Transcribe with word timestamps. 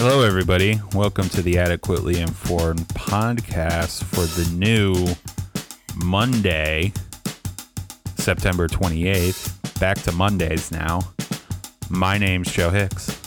Hello, 0.00 0.22
everybody. 0.22 0.80
Welcome 0.94 1.28
to 1.30 1.42
the 1.42 1.58
Adequately 1.58 2.20
Informed 2.20 2.86
podcast 2.90 4.04
for 4.04 4.26
the 4.40 4.48
new 4.54 4.94
Monday, 5.96 6.92
September 8.14 8.68
28th. 8.68 9.80
Back 9.80 9.98
to 10.02 10.12
Mondays 10.12 10.70
now. 10.70 11.00
My 11.90 12.16
name's 12.16 12.52
Joe 12.52 12.70
Hicks. 12.70 13.20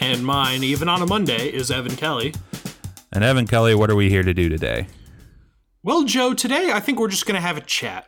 And 0.00 0.22
mine, 0.22 0.62
even 0.64 0.86
on 0.86 1.00
a 1.00 1.06
Monday, 1.06 1.48
is 1.48 1.70
Evan 1.70 1.96
Kelly. 1.96 2.34
And 3.10 3.24
Evan 3.24 3.46
Kelly, 3.46 3.74
what 3.74 3.88
are 3.88 3.96
we 3.96 4.10
here 4.10 4.22
to 4.22 4.34
do 4.34 4.50
today? 4.50 4.86
Well, 5.82 6.04
Joe, 6.04 6.34
today 6.34 6.72
I 6.74 6.80
think 6.80 7.00
we're 7.00 7.08
just 7.08 7.24
going 7.24 7.36
to 7.36 7.40
have 7.40 7.56
a 7.56 7.62
chat. 7.62 8.06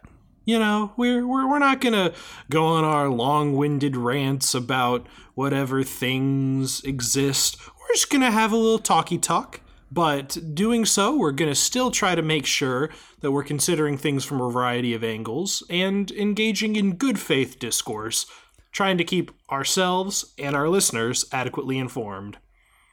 You 0.51 0.59
know, 0.59 0.93
we're, 0.97 1.25
we're, 1.25 1.49
we're 1.49 1.61
not 1.61 1.81
going 1.81 1.93
to 1.93 2.13
go 2.51 2.67
on 2.67 2.83
our 2.83 3.09
long 3.09 3.55
winded 3.55 3.97
rants 3.97 4.53
about 4.53 5.07
whatever 5.37 5.85
things 5.85 6.83
exist. 6.83 7.57
We're 7.69 7.95
just 7.95 8.11
going 8.11 8.23
to 8.23 8.33
have 8.33 8.51
a 8.51 8.57
little 8.57 8.81
talky 8.81 9.17
talk. 9.17 9.61
But 9.93 10.37
doing 10.53 10.87
so, 10.87 11.17
we're 11.17 11.31
going 11.31 11.53
to 11.53 11.55
still 11.55 11.93
try 11.93 12.17
to 12.17 12.23
make 12.23 12.47
sure 12.47 12.91
that 13.21 13.31
we're 13.31 13.45
considering 13.45 13.97
things 13.97 14.25
from 14.25 14.41
a 14.41 14.51
variety 14.51 14.93
of 14.93 15.05
angles 15.05 15.63
and 15.71 16.11
engaging 16.11 16.75
in 16.75 16.97
good 16.97 17.21
faith 17.21 17.61
discourse, 17.61 18.27
trying 18.73 18.99
to 18.99 19.05
keep 19.05 19.31
ourselves 19.53 20.35
and 20.37 20.57
our 20.57 20.69
listeners 20.69 21.27
adequately 21.31 21.79
informed. 21.79 22.39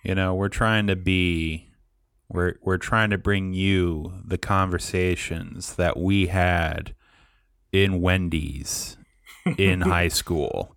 You 0.04 0.14
know, 0.14 0.36
we're 0.36 0.50
trying 0.50 0.86
to 0.86 0.96
be 0.96 1.72
we're 2.30 2.60
we're 2.62 2.78
trying 2.78 3.10
to 3.10 3.18
bring 3.18 3.54
you 3.54 4.14
the 4.24 4.38
conversations 4.38 5.76
that 5.78 5.98
we 5.98 6.28
had 6.28 6.94
in 7.72 8.02
Wendy's 8.02 8.98
in 9.58 9.82
high 9.82 10.08
school. 10.08 10.76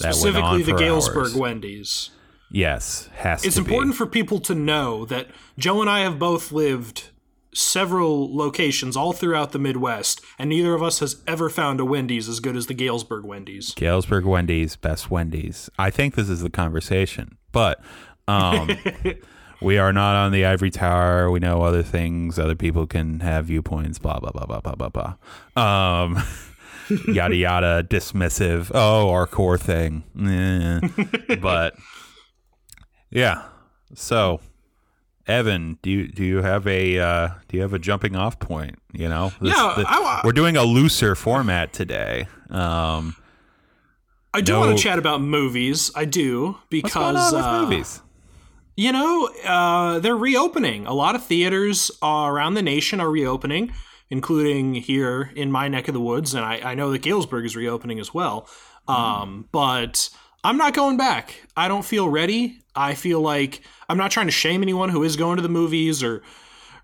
That 0.00 0.14
went 0.22 0.36
on 0.36 0.60
Specifically, 0.60 0.62
the 0.62 0.78
Galesburg 0.78 1.16
hours. 1.16 1.36
Wendy's. 1.36 2.10
Yes, 2.50 3.08
has 3.14 3.44
it's 3.44 3.56
important 3.56 3.94
be. 3.94 3.96
for 3.96 4.06
people 4.06 4.38
to 4.40 4.54
know 4.54 5.06
that 5.06 5.28
Joe 5.58 5.80
and 5.80 5.88
I 5.88 6.00
have 6.00 6.18
both 6.18 6.52
lived 6.52 7.08
several 7.54 8.34
locations 8.34 8.96
all 8.96 9.12
throughout 9.12 9.52
the 9.52 9.58
Midwest, 9.58 10.20
and 10.38 10.50
neither 10.50 10.74
of 10.74 10.82
us 10.82 10.98
has 11.00 11.22
ever 11.26 11.48
found 11.48 11.80
a 11.80 11.84
Wendy's 11.84 12.28
as 12.28 12.40
good 12.40 12.56
as 12.56 12.66
the 12.66 12.74
Galesburg 12.74 13.24
Wendy's. 13.24 13.72
Galesburg 13.74 14.24
Wendy's, 14.24 14.76
best 14.76 15.10
Wendy's. 15.10 15.70
I 15.78 15.90
think 15.90 16.14
this 16.14 16.28
is 16.28 16.40
the 16.42 16.50
conversation, 16.50 17.38
but 17.52 17.80
um, 18.28 18.70
we 19.62 19.78
are 19.78 19.92
not 19.92 20.16
on 20.16 20.32
the 20.32 20.44
ivory 20.44 20.70
tower. 20.70 21.30
We 21.30 21.40
know 21.40 21.62
other 21.62 21.82
things. 21.82 22.38
Other 22.38 22.54
people 22.54 22.86
can 22.86 23.20
have 23.20 23.46
viewpoints. 23.46 23.98
Blah 23.98 24.18
blah 24.20 24.30
blah 24.30 24.46
blah 24.46 24.60
blah 24.60 24.74
blah 24.90 25.14
blah. 25.54 26.02
Um, 26.04 26.22
yada 27.08 27.34
yada. 27.36 27.82
Dismissive. 27.88 28.70
Oh, 28.74 29.10
our 29.10 29.26
core 29.26 29.58
thing. 29.58 30.04
Eh. 30.20 31.36
but 31.40 31.74
yeah. 33.10 33.42
So, 33.94 34.40
Evan, 35.26 35.78
do 35.82 35.90
you 35.90 36.08
do 36.08 36.24
you 36.24 36.42
have 36.42 36.66
a 36.66 36.98
uh, 36.98 37.28
do 37.48 37.56
you 37.56 37.62
have 37.62 37.72
a 37.74 37.78
jumping 37.78 38.16
off 38.16 38.38
point? 38.38 38.78
You 38.92 39.08
know, 39.08 39.32
This- 39.40 39.54
Yeah, 39.56 39.74
the- 39.76 39.84
I- 39.88 40.20
we're 40.24 40.32
doing 40.32 40.56
a 40.56 40.62
looser 40.64 41.14
format 41.14 41.72
today. 41.72 42.26
Um, 42.50 43.16
I 44.34 44.40
do 44.40 44.52
No- 44.52 44.60
want 44.60 44.76
to 44.78 44.82
chat 44.82 44.98
about 44.98 45.20
movies. 45.20 45.90
I 45.94 46.04
do 46.06 46.56
What's 46.70 46.94
going 46.94 47.14
because 47.14 47.34
uh, 47.34 47.62
movies? 47.62 48.00
You 48.74 48.92
know, 48.92 49.28
uh, 49.44 49.98
they're 49.98 50.16
reopening. 50.16 50.86
A 50.86 50.94
lot 50.94 51.14
of 51.14 51.24
theaters 51.24 51.90
uh, 52.02 52.24
around 52.26 52.54
the 52.54 52.62
nation 52.62 53.00
are 53.00 53.10
reopening, 53.10 53.72
including 54.08 54.74
here 54.74 55.30
in 55.36 55.52
my 55.52 55.68
neck 55.68 55.88
of 55.88 55.94
the 55.94 56.00
woods, 56.00 56.32
and 56.32 56.44
I, 56.44 56.72
I 56.72 56.74
know 56.74 56.90
that 56.90 57.02
Galesburg 57.02 57.44
is 57.44 57.54
reopening 57.54 58.00
as 58.00 58.14
well. 58.14 58.48
Um, 58.88 59.48
but 59.52 60.08
I'm 60.42 60.56
not 60.56 60.74
going 60.74 60.96
back. 60.96 61.42
I 61.56 61.68
don't 61.68 61.84
feel 61.84 62.08
ready. 62.08 62.60
I 62.74 62.94
feel 62.94 63.20
like 63.20 63.60
I'm 63.88 63.98
not 63.98 64.10
trying 64.10 64.26
to 64.26 64.32
shame 64.32 64.62
anyone 64.62 64.88
who 64.88 65.02
is 65.02 65.16
going 65.16 65.36
to 65.36 65.42
the 65.42 65.48
movies 65.48 66.02
or 66.02 66.22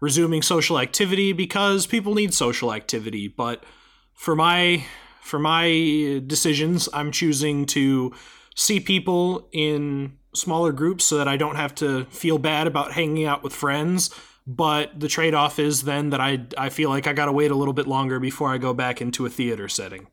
resuming 0.00 0.42
social 0.42 0.78
activity 0.78 1.32
because 1.32 1.86
people 1.86 2.14
need 2.14 2.34
social 2.34 2.72
activity. 2.72 3.28
But 3.28 3.64
for 4.12 4.36
my 4.36 4.84
for 5.22 5.38
my 5.38 6.22
decisions, 6.26 6.88
I'm 6.92 7.10
choosing 7.10 7.66
to 7.66 8.12
see 8.54 8.78
people 8.80 9.48
in 9.52 10.17
smaller 10.34 10.72
groups 10.72 11.04
so 11.04 11.18
that 11.18 11.28
I 11.28 11.36
don't 11.36 11.56
have 11.56 11.74
to 11.76 12.04
feel 12.06 12.38
bad 12.38 12.66
about 12.66 12.92
hanging 12.92 13.24
out 13.24 13.42
with 13.42 13.54
friends. 13.54 14.10
But 14.46 14.98
the 14.98 15.08
trade 15.08 15.34
off 15.34 15.58
is 15.58 15.82
then 15.82 16.10
that 16.10 16.20
I 16.20 16.46
I 16.56 16.70
feel 16.70 16.88
like 16.88 17.06
I 17.06 17.12
gotta 17.12 17.32
wait 17.32 17.50
a 17.50 17.54
little 17.54 17.74
bit 17.74 17.86
longer 17.86 18.18
before 18.18 18.48
I 18.48 18.56
go 18.58 18.72
back 18.72 19.02
into 19.02 19.26
a 19.26 19.28
theater 19.28 19.68
setting. 19.68 20.08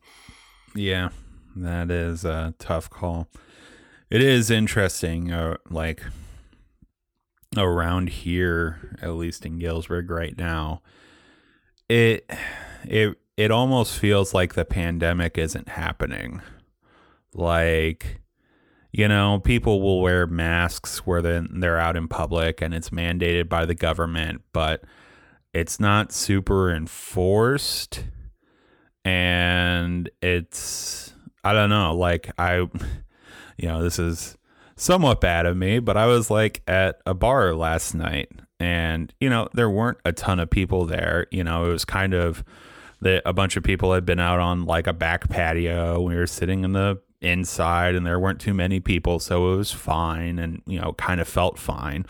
Yeah, 0.74 1.08
that 1.56 1.90
is 1.90 2.24
a 2.24 2.54
tough 2.58 2.90
call. 2.90 3.28
It 4.10 4.22
is 4.22 4.50
interesting, 4.50 5.32
uh, 5.32 5.56
like 5.70 6.02
around 7.56 8.10
here, 8.10 8.98
at 9.00 9.14
least 9.14 9.46
in 9.46 9.58
Galesburg 9.58 10.10
right 10.10 10.36
now. 10.36 10.82
It 11.88 12.30
it 12.84 13.16
it 13.36 13.50
almost 13.50 13.98
feels 13.98 14.34
like 14.34 14.54
the 14.54 14.64
pandemic 14.64 15.38
isn't 15.38 15.70
happening. 15.70 16.42
Like 17.32 18.20
you 18.96 19.08
know, 19.08 19.40
people 19.44 19.82
will 19.82 20.00
wear 20.00 20.26
masks 20.26 21.06
where 21.06 21.20
they're, 21.20 21.78
out 21.78 21.96
in 21.96 22.08
public 22.08 22.62
and 22.62 22.72
it's 22.72 22.88
mandated 22.88 23.46
by 23.46 23.66
the 23.66 23.74
government, 23.74 24.40
but 24.54 24.84
it's 25.52 25.78
not 25.78 26.12
super 26.12 26.70
enforced 26.70 28.04
and 29.04 30.08
it's 30.22 31.12
I 31.44 31.52
don't 31.52 31.68
know, 31.68 31.94
like 31.94 32.32
I 32.38 32.54
you 33.58 33.68
know, 33.68 33.82
this 33.82 33.98
is 33.98 34.38
somewhat 34.76 35.20
bad 35.20 35.44
of 35.44 35.58
me, 35.58 35.78
but 35.78 35.98
I 35.98 36.06
was 36.06 36.30
like 36.30 36.62
at 36.66 37.02
a 37.04 37.12
bar 37.12 37.54
last 37.54 37.94
night 37.94 38.30
and 38.58 39.12
you 39.20 39.28
know, 39.28 39.50
there 39.52 39.68
weren't 39.68 39.98
a 40.06 40.12
ton 40.12 40.40
of 40.40 40.48
people 40.48 40.86
there, 40.86 41.26
you 41.30 41.44
know, 41.44 41.66
it 41.66 41.72
was 41.72 41.84
kind 41.84 42.14
of 42.14 42.42
that 43.02 43.20
a 43.26 43.34
bunch 43.34 43.58
of 43.58 43.62
people 43.62 43.92
had 43.92 44.06
been 44.06 44.20
out 44.20 44.40
on 44.40 44.64
like 44.64 44.86
a 44.86 44.94
back 44.94 45.28
patio. 45.28 46.00
We 46.00 46.16
were 46.16 46.26
sitting 46.26 46.64
in 46.64 46.72
the 46.72 46.98
inside 47.20 47.94
and 47.94 48.06
there 48.06 48.18
weren't 48.18 48.40
too 48.40 48.54
many 48.54 48.80
people, 48.80 49.18
so 49.18 49.52
it 49.52 49.56
was 49.56 49.72
fine 49.72 50.38
and 50.38 50.62
you 50.66 50.80
know, 50.80 50.92
kind 50.94 51.20
of 51.20 51.28
felt 51.28 51.58
fine. 51.58 52.06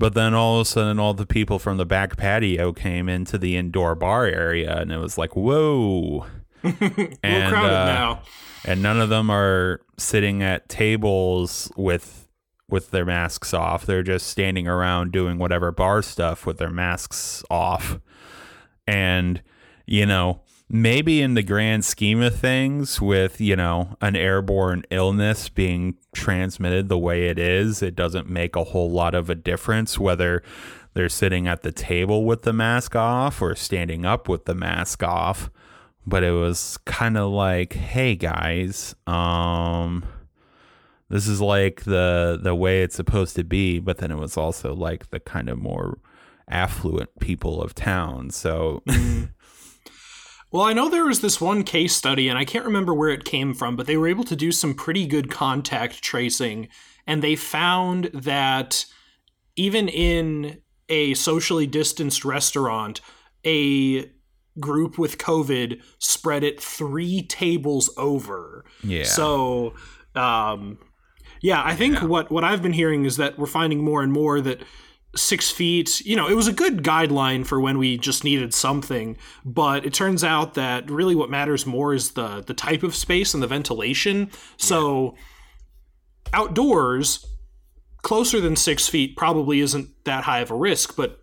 But 0.00 0.14
then 0.14 0.32
all 0.32 0.56
of 0.56 0.62
a 0.62 0.64
sudden, 0.64 0.98
all 0.98 1.12
the 1.12 1.26
people 1.26 1.58
from 1.58 1.76
the 1.76 1.84
back 1.84 2.16
patio 2.16 2.72
came 2.72 3.06
into 3.06 3.36
the 3.36 3.58
indoor 3.58 3.94
bar 3.94 4.24
area, 4.24 4.78
and 4.78 4.90
it 4.90 4.96
was 4.96 5.18
like, 5.18 5.36
whoa. 5.36 6.26
And, 6.62 7.52
crowded 7.52 7.74
uh, 7.74 7.84
now. 7.84 8.22
And 8.64 8.82
none 8.82 8.98
of 8.98 9.10
them 9.10 9.30
are 9.30 9.80
sitting 9.98 10.42
at 10.42 10.68
tables 10.68 11.70
with 11.76 12.28
with 12.68 12.92
their 12.92 13.04
masks 13.04 13.52
off. 13.52 13.84
They're 13.84 14.02
just 14.02 14.28
standing 14.28 14.66
around 14.66 15.12
doing 15.12 15.38
whatever 15.38 15.70
bar 15.70 16.02
stuff 16.02 16.46
with 16.46 16.58
their 16.58 16.70
masks 16.70 17.42
off. 17.50 17.98
And 18.86 19.42
you 19.86 20.06
know, 20.06 20.40
maybe 20.70 21.20
in 21.20 21.34
the 21.34 21.42
grand 21.42 21.84
scheme 21.84 22.22
of 22.22 22.36
things, 22.36 23.00
with 23.00 23.40
you 23.40 23.56
know 23.56 23.96
an 24.00 24.16
airborne 24.16 24.84
illness 24.90 25.48
being 25.48 25.96
transmitted 26.12 26.88
the 26.88 26.98
way 26.98 27.26
it 27.26 27.38
is, 27.38 27.82
it 27.82 27.96
doesn't 27.96 28.30
make 28.30 28.56
a 28.56 28.64
whole 28.64 28.90
lot 28.90 29.14
of 29.14 29.28
a 29.28 29.34
difference 29.34 29.98
whether 29.98 30.42
they're 30.94 31.08
sitting 31.08 31.46
at 31.46 31.62
the 31.62 31.72
table 31.72 32.24
with 32.24 32.42
the 32.42 32.52
mask 32.52 32.96
off 32.96 33.42
or 33.42 33.54
standing 33.54 34.04
up 34.06 34.28
with 34.28 34.44
the 34.44 34.54
mask 34.54 35.02
off. 35.02 35.50
But 36.06 36.24
it 36.24 36.32
was 36.32 36.78
kind 36.86 37.18
of 37.18 37.30
like, 37.30 37.74
hey 37.74 38.16
guys, 38.16 38.94
um, 39.06 40.04
this 41.08 41.28
is 41.28 41.40
like 41.40 41.84
the 41.84 42.38
the 42.40 42.54
way 42.54 42.82
it's 42.82 42.96
supposed 42.96 43.36
to 43.36 43.44
be. 43.44 43.80
But 43.80 43.98
then 43.98 44.10
it 44.10 44.16
was 44.16 44.36
also 44.36 44.74
like 44.74 45.10
the 45.10 45.20
kind 45.20 45.48
of 45.48 45.58
more 45.58 45.98
affluent 46.48 47.10
people 47.20 47.62
of 47.62 47.74
town. 47.74 48.30
So 48.30 48.82
Well, 50.52 50.64
I 50.64 50.72
know 50.72 50.88
there 50.88 51.04
was 51.04 51.20
this 51.20 51.40
one 51.40 51.62
case 51.62 51.94
study, 51.94 52.28
and 52.28 52.36
I 52.36 52.44
can't 52.44 52.64
remember 52.64 52.92
where 52.92 53.10
it 53.10 53.24
came 53.24 53.54
from, 53.54 53.76
but 53.76 53.86
they 53.86 53.96
were 53.96 54.08
able 54.08 54.24
to 54.24 54.36
do 54.36 54.50
some 54.50 54.74
pretty 54.74 55.06
good 55.06 55.30
contact 55.30 56.02
tracing, 56.02 56.68
and 57.06 57.22
they 57.22 57.36
found 57.36 58.10
that 58.12 58.84
even 59.56 59.88
in 59.88 60.60
a 60.88 61.14
socially 61.14 61.66
distanced 61.66 62.24
restaurant, 62.24 63.00
a 63.46 64.10
group 64.58 64.98
with 64.98 65.18
COVID 65.18 65.80
spread 65.98 66.42
it 66.42 66.60
three 66.60 67.22
tables 67.22 67.90
over. 67.96 68.64
yeah, 68.82 69.04
So, 69.04 69.74
um, 70.14 70.78
yeah, 71.40 71.62
I 71.64 71.74
think 71.76 71.98
what 72.02 72.30
what 72.30 72.44
I've 72.44 72.60
been 72.60 72.72
hearing 72.72 73.04
is 73.04 73.16
that 73.16 73.38
we're 73.38 73.46
finding 73.46 73.82
more 73.82 74.02
and 74.02 74.12
more 74.12 74.40
that 74.40 74.62
six 75.16 75.50
feet, 75.50 76.00
you 76.06 76.14
know, 76.14 76.28
it 76.28 76.34
was 76.34 76.46
a 76.46 76.52
good 76.52 76.84
guideline 76.84 77.44
for 77.44 77.60
when 77.60 77.78
we 77.78 77.98
just 77.98 78.22
needed 78.22 78.54
something, 78.54 79.16
but 79.44 79.84
it 79.84 79.92
turns 79.92 80.22
out 80.22 80.54
that 80.54 80.88
really 80.90 81.14
what 81.16 81.28
matters 81.28 81.66
more 81.66 81.92
is 81.94 82.12
the 82.12 82.42
the 82.46 82.54
type 82.54 82.82
of 82.84 82.94
space 82.94 83.34
and 83.34 83.42
the 83.42 83.46
ventilation. 83.48 84.30
So, 84.56 85.16
outdoors, 86.32 87.26
closer 88.02 88.40
than 88.40 88.56
six 88.56 88.88
feet 88.88 89.16
probably 89.16 89.60
isn't 89.60 89.88
that 90.04 90.24
high 90.24 90.40
of 90.40 90.50
a 90.50 90.54
risk, 90.56 90.96
but 90.96 91.18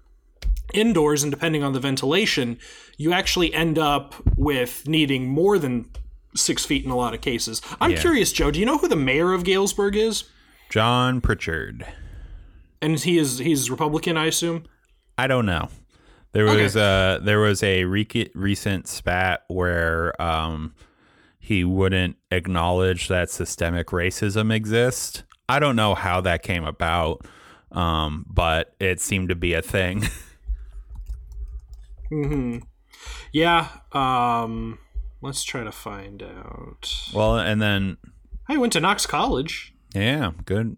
indoors 0.73 1.23
and 1.23 1.31
depending 1.31 1.63
on 1.63 1.73
the 1.73 1.79
ventilation, 1.79 2.59
you 2.97 3.13
actually 3.13 3.53
end 3.53 3.79
up 3.79 4.15
with 4.35 4.87
needing 4.87 5.27
more 5.27 5.57
than 5.57 5.89
six 6.35 6.65
feet 6.65 6.83
in 6.83 6.91
a 6.91 6.95
lot 6.95 7.13
of 7.13 7.21
cases. 7.21 7.61
I'm 7.79 7.91
Yeah. 7.91 8.01
curious, 8.01 8.31
Joe. 8.31 8.51
Do 8.51 8.59
you 8.59 8.65
know 8.65 8.77
who 8.77 8.87
the 8.87 8.95
mayor 8.97 9.33
of 9.33 9.43
Galesburg 9.43 9.95
is? 9.95 10.25
John 10.69 11.21
Pritchard. 11.21 11.85
And 12.81 12.99
he 12.99 13.17
is 13.17 13.39
he's 13.39 13.69
Republican, 13.71 14.17
I 14.17 14.25
assume. 14.25 14.65
I 15.17 15.27
don't 15.27 15.45
know. 15.45 15.69
There 16.33 16.47
Okay. 16.47 16.63
was 16.63 16.75
a 16.75 17.19
there 17.23 17.39
was 17.39 17.63
a 17.63 17.85
re- 17.85 18.29
recent 18.35 18.87
spat 18.87 19.43
where 19.47 20.19
um, 20.21 20.75
he 21.39 21.63
wouldn't 21.63 22.17
acknowledge 22.31 23.07
that 23.07 23.29
systemic 23.31 23.87
racism 23.87 24.53
exists. 24.53 25.23
I 25.49 25.59
don't 25.59 25.75
know 25.75 25.95
how 25.95 26.21
that 26.21 26.43
came 26.43 26.65
about, 26.65 27.25
um, 27.71 28.25
but 28.29 28.75
it 28.79 28.99
seemed 28.99 29.29
to 29.29 29.35
be 29.35 29.53
a 29.53 29.61
thing. 29.61 30.03
hmm 32.09 32.57
Yeah. 33.31 33.67
Um, 33.91 34.79
let's 35.21 35.43
try 35.43 35.63
to 35.63 35.71
find 35.71 36.21
out. 36.23 36.93
well, 37.13 37.37
and 37.37 37.61
then 37.61 37.97
I 38.47 38.57
went 38.57 38.73
to 38.73 38.79
Knox 38.79 39.05
College. 39.05 39.73
yeah, 39.95 40.31
good. 40.45 40.77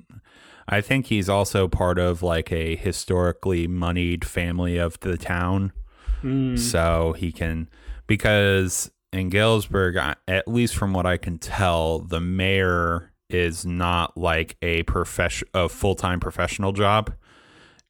I 0.69 0.81
think 0.81 1.07
he's 1.07 1.27
also 1.27 1.67
part 1.67 1.97
of 1.99 2.21
like 2.21 2.51
a 2.51 2.75
historically 2.75 3.67
moneyed 3.67 4.23
family 4.23 4.77
of 4.77 4.99
the 4.99 5.17
town. 5.17 5.71
so 6.57 7.13
he 7.17 7.31
can 7.31 7.69
because 8.07 8.91
in 9.13 9.29
Galesburg, 9.29 9.95
at 10.27 10.47
least 10.47 10.75
from 10.75 10.93
what 10.93 11.05
I 11.05 11.17
can 11.17 11.37
tell, 11.39 11.99
the 11.99 12.19
mayor 12.19 13.11
is 13.29 13.65
not 13.65 14.17
like 14.17 14.57
a 14.61 14.83
profession 14.83 15.47
a 15.53 15.69
full 15.69 15.95
time 15.95 16.19
professional 16.19 16.71
job. 16.73 17.13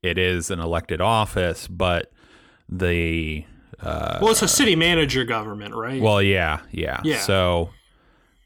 It 0.04 0.18
is 0.18 0.50
an 0.52 0.60
elected 0.60 1.02
office, 1.02 1.68
but 1.68 2.12
the 2.70 3.46
uh, 3.82 4.20
Well, 4.22 4.32
it's 4.32 4.42
a 4.42 4.48
city 4.48 4.76
manager 4.76 5.24
government, 5.26 5.74
right? 5.76 6.02
well, 6.02 6.22
yeah, 6.22 6.60
yeah, 6.72 7.02
Yeah. 7.04 7.20
So 7.20 7.72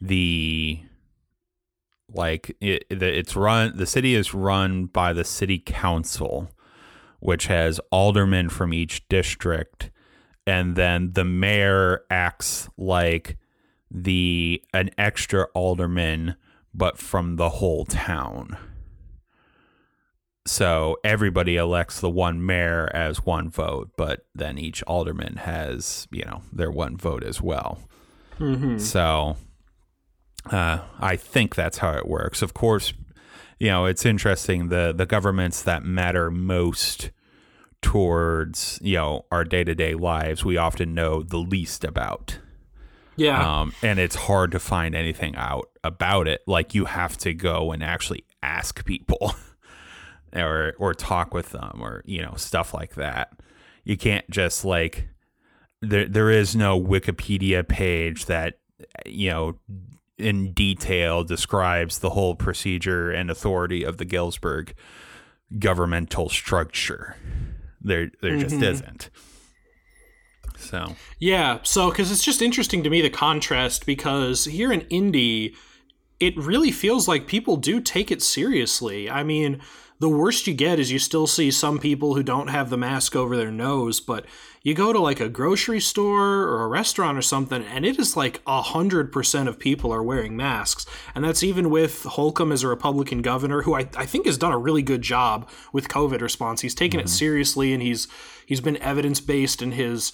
the 0.02 0.80
like 2.14 2.56
it, 2.62 2.86
the, 2.90 3.18
it's 3.18 3.36
run. 3.36 3.78
The 3.78 3.86
city 3.86 4.16
is 4.16 4.34
run 4.34 4.86
by 4.86 5.14
the 5.14 5.24
city 5.24 5.60
council, 5.60 6.50
which 7.20 7.48
has 7.48 7.80
aldermen 7.92 8.50
from 8.50 8.74
each 8.74 9.08
district, 9.08 9.92
and 10.46 10.76
then 10.76 11.14
the 11.14 11.26
mayor 11.26 12.04
acts 12.10 12.70
like 12.78 13.38
the 13.90 14.64
an 14.74 14.90
extra 14.98 15.44
alderman, 15.54 16.36
but 16.74 16.98
from 16.98 17.36
the 17.36 17.50
whole 17.50 17.86
town. 17.86 18.58
So 20.46 20.98
everybody 21.06 21.56
elects 21.56 22.02
the 22.02 22.10
one 22.10 22.46
mayor 22.46 22.90
as 22.94 23.26
one 23.26 23.50
vote, 23.50 23.92
but 23.96 24.26
then 24.36 24.58
each 24.58 24.84
alderman 24.84 25.38
has, 25.38 26.08
you 26.12 26.26
know, 26.26 26.42
their 26.52 26.72
one 26.72 26.98
vote 26.98 27.24
as 27.24 27.42
well. 27.42 27.80
Mhm. 28.40 28.82
So 28.82 29.38
uh, 30.52 30.80
I 31.00 31.16
think 31.16 31.56
that's 31.56 31.78
how 31.80 31.94
it 31.94 32.08
works. 32.08 32.42
Of 32.42 32.54
course, 32.54 32.94
you 33.60 33.68
know, 33.68 33.86
it's 33.86 34.06
interesting 34.06 34.70
the 34.70 34.94
the 34.96 35.06
governments 35.06 35.62
that 35.64 35.84
matter 35.84 36.30
most 36.30 37.12
towards, 37.82 38.80
you 38.82 38.96
know, 38.96 39.26
our 39.32 39.44
day-to-day 39.44 39.94
lives, 39.94 40.46
we 40.46 40.58
often 40.58 40.94
know 40.94 41.22
the 41.22 41.38
least 41.38 41.84
about. 41.84 42.40
yeah. 43.16 43.60
Um, 43.62 43.74
and 43.84 44.00
it's 44.00 44.16
hard 44.16 44.52
to 44.52 44.60
find 44.60 44.96
anything 44.96 45.36
out 45.36 45.70
about 45.84 46.28
it. 46.28 46.42
Like 46.48 46.74
you 46.74 46.86
have 46.86 47.18
to 47.20 47.34
go 47.34 47.72
and 47.72 47.84
actually 47.84 48.26
ask 48.42 48.84
people 48.86 49.36
or 50.36 50.74
or 50.80 50.94
talk 50.94 51.34
with 51.34 51.50
them 51.50 51.80
or, 51.82 52.04
you 52.06 52.22
know, 52.22 52.34
stuff 52.38 52.74
like 52.74 52.96
that. 52.96 53.34
You 53.84 53.98
can't 53.98 54.28
just 54.30 54.66
like 54.66 55.10
there 55.82 56.08
there 56.08 56.30
is 56.30 56.56
no 56.56 56.82
Wikipedia 56.82 57.68
page 57.68 58.26
that 58.26 58.60
you 59.06 59.30
know 59.30 59.56
in 60.24 60.54
detail 60.54 61.24
describes 61.24 62.00
the 62.00 62.12
whole 62.12 62.36
procedure 62.36 63.12
and 63.12 63.30
authority 63.30 63.84
of 63.84 63.98
the 63.98 64.06
Galesburg 64.06 64.74
governmental 65.60 66.30
structure. 66.30 67.16
There 67.82 68.12
there 68.22 68.38
just 68.38 68.56
mm-hmm. 68.56 68.64
isn't. 68.64 69.10
So 70.58 70.96
Yeah, 71.20 71.60
so 71.64 71.90
because 71.90 72.12
it's 72.12 72.24
just 72.24 72.42
interesting 72.42 72.84
to 72.84 72.90
me 72.90 73.02
the 73.02 73.10
contrast 73.10 73.86
because 73.86 74.46
here 74.46 74.72
in 74.72 74.82
Indy, 74.82 75.56
it 76.20 76.38
really 76.38 76.72
feels 76.72 77.08
like 77.08 77.28
people 77.28 77.58
do 77.58 77.82
take 77.82 78.12
it 78.12 78.22
seriously. 78.22 79.10
I 79.10 79.24
mean, 79.24 79.62
the 80.00 80.10
worst 80.10 80.48
you 80.48 80.54
get 80.54 80.80
is 80.80 80.92
you 80.92 81.00
still 81.00 81.28
see 81.28 81.52
some 81.52 81.80
people 81.80 82.16
who 82.16 82.24
don't 82.24 82.48
have 82.48 82.70
the 82.70 82.78
mask 82.78 83.16
over 83.16 83.36
their 83.36 83.52
nose, 83.52 84.00
but 84.00 84.26
you 84.64 84.74
go 84.74 84.94
to 84.94 85.00
like 85.00 85.20
a 85.20 85.30
grocery 85.30 85.82
store 85.82 86.44
or 86.44 86.64
a 86.64 86.68
restaurant 86.68 87.18
or 87.18 87.22
something, 87.22 87.64
and 87.64 87.86
it 87.86 88.00
is 88.00 88.16
like 88.16 88.42
a 88.48 88.62
hundred 88.62 89.12
percent 89.12 89.50
of 89.50 89.60
people 89.60 89.92
are 89.92 90.02
wearing 90.02 90.38
masks, 90.38 90.86
and 91.14 91.24
that's 91.24 91.44
even 91.44 91.70
with 91.70 92.04
Holcomb 92.04 92.52
as 92.52 92.64
a 92.64 92.68
Republican 92.70 93.22
governor, 93.22 93.64
who 93.64 93.76
I, 93.76 93.90
I 93.98 94.06
think 94.06 94.26
has 94.26 94.38
done 94.38 94.54
a 94.54 94.58
really 94.58 94.82
good 94.82 95.02
job 95.02 95.50
with 95.74 95.90
COVID 95.90 96.22
response. 96.22 96.62
He's 96.62 96.76
taken 96.76 97.00
it 97.00 97.10
seriously, 97.10 97.74
and 97.74 97.84
he's 97.84 98.08
he's 98.46 98.62
been 98.62 98.78
evidence 98.78 99.20
based 99.20 99.62
in 99.62 99.74
his 99.74 100.14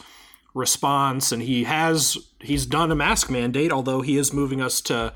response 0.56 1.32
and 1.32 1.44
he 1.44 1.66
has 1.66 2.18
he's 2.40 2.66
done 2.66 2.92
a 2.92 2.96
mask 2.96 3.30
mandate 3.30 3.72
although 3.72 4.02
he 4.02 4.18
is 4.18 4.34
moving 4.34 4.60
us 4.60 4.82
to 4.82 5.14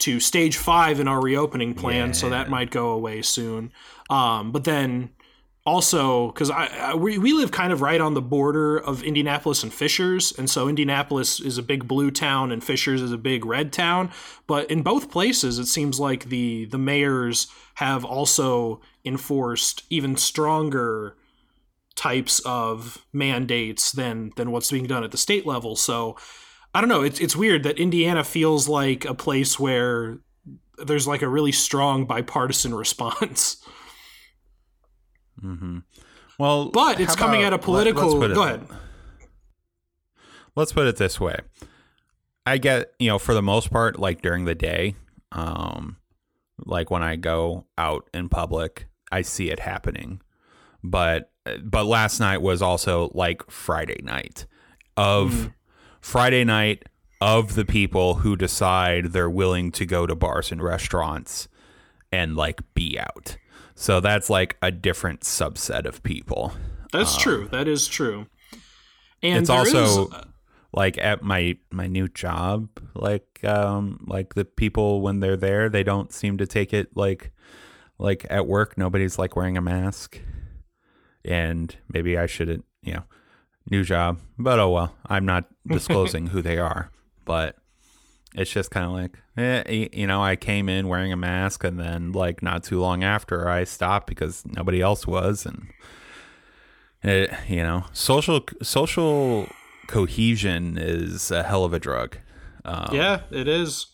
to 0.00 0.18
stage 0.18 0.56
five 0.56 0.98
in 0.98 1.06
our 1.06 1.20
reopening 1.20 1.74
plan 1.74 2.12
so 2.14 2.30
that 2.30 2.48
might 2.48 2.70
go 2.70 2.90
away 2.90 3.22
soon. 3.22 3.70
Um, 4.08 4.50
but 4.50 4.64
then 4.64 5.10
also 5.66 6.28
because 6.28 6.50
I, 6.50 6.66
I 6.66 6.94
we, 6.94 7.18
we 7.18 7.32
live 7.32 7.50
kind 7.52 7.72
of 7.72 7.82
right 7.82 8.00
on 8.00 8.14
the 8.14 8.22
border 8.22 8.78
of 8.78 9.02
indianapolis 9.02 9.62
and 9.62 9.72
fishers 9.72 10.32
and 10.38 10.48
so 10.48 10.68
indianapolis 10.68 11.38
is 11.38 11.58
a 11.58 11.62
big 11.62 11.86
blue 11.86 12.10
town 12.10 12.50
and 12.50 12.64
fishers 12.64 13.02
is 13.02 13.12
a 13.12 13.18
big 13.18 13.44
red 13.44 13.72
town 13.72 14.10
but 14.46 14.70
in 14.70 14.82
both 14.82 15.10
places 15.10 15.58
it 15.58 15.66
seems 15.66 16.00
like 16.00 16.24
the 16.30 16.64
the 16.66 16.78
mayors 16.78 17.46
have 17.74 18.04
also 18.04 18.80
enforced 19.04 19.84
even 19.90 20.16
stronger 20.16 21.16
types 22.00 22.40
of 22.46 23.04
mandates 23.12 23.92
than 23.92 24.32
than 24.36 24.50
what's 24.50 24.70
being 24.70 24.86
done 24.86 25.04
at 25.04 25.10
the 25.10 25.18
state 25.18 25.44
level. 25.44 25.76
So 25.76 26.16
I 26.74 26.80
don't 26.80 26.88
know. 26.88 27.02
It's 27.02 27.20
it's 27.20 27.36
weird 27.36 27.62
that 27.64 27.78
Indiana 27.78 28.24
feels 28.24 28.68
like 28.68 29.04
a 29.04 29.14
place 29.14 29.58
where 29.58 30.18
there's 30.78 31.06
like 31.06 31.20
a 31.20 31.28
really 31.28 31.52
strong 31.52 32.06
bipartisan 32.06 32.74
response. 32.84 33.62
Hmm 35.40 35.78
Well, 36.38 36.70
But 36.70 37.00
it's 37.00 37.14
coming 37.16 37.40
about- 37.42 37.54
at 37.54 37.60
a 37.60 37.62
political- 37.62 38.02
let's 38.08 38.14
put 38.20 38.30
it- 38.30 38.34
go 38.34 38.42
ahead. 38.44 38.66
Let's 40.56 40.72
put 40.72 40.86
it 40.86 40.96
this 40.96 41.20
way. 41.20 41.36
I 42.46 42.58
get, 42.58 42.92
you 42.98 43.08
know, 43.08 43.18
for 43.18 43.34
the 43.34 43.42
most 43.42 43.70
part, 43.70 43.98
like 43.98 44.22
during 44.22 44.44
the 44.44 44.54
day, 44.54 44.96
um, 45.32 45.96
like 46.64 46.90
when 46.90 47.02
I 47.02 47.16
go 47.16 47.66
out 47.78 48.08
in 48.12 48.28
public, 48.28 48.88
I 49.12 49.22
see 49.22 49.50
it 49.50 49.60
happening. 49.60 50.20
But 50.82 51.30
but 51.64 51.86
last 51.86 52.20
night 52.20 52.42
was 52.42 52.60
also 52.62 53.10
like 53.14 53.50
Friday 53.50 54.00
night 54.02 54.46
of 54.96 55.30
Mm. 55.30 55.54
Friday 56.00 56.44
night 56.44 56.84
of 57.20 57.54
the 57.54 57.64
people 57.64 58.16
who 58.16 58.36
decide 58.36 59.06
they're 59.06 59.30
willing 59.30 59.72
to 59.72 59.86
go 59.86 60.06
to 60.06 60.14
bars 60.14 60.52
and 60.52 60.62
restaurants 60.62 61.48
and 62.12 62.36
like 62.36 62.60
be 62.74 62.98
out. 62.98 63.36
So 63.80 63.98
that's 64.00 64.28
like 64.28 64.58
a 64.60 64.70
different 64.70 65.20
subset 65.22 65.86
of 65.86 66.02
people. 66.02 66.52
That's 66.92 67.16
true. 67.16 67.48
That 67.50 67.66
is 67.66 67.88
true. 67.88 68.26
And 69.22 69.36
Um, 69.36 69.40
it's 69.40 69.50
also 69.50 70.08
is- 70.08 70.14
like 70.74 70.98
at 70.98 71.22
my 71.22 71.56
my 71.72 71.86
new 71.86 72.06
job 72.08 72.68
like 72.94 73.42
um 73.42 74.04
like 74.06 74.34
the 74.34 74.44
people 74.44 75.00
when 75.00 75.18
they're 75.20 75.36
there 75.36 75.68
they 75.68 75.82
don't 75.82 76.12
seem 76.12 76.38
to 76.38 76.46
take 76.46 76.72
it 76.72 76.94
like 76.96 77.32
like 77.98 78.24
at 78.30 78.46
work 78.46 78.78
nobody's 78.78 79.18
like 79.18 79.34
wearing 79.34 79.56
a 79.56 79.60
mask 79.60 80.20
and 81.24 81.74
maybe 81.92 82.16
i 82.16 82.24
shouldn't 82.24 82.64
you 82.82 82.92
know 82.94 83.02
new 83.68 83.82
job 83.82 84.20
but 84.38 84.60
oh 84.60 84.70
well 84.70 84.94
i'm 85.06 85.26
not 85.26 85.46
disclosing 85.66 86.28
who 86.28 86.40
they 86.40 86.56
are 86.56 86.92
but 87.24 87.56
it's 88.34 88.50
just 88.50 88.70
kind 88.70 88.86
of 88.86 88.92
like 88.92 89.18
eh, 89.36 89.88
you 89.92 90.06
know 90.06 90.22
i 90.22 90.36
came 90.36 90.68
in 90.68 90.88
wearing 90.88 91.12
a 91.12 91.16
mask 91.16 91.64
and 91.64 91.78
then 91.78 92.12
like 92.12 92.42
not 92.42 92.62
too 92.62 92.80
long 92.80 93.02
after 93.02 93.48
i 93.48 93.64
stopped 93.64 94.06
because 94.06 94.44
nobody 94.46 94.80
else 94.80 95.06
was 95.06 95.44
and 95.44 95.66
it, 97.02 97.30
you 97.48 97.62
know 97.62 97.84
social 97.92 98.40
social 98.62 99.48
cohesion 99.88 100.78
is 100.78 101.30
a 101.30 101.42
hell 101.42 101.64
of 101.64 101.72
a 101.72 101.78
drug 101.78 102.16
um, 102.64 102.88
Yeah, 102.92 103.20
it 103.30 103.48
is. 103.48 103.86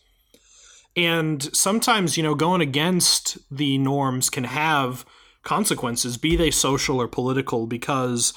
And 0.95 1.55
sometimes, 1.55 2.17
you 2.17 2.23
know, 2.23 2.35
going 2.35 2.61
against 2.61 3.37
the 3.55 3.77
norms 3.77 4.29
can 4.29 4.45
have 4.45 5.05
consequences, 5.43 6.17
be 6.17 6.35
they 6.35 6.51
social 6.51 6.99
or 6.99 7.07
political, 7.07 7.67
because, 7.67 8.33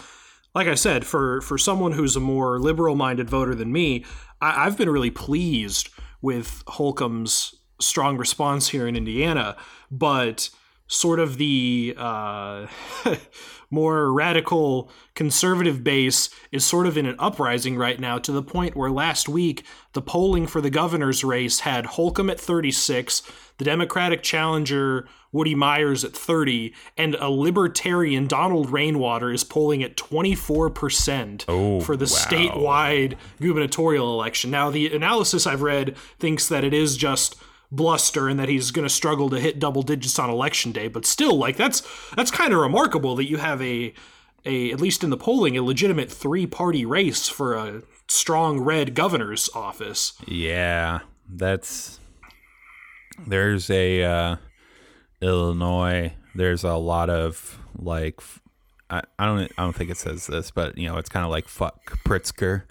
like 0.54 0.69
I 0.69 0.75
said, 0.75 1.07
for, 1.07 1.40
for 1.40 1.57
someone 1.57 1.92
who's 1.92 2.16
a 2.16 2.21
more 2.21 2.59
liberal 2.59 2.95
minded 2.95 3.30
voter 3.30 3.54
than 3.54 3.73
me, 3.73 4.04
I, 4.40 4.66
I've 4.66 4.76
been 4.76 4.90
really 4.90 5.11
pleased 5.11 5.90
with 6.23 6.62
Holcomb's 6.66 7.54
strong 7.80 8.16
response 8.16 8.68
here 8.68 8.87
in 8.87 8.97
Indiana. 8.97 9.56
But 9.90 10.50
sort 10.87 11.20
of 11.20 11.38
the 11.38 11.94
uh, 11.97 12.66
more 13.70 14.12
radical 14.12 14.90
conservative 15.14 15.85
base 15.85 16.30
is 16.50 16.64
sort 16.64 16.87
of 16.87 16.99
in 16.99 17.06
an 17.06 17.14
uprising 17.18 17.76
right 17.76 18.00
now 18.00 18.18
to 18.18 18.32
the 18.32 18.42
point 18.42 18.76
where 18.76 18.90
last 18.90 19.28
week 19.28 19.64
the 19.92 20.02
polling 20.02 20.49
for 20.49 20.61
the 20.61 20.70
governor's 20.70 21.23
race 21.23 21.61
had 21.61 21.87
Holcomb 21.87 22.28
at 22.28 22.40
36, 22.40 23.23
the 23.59 23.64
Democratic 23.64 24.23
challenger 24.23 25.09
Woody 25.32 25.54
Myers 25.54 26.04
at 26.04 26.12
30, 26.12 26.75
and 26.96 27.14
a 27.16 27.28
libertarian 27.30 28.26
Donald 28.26 28.70
Rainwater 28.70 29.32
is 29.32 29.44
polling 29.44 29.82
at 29.82 29.96
24% 29.96 31.44
Oh, 31.49 31.80
for 31.80 31.96
the 31.96 32.04
wow. 32.04 32.10
statewide 32.10 33.16
gubernatorial 33.40 34.12
election. 34.12 34.50
Now, 34.50 34.70
the 34.70 34.94
analysis 34.94 35.46
I've 35.46 35.62
read 35.62 35.96
thinks 36.18 36.49
that 36.49 36.64
it 36.64 36.75
is 36.75 36.96
just 36.96 37.37
bluster 37.72 38.28
and 38.28 38.40
that 38.40 38.49
he's 38.49 38.72
going 38.72 38.87
to 38.87 38.92
struggle 38.92 39.30
to 39.30 39.38
hit 39.38 39.58
double 39.60 39.82
digits 39.82 40.18
on 40.18 40.28
election 40.28 40.72
day, 40.72 40.88
but 40.88 41.06
still 41.06 41.37
like 41.37 41.56
that's 41.56 41.82
that's 42.16 42.32
kind 42.32 42.52
of 42.52 42.58
remarkable 42.58 43.14
that 43.14 43.28
you 43.30 43.37
have 43.37 43.62
a 43.62 43.94
a 44.44 44.72
at 44.72 44.80
least 44.80 45.04
in 45.04 45.10
the 45.10 45.16
polling 45.16 45.56
a 45.56 45.62
legitimate 45.62 46.10
three-party 46.10 46.84
race 46.84 47.28
for 47.28 47.54
a 47.54 47.82
strong 48.08 48.58
red 48.58 48.94
governor's 48.96 49.49
office. 49.54 50.14
Yeah, 50.26 51.00
that's 51.28 52.00
there's 53.26 53.70
a 53.70 54.02
uh, 54.02 54.37
Illinois. 55.20 56.14
There's 56.34 56.64
a 56.64 56.74
lot 56.74 57.10
of 57.10 57.58
like 57.76 58.20
I, 58.90 59.02
I 59.18 59.26
don't 59.26 59.50
I 59.56 59.62
don't 59.62 59.74
think 59.74 59.90
it 59.90 59.96
says 59.96 60.26
this, 60.26 60.50
but 60.50 60.76
you 60.76 60.88
know 60.88 60.96
it's 60.96 61.08
kind 61.08 61.24
of 61.24 61.30
like 61.30 61.48
fuck 61.48 61.98
Pritzker, 62.04 62.64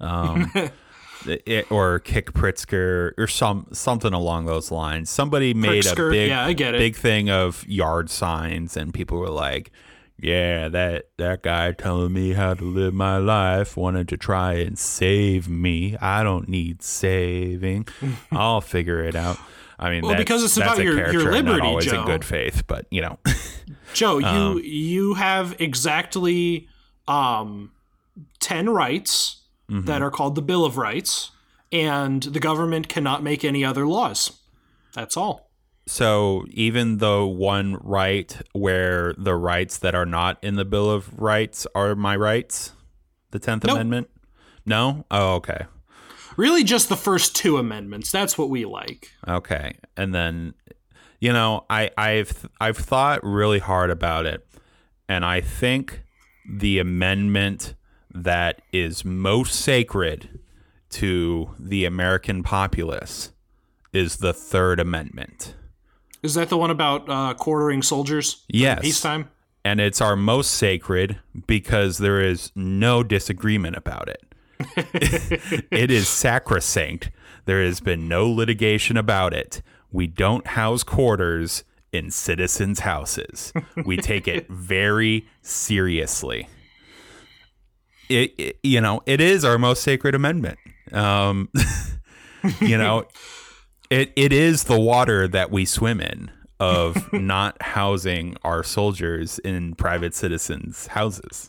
um, 0.00 0.50
it, 1.26 1.70
or 1.70 1.98
kick 1.98 2.32
Pritzker 2.32 3.12
or 3.18 3.26
some 3.26 3.66
something 3.72 4.12
along 4.12 4.46
those 4.46 4.70
lines. 4.70 5.10
Somebody 5.10 5.54
made 5.54 5.84
Pritzker, 5.84 6.08
a 6.08 6.10
big 6.10 6.28
yeah, 6.30 6.44
I 6.44 6.52
get 6.54 6.74
it. 6.74 6.78
big 6.78 6.96
thing 6.96 7.30
of 7.30 7.66
yard 7.68 8.10
signs, 8.10 8.76
and 8.76 8.92
people 8.92 9.18
were 9.18 9.30
like. 9.30 9.70
Yeah, 10.18 10.68
that 10.68 11.10
that 11.18 11.42
guy 11.42 11.72
telling 11.72 12.14
me 12.14 12.32
how 12.32 12.54
to 12.54 12.64
live 12.64 12.94
my 12.94 13.18
life 13.18 13.76
wanted 13.76 14.08
to 14.08 14.16
try 14.16 14.54
and 14.54 14.78
save 14.78 15.46
me. 15.46 15.94
I 16.00 16.22
don't 16.22 16.48
need 16.48 16.82
saving. 16.82 17.86
I'll 18.32 18.62
figure 18.62 19.04
it 19.04 19.14
out. 19.14 19.36
I 19.78 19.90
mean, 19.90 20.02
Well, 20.02 20.12
that's, 20.12 20.20
because 20.20 20.42
it's 20.44 20.56
about 20.56 20.78
your- 20.78 21.12
your 21.12 21.30
liberty, 21.32 21.58
not 21.58 21.66
always 21.66 21.84
Joe. 21.86 22.00
in 22.00 22.06
good 22.06 22.24
faith, 22.24 22.64
but 22.66 22.86
you 22.90 23.00
know, 23.02 23.18
Joe, 23.94 24.18
you 24.18 24.26
Um, 24.26 24.60
you 24.64 25.14
have 25.14 25.54
exactly 25.60 26.68
um, 27.08 27.72
ten 28.40 28.68
rights 28.70 29.42
Mm-hmm. 29.68 29.86
that 29.86 30.00
are 30.00 30.12
called 30.12 30.36
the 30.36 30.42
Bill 30.42 30.64
of 30.64 30.76
Rights, 30.76 31.32
and 31.72 32.22
the 32.22 32.38
government 32.38 32.88
cannot 32.88 33.20
make 33.24 33.44
any 33.44 33.64
other 33.64 33.84
laws. 33.84 34.30
That's 34.94 35.16
all. 35.16 35.50
so 35.88 36.44
even 36.50 36.98
the 36.98 37.26
one 37.26 37.74
right 37.82 38.40
where 38.52 39.12
the 39.18 39.34
rights 39.34 39.78
that 39.78 39.92
are 39.96 40.06
not 40.06 40.38
in 40.42 40.54
the 40.54 40.64
Bill 40.64 40.88
of 40.88 41.18
Rights 41.20 41.66
are 41.74 41.96
my 41.96 42.14
rights, 42.14 42.72
the 43.32 43.40
Tenth 43.40 43.64
Nope. 43.64 43.74
Amendment. 43.74 44.08
No, 44.64 45.04
oh, 45.10 45.34
okay, 45.34 45.66
Really, 46.36 46.64
just 46.64 46.88
the 46.88 46.96
first 46.96 47.34
two 47.34 47.56
amendments. 47.58 48.10
That's 48.12 48.36
what 48.36 48.50
we 48.50 48.64
like. 48.64 49.10
okay, 49.26 49.76
and 49.96 50.14
then 50.14 50.54
you 51.20 51.32
know, 51.32 51.64
I 51.70 51.90
I've 51.96 52.48
I've 52.60 52.76
thought 52.76 53.24
really 53.24 53.58
hard 53.58 53.90
about 53.90 54.26
it, 54.26 54.46
and 55.08 55.24
I 55.24 55.40
think 55.40 56.02
the 56.48 56.78
amendment 56.78 57.74
that 58.12 58.62
is 58.72 59.04
most 59.04 59.54
sacred 59.54 60.38
to 60.90 61.54
the 61.58 61.84
American 61.84 62.42
populace 62.42 63.32
is 63.92 64.18
the 64.18 64.32
Third 64.32 64.78
Amendment. 64.78 65.54
Is 66.22 66.34
that 66.34 66.48
the 66.48 66.56
one 66.56 66.70
about 66.70 67.08
uh, 67.08 67.34
quartering 67.34 67.82
soldiers? 67.82 68.44
Yes. 68.48 68.80
Peacetime. 68.80 69.30
and 69.64 69.80
it's 69.80 70.00
our 70.00 70.16
most 70.16 70.52
sacred 70.52 71.18
because 71.46 71.98
there 71.98 72.20
is 72.20 72.52
no 72.54 73.02
disagreement 73.02 73.76
about 73.76 74.08
it. 74.08 74.22
it 74.76 75.90
is 75.90 76.08
sacrosanct. 76.08 77.10
There 77.44 77.62
has 77.64 77.80
been 77.80 78.08
no 78.08 78.28
litigation 78.30 78.96
about 78.96 79.32
it. 79.32 79.62
We 79.92 80.06
don't 80.06 80.46
house 80.46 80.82
quarters 80.82 81.64
in 81.92 82.10
citizens' 82.10 82.80
houses. 82.80 83.52
We 83.84 83.96
take 83.96 84.26
it 84.28 84.48
very 84.50 85.26
seriously. 85.42 86.48
It, 88.08 88.34
it- 88.38 88.58
you 88.62 88.80
know, 88.80 89.02
it 89.06 89.20
is 89.20 89.44
our 89.44 89.58
most 89.58 89.82
sacred 89.82 90.14
amendment. 90.14 90.58
Um, 90.92 91.48
you 92.60 92.78
know, 92.78 93.06
it 93.90 94.12
it 94.16 94.32
is 94.32 94.64
the 94.64 94.78
water 94.78 95.26
that 95.28 95.50
we 95.50 95.64
swim 95.64 96.00
in 96.00 96.30
of 96.60 97.12
not 97.12 97.60
housing 97.62 98.36
our 98.42 98.62
soldiers 98.62 99.38
in 99.40 99.74
private 99.74 100.14
citizens' 100.14 100.88
houses. 100.88 101.48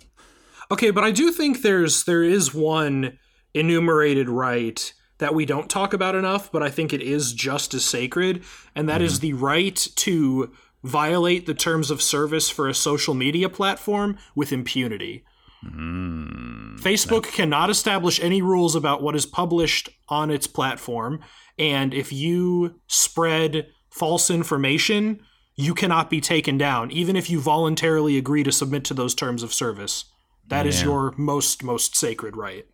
Okay, 0.70 0.92
but 0.92 1.04
I 1.04 1.12
do 1.12 1.32
think 1.32 1.62
there's 1.62 2.04
there 2.04 2.24
is 2.24 2.54
one 2.54 3.18
enumerated 3.54 4.30
right 4.30 4.94
that 5.20 5.34
we 5.34 5.46
don't 5.46 5.70
talk 5.70 5.94
about 5.94 6.16
enough, 6.16 6.52
but 6.52 6.62
I 6.62 6.70
think 6.70 6.94
it 6.94 7.02
is 7.02 7.34
just 7.34 7.74
as 7.74 7.86
sacred, 7.86 8.44
and 8.76 8.88
that 8.88 9.02
is 9.02 9.14
mm-hmm. 9.14 9.28
the 9.28 9.34
right 9.34 9.88
to 9.96 10.52
violate 10.84 11.46
the 11.46 11.54
terms 11.54 11.90
of 11.90 12.02
service 12.02 12.50
for 12.50 12.68
a 12.68 12.74
social 12.74 13.14
media 13.14 13.50
platform 13.50 14.18
with 14.36 14.52
impunity. 14.52 15.24
Mm, 15.66 16.80
Facebook 16.80 17.24
cannot 17.24 17.70
establish 17.70 18.20
any 18.20 18.42
rules 18.42 18.76
about 18.76 19.02
what 19.02 19.16
is 19.16 19.26
published 19.26 19.90
on 20.08 20.30
its 20.30 20.46
platform, 20.46 21.20
and 21.58 21.94
if 21.94 22.14
you 22.14 22.80
spread 22.88 23.68
false 23.90 24.30
information, 24.30 25.20
you 25.56 25.74
cannot 25.74 26.10
be 26.12 26.22
taken 26.22 26.58
down, 26.58 26.92
even 26.92 27.16
if 27.16 27.30
you 27.30 27.40
voluntarily 27.40 28.18
agree 28.18 28.44
to 28.44 28.52
submit 28.52 28.84
to 28.86 28.94
those 28.94 29.16
terms 29.16 29.42
of 29.42 29.54
service. 29.54 30.06
That 30.48 30.66
is 30.66 30.80
Yeah. 30.80 30.86
your 30.88 31.14
most 31.18 31.64
most 31.64 31.96
sacred 31.96 32.38
right. 32.38 32.66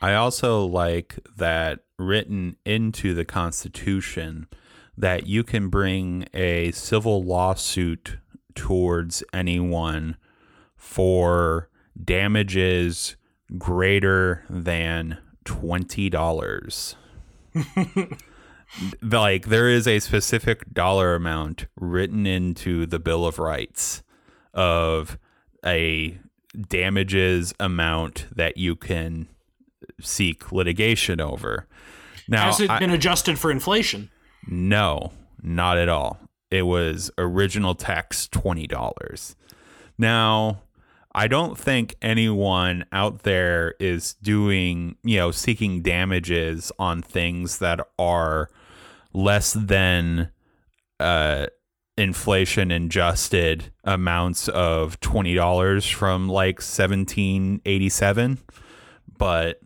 I 0.00 0.14
also 0.14 0.64
like 0.64 1.18
that 1.36 1.80
written 1.98 2.56
into 2.64 3.14
the 3.14 3.24
Constitution 3.24 4.48
that 4.96 5.26
you 5.26 5.44
can 5.44 5.68
bring 5.68 6.26
a 6.34 6.72
civil 6.72 7.22
lawsuit 7.22 8.18
towards 8.54 9.22
anyone 9.32 10.16
for 10.76 11.70
damages 12.04 13.16
greater 13.56 14.44
than 14.50 15.18
$20. 15.44 16.96
like 19.02 19.46
there 19.46 19.68
is 19.68 19.86
a 19.86 20.00
specific 20.00 20.72
dollar 20.72 21.14
amount 21.14 21.66
written 21.76 22.26
into 22.26 22.86
the 22.86 22.98
Bill 22.98 23.26
of 23.26 23.38
Rights 23.38 24.02
of 24.54 25.18
a 25.64 26.18
damages 26.68 27.54
amount 27.60 28.26
that 28.34 28.56
you 28.56 28.76
can 28.76 29.26
seek 30.00 30.52
litigation 30.52 31.20
over. 31.20 31.66
Now, 32.28 32.46
Has 32.46 32.60
it 32.60 32.70
I- 32.70 32.78
been 32.78 32.90
adjusted 32.90 33.38
for 33.38 33.50
inflation? 33.50 34.10
no, 34.46 35.12
not 35.42 35.78
at 35.78 35.88
all. 35.88 36.18
It 36.50 36.62
was 36.62 37.10
original 37.18 37.74
tax 37.74 38.28
$20. 38.28 39.34
Now, 39.98 40.62
I 41.14 41.26
don't 41.26 41.58
think 41.58 41.94
anyone 42.02 42.84
out 42.92 43.22
there 43.22 43.74
is 43.80 44.14
doing, 44.14 44.96
you 45.02 45.16
know, 45.16 45.30
seeking 45.30 45.82
damages 45.82 46.70
on 46.78 47.02
things 47.02 47.58
that 47.58 47.80
are 47.98 48.48
less 49.12 49.52
than 49.52 50.30
uh 51.00 51.46
inflation 51.98 52.70
adjusted 52.70 53.70
amounts 53.84 54.48
of 54.48 54.98
$20 55.00 55.92
from 55.92 56.28
like 56.28 56.56
1787 56.56 58.38
but 59.18 59.60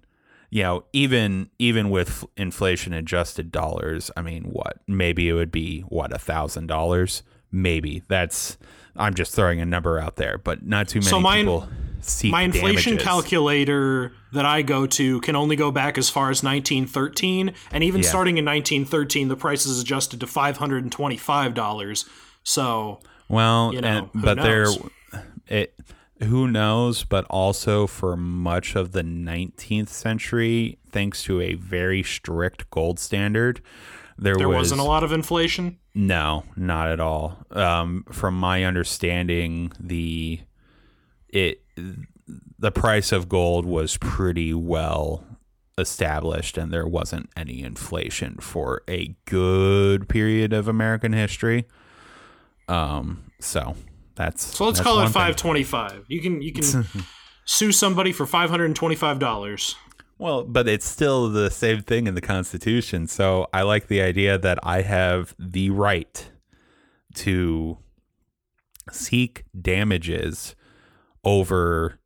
you 0.50 0.62
know 0.62 0.84
even 0.92 1.48
even 1.58 1.88
with 1.90 2.24
inflation 2.36 2.92
adjusted 2.92 3.52
dollars 3.52 4.10
i 4.16 4.22
mean 4.22 4.42
what 4.44 4.78
maybe 4.88 5.28
it 5.28 5.34
would 5.34 5.52
be 5.52 5.80
what 5.82 6.12
a 6.12 6.18
thousand 6.18 6.66
dollars? 6.66 7.22
Maybe. 7.52 8.02
That's 8.08 8.58
i'm 8.96 9.14
just 9.14 9.32
throwing 9.34 9.60
a 9.60 9.64
number 9.66 9.98
out 10.00 10.16
there 10.16 10.36
but 10.38 10.66
not 10.66 10.88
too 10.88 10.98
many 10.98 11.08
So 11.10 11.20
my- 11.20 11.38
people 11.38 11.68
seek 12.08 12.30
My 12.32 12.42
inflation 12.42 12.92
damages. 12.92 13.04
calculator 13.06 14.12
that 14.32 14.44
I 14.44 14.62
go 14.62 14.86
to 14.86 15.20
can 15.20 15.36
only 15.36 15.56
go 15.56 15.70
back 15.70 15.98
as 15.98 16.08
far 16.10 16.30
as 16.30 16.42
1913, 16.42 17.52
and 17.72 17.84
even 17.84 18.02
Yeah. 18.02 18.08
starting 18.08 18.38
in 18.38 18.44
1913, 18.44 19.28
the 19.28 19.36
price 19.36 19.66
is 19.66 19.80
adjusted 19.80 20.20
to 20.20 20.26
$525. 20.26 22.04
So 22.42 23.00
well 23.28 23.72
you 23.74 23.80
know, 23.80 23.88
and, 24.14 24.22
but 24.22 24.36
knows? 24.36 24.78
there 24.78 25.22
it 25.48 25.74
who 26.22 26.46
knows 26.48 27.04
but 27.04 27.24
also 27.28 27.86
for 27.86 28.16
much 28.16 28.74
of 28.76 28.92
the 28.92 29.02
19th 29.02 29.88
century 29.88 30.78
thanks 30.90 31.22
to 31.24 31.40
a 31.40 31.54
very 31.54 32.02
strict 32.02 32.70
gold 32.70 32.98
standard 33.00 33.60
there, 34.18 34.34
there 34.36 34.48
was 34.48 34.56
wasn't 34.56 34.80
a 34.80 34.84
lot 34.84 35.04
of 35.04 35.12
inflation. 35.12 35.76
No, 35.94 36.44
not 36.56 36.88
at 36.88 37.00
all. 37.00 37.36
Um, 37.50 38.02
from 38.10 38.38
my 38.38 38.64
understanding, 38.64 39.72
the 39.78 40.40
it 41.28 41.62
the 42.58 42.72
price 42.72 43.12
of 43.12 43.28
gold 43.28 43.66
was 43.66 43.96
pretty 43.98 44.52
well 44.54 45.24
established, 45.78 46.56
and 46.56 46.72
there 46.72 46.86
wasn't 46.86 47.30
any 47.36 47.62
inflation 47.62 48.36
for 48.38 48.82
a 48.88 49.14
good 49.26 50.08
period 50.08 50.52
of 50.52 50.68
American 50.68 51.12
history. 51.12 51.66
Um, 52.68 53.30
so 53.40 53.76
that's 54.14 54.42
So 54.42 54.64
let's 54.64 54.78
that's 54.78 54.86
call 54.88 55.00
it 55.00 55.10
five 55.10 55.36
twenty 55.36 55.62
five. 55.62 56.04
You 56.08 56.20
can 56.20 56.42
you 56.42 56.52
can 56.52 56.86
sue 57.44 57.72
somebody 57.72 58.12
for 58.12 58.26
five 58.26 58.50
hundred 58.50 58.66
and 58.66 58.76
twenty 58.76 58.96
five 58.96 59.18
dollars. 59.18 59.76
Well, 60.18 60.44
but 60.44 60.66
it's 60.66 60.86
still 60.86 61.28
the 61.28 61.50
same 61.50 61.82
thing 61.82 62.06
in 62.06 62.14
the 62.14 62.22
Constitution. 62.22 63.06
So 63.06 63.48
I 63.52 63.62
like 63.62 63.88
the 63.88 64.00
idea 64.00 64.38
that 64.38 64.58
I 64.62 64.80
have 64.80 65.34
the 65.38 65.68
right 65.70 66.30
to 67.16 67.76
seek 68.90 69.44
damages 69.60 70.55
over 71.26 71.98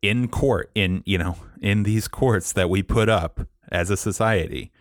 in 0.00 0.26
court 0.26 0.70
in 0.74 1.02
you 1.06 1.18
know 1.18 1.36
in 1.60 1.84
these 1.84 2.08
courts 2.08 2.52
that 2.54 2.68
we 2.68 2.82
put 2.82 3.08
up 3.08 3.46
as 3.70 3.90
a 3.90 3.96
society 3.96 4.72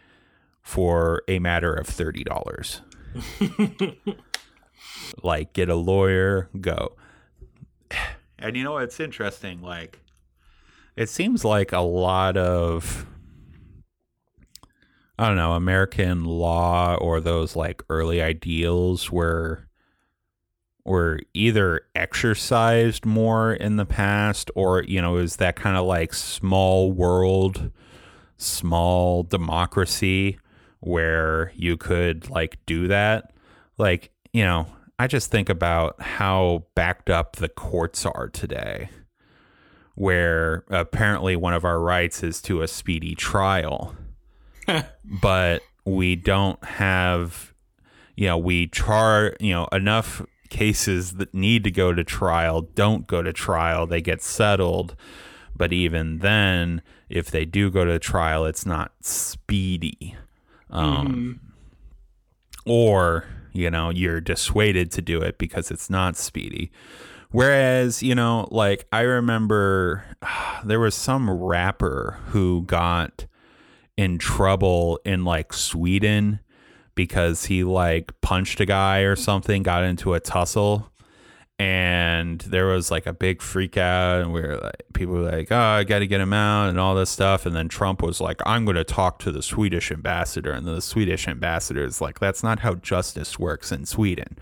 for 0.64 1.22
a 1.28 1.38
matter 1.38 1.74
of 1.74 1.86
thirty 1.86 2.24
dollars. 2.24 2.82
like 5.24 5.54
get 5.54 5.70
a 5.70 5.76
lawyer, 5.76 6.50
go. 6.60 6.96
And 8.40 8.56
you 8.56 8.64
know 8.64 8.74
what's 8.74 9.00
interesting? 9.00 9.62
Like 9.62 10.00
it 10.96 11.10
seems 11.10 11.46
like 11.46 11.72
a 11.72 11.80
lot 11.80 12.38
of 12.38 13.06
I 15.20 15.28
don't 15.28 15.38
know, 15.38 15.54
American 15.54 16.24
law 16.24 16.96
or 16.96 17.20
those 17.20 17.56
like 17.56 17.84
early 17.90 18.22
ideals 18.22 19.12
were 19.12 19.68
were 20.86 21.20
either 21.34 21.82
exercised 21.96 23.06
more 23.06 23.54
in 23.54 23.76
the 23.76 23.86
past 23.86 24.50
or 24.56 24.84
you 24.84 25.02
know 25.02 25.18
is 25.18 25.38
that 25.38 25.56
kind 25.56 25.78
of 25.78 25.86
like 25.86 26.14
small 26.14 26.92
world 26.92 27.72
small 28.38 29.24
democracy 29.24 30.40
where 30.80 31.52
you 31.56 31.78
could 31.78 32.30
like 32.30 32.58
do 32.66 32.88
that? 32.88 33.34
Like 33.78 34.12
you 34.34 34.44
know 34.44 34.66
i 34.98 35.08
just 35.08 35.30
think 35.32 35.50
about 35.50 36.02
how 36.02 36.64
backed 36.76 37.10
up 37.10 37.36
the 37.36 37.50
courts 37.50 38.06
are 38.06 38.30
today 38.30 38.90
where 39.96 40.64
apparently 40.70 41.36
one 41.36 41.54
of 41.54 41.66
our 41.66 41.80
rights 41.80 42.24
is 42.24 42.42
to 42.42 42.62
a 42.62 42.68
speedy 42.68 43.16
trial. 43.16 43.96
But 45.04 45.64
we 45.86 46.16
don't 46.16 46.64
have 46.64 47.54
you 48.16 48.28
know 48.28 48.38
we 48.38 48.68
char 48.68 49.36
you 49.40 49.52
know 49.52 49.68
enough 49.72 50.26
cases 50.52 51.14
that 51.14 51.34
need 51.34 51.64
to 51.64 51.72
go 51.72 51.94
to 51.94 52.04
trial 52.04 52.62
don't 52.62 53.08
go 53.08 53.24
to 53.24 53.34
trial 53.34 53.88
they 53.88 54.02
get 54.02 54.22
settled. 54.22 54.96
But 55.56 55.74
even 55.74 56.20
then 56.20 56.84
if 57.10 57.32
they 57.32 57.46
do 57.46 57.72
go 57.72 57.86
to 57.86 57.98
trial 57.98 58.46
it's 58.46 58.66
not 58.66 58.92
speedy. 59.02 60.16
Um 60.70 61.40
or 62.66 63.26
you 63.54 63.72
know 63.72 63.90
you're 63.90 64.22
dissuaded 64.22 64.92
to 64.92 65.02
do 65.02 65.22
it 65.22 65.38
because 65.40 65.72
it's 65.72 65.90
not 65.90 66.18
speedy. 66.18 66.72
Whereas 67.32 68.04
you 68.04 68.14
know 68.14 68.48
like 68.52 68.86
i 68.92 69.02
remember 69.02 70.04
there 70.64 70.80
was 70.80 70.94
some 70.94 71.30
rapper 71.30 72.20
who 72.28 72.64
got 72.64 73.26
in 73.98 74.18
trouble 74.18 75.00
in 75.06 75.24
like 75.24 75.54
Sweden 75.54 76.40
because 76.96 77.46
he 77.46 77.64
like 77.64 78.12
punched 78.22 78.60
a 78.60 78.66
guy 78.66 79.00
or 79.00 79.16
something, 79.16 79.64
got 79.64 79.84
into 79.84 80.14
a 80.14 80.20
tussle, 80.20 80.92
and 81.62 82.42
there 82.42 82.66
was 82.66 82.90
like 82.90 83.06
a 83.06 83.14
big 83.14 83.42
freak 83.42 83.78
out, 83.78 84.22
and 84.22 84.34
we 84.34 84.42
were 84.42 84.58
like, 84.58 84.84
people 84.94 85.14
were 85.14 85.32
like, 85.32 85.52
"Oh, 85.52 85.60
I 85.60 85.84
got 85.84 86.00
to 86.00 86.08
get 86.08 86.20
him 86.20 86.34
out," 86.34 86.70
and 86.70 86.80
all 86.80 86.96
this 86.96 87.10
stuff, 87.10 87.46
and 87.46 87.56
then 87.56 87.70
Trump 87.70 88.02
was 88.02 88.20
like, 88.20 88.42
"I'm 88.46 88.66
going 88.66 88.78
to 88.78 88.84
talk 88.84 89.20
to 89.20 89.32
the 89.32 89.44
Swedish 89.44 89.92
ambassador," 89.92 90.52
and 90.52 90.66
the 90.66 90.82
Swedish 90.82 91.28
ambassador 91.28 91.84
is 91.84 92.02
like, 92.02 92.20
"That's 92.20 92.42
not 92.42 92.60
how 92.60 92.76
justice 92.76 93.38
works 93.38 93.72
in 93.72 93.86
Sweden." 93.86 94.38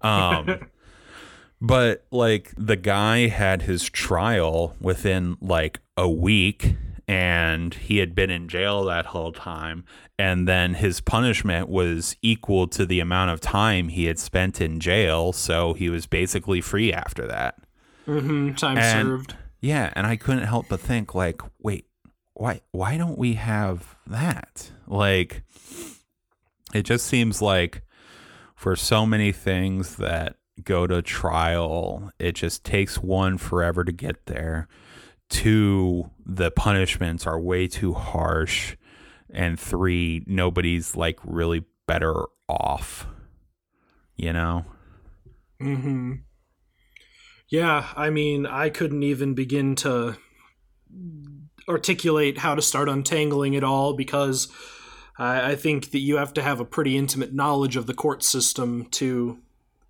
Um, 0.00 0.66
but 1.60 2.04
like 2.10 2.52
the 2.56 2.76
guy 2.76 3.28
had 3.28 3.62
his 3.62 3.88
trial 3.88 4.74
within 4.80 5.36
like 5.40 5.78
a 5.96 6.08
week 6.08 6.74
and 7.08 7.74
he 7.74 7.98
had 7.98 8.14
been 8.14 8.30
in 8.30 8.48
jail 8.48 8.84
that 8.84 9.06
whole 9.06 9.32
time 9.32 9.84
and 10.18 10.48
then 10.48 10.74
his 10.74 11.00
punishment 11.00 11.68
was 11.68 12.16
equal 12.22 12.66
to 12.66 12.84
the 12.84 12.98
amount 13.00 13.30
of 13.30 13.40
time 13.40 13.88
he 13.88 14.06
had 14.06 14.18
spent 14.18 14.60
in 14.60 14.80
jail 14.80 15.32
so 15.32 15.72
he 15.74 15.88
was 15.88 16.06
basically 16.06 16.60
free 16.60 16.92
after 16.92 17.26
that 17.26 17.54
Mm-hmm. 18.08 18.54
Time 18.54 18.78
And- 18.78 19.08
served. 19.08 19.34
yeah 19.60 19.92
and 19.96 20.06
i 20.06 20.14
couldn't 20.16 20.44
help 20.44 20.66
but 20.68 20.78
think 20.80 21.14
like 21.14 21.40
wait 21.60 21.86
why 22.34 22.60
why 22.70 22.96
don't 22.96 23.18
we 23.18 23.34
have 23.34 23.96
that 24.06 24.70
like 24.86 25.42
it 26.74 26.82
just 26.82 27.06
seems 27.06 27.40
like 27.42 27.82
for 28.54 28.76
so 28.76 29.06
many 29.06 29.32
things 29.32 29.96
that 29.96 30.36
go 30.62 30.86
to 30.86 31.02
trial 31.02 32.10
it 32.18 32.32
just 32.36 32.64
takes 32.64 32.98
one 32.98 33.38
forever 33.38 33.82
to 33.84 33.92
get 33.92 34.26
there 34.26 34.68
two 35.28 36.10
the 36.24 36.50
punishments 36.50 37.26
are 37.26 37.38
way 37.40 37.66
too 37.66 37.92
harsh 37.92 38.76
and 39.30 39.58
three 39.58 40.22
nobody's 40.26 40.94
like 40.96 41.18
really 41.24 41.64
better 41.86 42.24
off 42.48 43.06
you 44.16 44.32
know 44.32 44.64
Mm-hmm. 45.60 46.12
Yeah, 47.48 47.86
I 47.96 48.10
mean, 48.10 48.44
I 48.44 48.70
couldn't 48.70 49.02
even 49.04 49.34
begin 49.34 49.74
to 49.76 50.16
articulate 51.68 52.38
how 52.38 52.54
to 52.54 52.62
start 52.62 52.88
untangling 52.88 53.54
it 53.54 53.64
all 53.64 53.94
because 53.94 54.48
I, 55.18 55.52
I 55.52 55.56
think 55.56 55.92
that 55.92 56.00
you 56.00 56.16
have 56.16 56.34
to 56.34 56.42
have 56.42 56.60
a 56.60 56.64
pretty 56.64 56.96
intimate 56.96 57.32
knowledge 57.34 57.76
of 57.76 57.86
the 57.86 57.94
court 57.94 58.22
system 58.22 58.86
to 58.92 59.38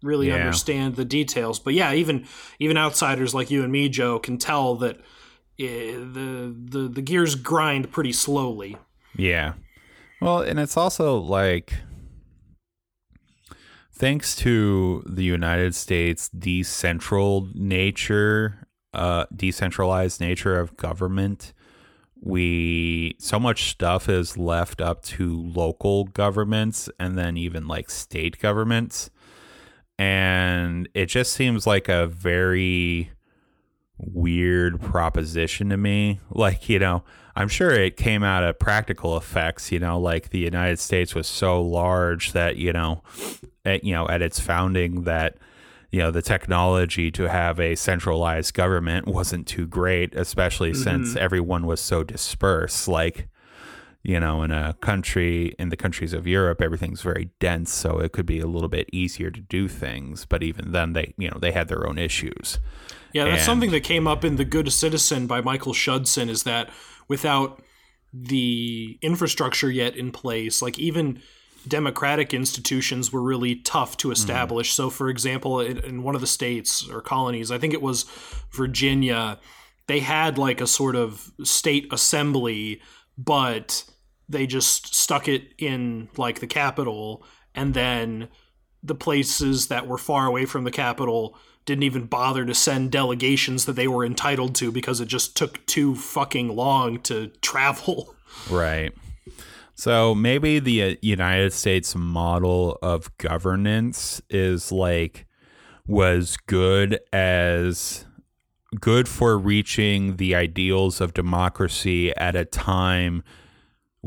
really 0.03 0.29
Yeah. 0.29 0.35
understand 0.37 0.96
the 0.96 1.05
details. 1.05 1.59
But 1.59 1.75
yeah, 1.75 1.92
even 1.94 2.27
even 2.59 2.77
outsiders 2.77 3.35
like 3.35 3.51
you 3.51 3.62
and 3.62 3.72
me, 3.72 3.88
Joe, 3.88 4.18
can 4.18 4.38
tell 4.38 4.77
that 4.77 5.01
eh, 5.59 5.92
the 5.92 6.55
the 6.57 6.88
the 6.88 7.03
gears 7.03 7.35
grind 7.35 7.90
pretty 7.90 8.12
slowly. 8.12 8.77
Yeah. 9.16 9.55
Well, 10.21 10.40
and 10.40 10.59
it's 10.59 10.77
also 10.77 11.19
like 11.19 11.75
thanks 13.92 14.37
to 14.37 15.03
the 15.07 15.25
United 15.25 15.75
States 15.75 16.29
decentral 16.29 17.55
nature, 17.55 18.66
uh 18.95 19.27
decentralized 19.35 20.21
nature 20.21 20.59
of 20.59 20.77
government, 20.77 21.53
we 22.21 23.16
so 23.19 23.38
much 23.38 23.71
stuff 23.71 24.09
is 24.09 24.37
left 24.37 24.81
up 24.81 25.03
to 25.03 25.40
local 25.42 26.05
governments 26.05 26.88
and 26.99 27.16
then 27.16 27.37
even 27.37 27.69
like 27.69 27.90
state 27.90 28.38
governments. 28.38 29.11
And 29.99 30.88
it 30.92 31.07
just 31.07 31.33
seems 31.33 31.66
like 31.66 31.88
a 31.88 32.07
very 32.07 33.12
weird 33.99 34.81
proposition 34.81 35.71
to 35.71 35.77
me. 35.77 36.21
Like, 36.31 36.69
you 36.69 36.79
know, 36.79 37.03
I'm 37.35 37.49
sure 37.49 37.71
it 37.71 37.97
came 37.97 38.23
out 38.23 38.45
of 38.45 38.59
practical 38.59 39.17
effects, 39.17 39.71
you 39.71 39.79
know, 39.79 39.99
like 39.99 40.31
the 40.31 40.39
United 40.39 40.79
States 40.79 41.15
was 41.15 41.27
so 41.27 41.61
large 41.63 42.33
that, 42.33 42.57
you 42.57 42.73
know, 42.73 43.03
at, 43.65 43.85
you 43.85 43.93
know, 43.93 44.09
at 44.09 44.23
its 44.23 44.41
founding 44.41 45.03
that 45.03 45.37
you 45.93 46.01
know 46.01 46.11
the 46.11 46.21
technology 46.21 47.11
to 47.13 47.29
have 47.29 47.61
a 47.61 47.75
centralized 47.75 48.53
government 48.55 49.07
wasn't 49.07 49.47
too 49.47 49.67
great 49.67 50.15
especially 50.17 50.75
since 50.75 51.11
mm-hmm. 51.11 51.19
everyone 51.19 51.65
was 51.65 51.81
so 51.81 52.03
dispersed 52.03 52.89
like 52.89 53.29
you 54.07 54.21
know 54.21 54.42
in 54.42 54.53
a 54.53 54.75
country 54.81 55.55
in 55.59 55.69
the 55.69 55.77
countries 55.77 56.12
of 56.12 56.27
Europe 56.27 56.62
everything's 56.62 57.03
very 57.03 57.31
dense 57.40 57.73
so 57.73 57.99
it 57.99 58.12
could 58.12 58.27
be 58.27 58.38
a 58.38 58.47
little 58.47 58.69
bit 58.69 58.88
easier 58.92 59.31
to 59.31 59.40
do 59.40 59.66
things 59.69 60.25
but 60.25 60.42
even 60.42 60.73
then 60.73 60.92
they 60.92 61.12
you 61.19 61.29
know 61.29 61.38
they 61.40 61.53
had 61.53 61.69
their 61.69 61.87
own 61.87 61.99
issues 61.99 62.59
Yeah, 63.12 63.25
that's 63.25 63.38
And- 63.38 63.47
something 63.47 63.71
that 63.71 63.81
came 63.81 64.07
up 64.07 64.25
in 64.25 64.37
The 64.37 64.45
Good 64.45 64.73
Citizen 64.73 65.27
by 65.27 65.40
Michael 65.40 65.73
Schudson 65.73 66.29
is 66.29 66.42
that 66.45 66.71
without 67.09 67.62
the 68.12 68.99
infrastructure 69.03 69.71
yet 69.71 69.97
in 69.97 70.12
place, 70.12 70.62
like 70.62 70.79
even 70.79 71.21
democratic 71.66 72.33
institutions 72.33 73.12
were 73.12 73.23
really 73.23 73.57
tough 73.57 73.97
to 73.99 74.09
mm-hmm. 74.09 74.12
establish. 74.12 74.73
So, 74.73 74.90
for 74.90 75.09
example, 75.09 75.61
in, 75.61 75.79
in 75.79 76.03
one 76.03 76.14
of 76.14 76.21
the 76.21 76.27
states 76.27 76.88
or 76.88 77.01
colonies, 77.01 77.51
I 77.51 77.59
think 77.59 77.75
it 77.75 77.83
was 77.83 78.05
Virginia, 78.53 79.38
they 79.87 80.01
had 80.01 80.38
like 80.38 80.61
a 80.61 80.66
sort 80.66 80.97
of 80.97 81.33
state 81.42 81.92
assembly, 81.92 82.81
but 83.19 83.85
they 84.29 84.47
just 84.47 84.95
stuck 84.95 85.29
it 85.29 85.55
in 85.59 86.09
like 86.17 86.41
the 86.41 86.47
capital 86.47 87.25
and 87.55 87.75
then 87.75 88.29
the 88.83 88.95
places 88.95 89.69
that 89.69 89.87
were 89.87 89.99
far 89.99 90.27
away 90.27 90.47
from 90.47 90.65
the 90.65 90.71
capital 90.71 91.37
didn't 91.65 91.83
even 91.83 92.07
bother 92.07 92.45
to 92.45 92.55
send 92.55 92.93
delegations 92.93 93.65
that 93.65 93.73
they 93.73 93.89
were 93.89 94.05
entitled 94.05 94.55
to 94.55 94.71
because 94.71 95.01
it 95.01 95.09
just 95.09 95.37
took 95.37 95.65
too 95.67 95.95
fucking 95.95 96.55
long 96.55 97.01
to 97.01 97.29
travel. 97.41 98.15
Right. 98.51 98.93
So 99.77 100.15
maybe 100.15 100.59
the 100.59 100.83
uh, 100.83 100.97
United 101.01 101.55
States 101.55 101.95
model 101.95 102.79
of 102.83 103.17
governance 103.17 104.21
is 104.29 104.71
like 104.71 105.27
was 105.87 106.37
good 106.47 106.99
as 107.15 108.05
good 108.79 109.09
for 109.09 109.39
reaching 109.39 110.17
the 110.17 110.35
ideals 110.35 111.01
of 111.01 111.15
democracy 111.15 112.15
at 112.17 112.37
a 112.37 112.45
time 112.45 113.23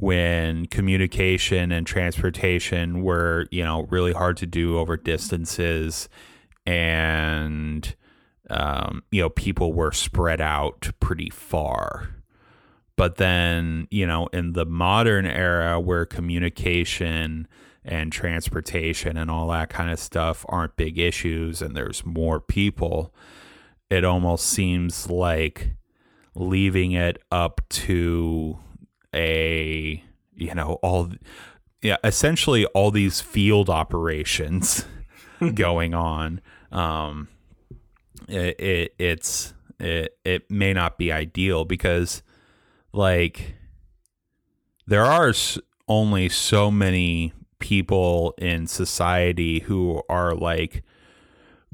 when 0.01 0.65
communication 0.67 1.73
and 1.73 1.85
transportation 1.85 3.03
were, 3.03 3.47
you 3.51 3.62
know, 3.62 3.81
really 3.89 4.13
hard 4.13 4.38
to 4.38 4.45
do 4.45 4.77
over 4.79 4.95
distances 4.95 6.07
and 6.65 7.95
um, 8.49 9.03
you 9.12 9.21
know, 9.21 9.29
people 9.29 9.73
were 9.73 9.91
spread 9.91 10.39
out 10.39 10.89
pretty 11.01 11.29
far. 11.29 12.15
But 12.95 13.17
then, 13.17 13.88
you 13.91 14.07
know, 14.07 14.27
in 14.27 14.53
the 14.53 14.65
modern 14.65 15.25
era 15.25 15.79
where 15.81 16.05
communication 16.05 17.47
and 17.83 18.12
transportation 18.12 19.17
and 19.17 19.29
all 19.29 19.49
that 19.49 19.69
kind 19.69 19.91
of 19.91 19.99
stuff 19.99 20.45
aren't 20.47 20.77
big 20.77 20.97
issues 20.97 21.62
and 21.62 21.75
there's 21.75 22.05
more 22.05 22.39
people, 22.39 23.13
it 23.89 24.05
almost 24.05 24.45
seems 24.45 25.09
like 25.09 25.75
leaving 26.35 26.93
it 26.93 27.21
up 27.31 27.59
to 27.69 28.57
a 29.13 30.04
you 30.36 30.54
know 30.54 30.80
all 30.84 31.10
yeah 31.82 31.98
essentially 32.04 32.65
all 32.67 32.91
these 32.91 33.22
field 33.22 33.69
operations 33.69 34.86
going 35.54 35.93
on 35.93 36.41
um 36.72 37.28
it, 38.28 38.60
it 38.60 38.95
it's 39.00 39.54
it, 39.80 40.17
it 40.26 40.52
may 40.52 40.74
not 40.74 40.98
be 40.98 41.12
ideal 41.12 41.65
because 41.65 42.22
like 42.91 43.56
there 44.86 45.06
are 45.06 45.34
only 45.88 46.30
so 46.30 46.69
many 46.69 47.34
people 47.60 48.34
in 48.38 48.67
society 48.67 49.60
who 49.60 50.02
are 50.10 50.34
like 50.34 50.84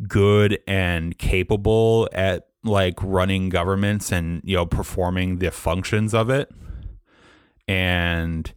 good 0.08 0.60
and 0.67 1.17
capable 1.17 2.10
at 2.12 2.48
like 2.63 2.95
running 3.02 3.50
governments 3.50 4.12
and 4.12 4.41
you 4.43 4.56
know 4.56 4.65
performing 4.65 5.38
the 5.38 5.52
functions 5.52 6.13
of 6.13 6.30
it 6.30 6.52
and 7.67 8.54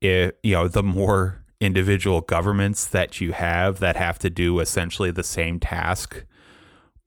it 0.00 0.38
you 0.42 0.52
know 0.52 0.68
the 0.68 0.82
more 0.82 1.42
individual 1.60 2.20
governments 2.20 2.86
that 2.86 3.20
you 3.20 3.32
have 3.32 3.78
that 3.78 3.96
have 3.96 4.18
to 4.18 4.28
do 4.28 4.60
essentially 4.60 5.10
the 5.10 5.22
same 5.22 5.58
task 5.58 6.24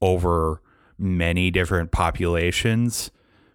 over 0.02 0.62
many 0.98 1.52
different 1.52 1.92
populations 1.92 3.12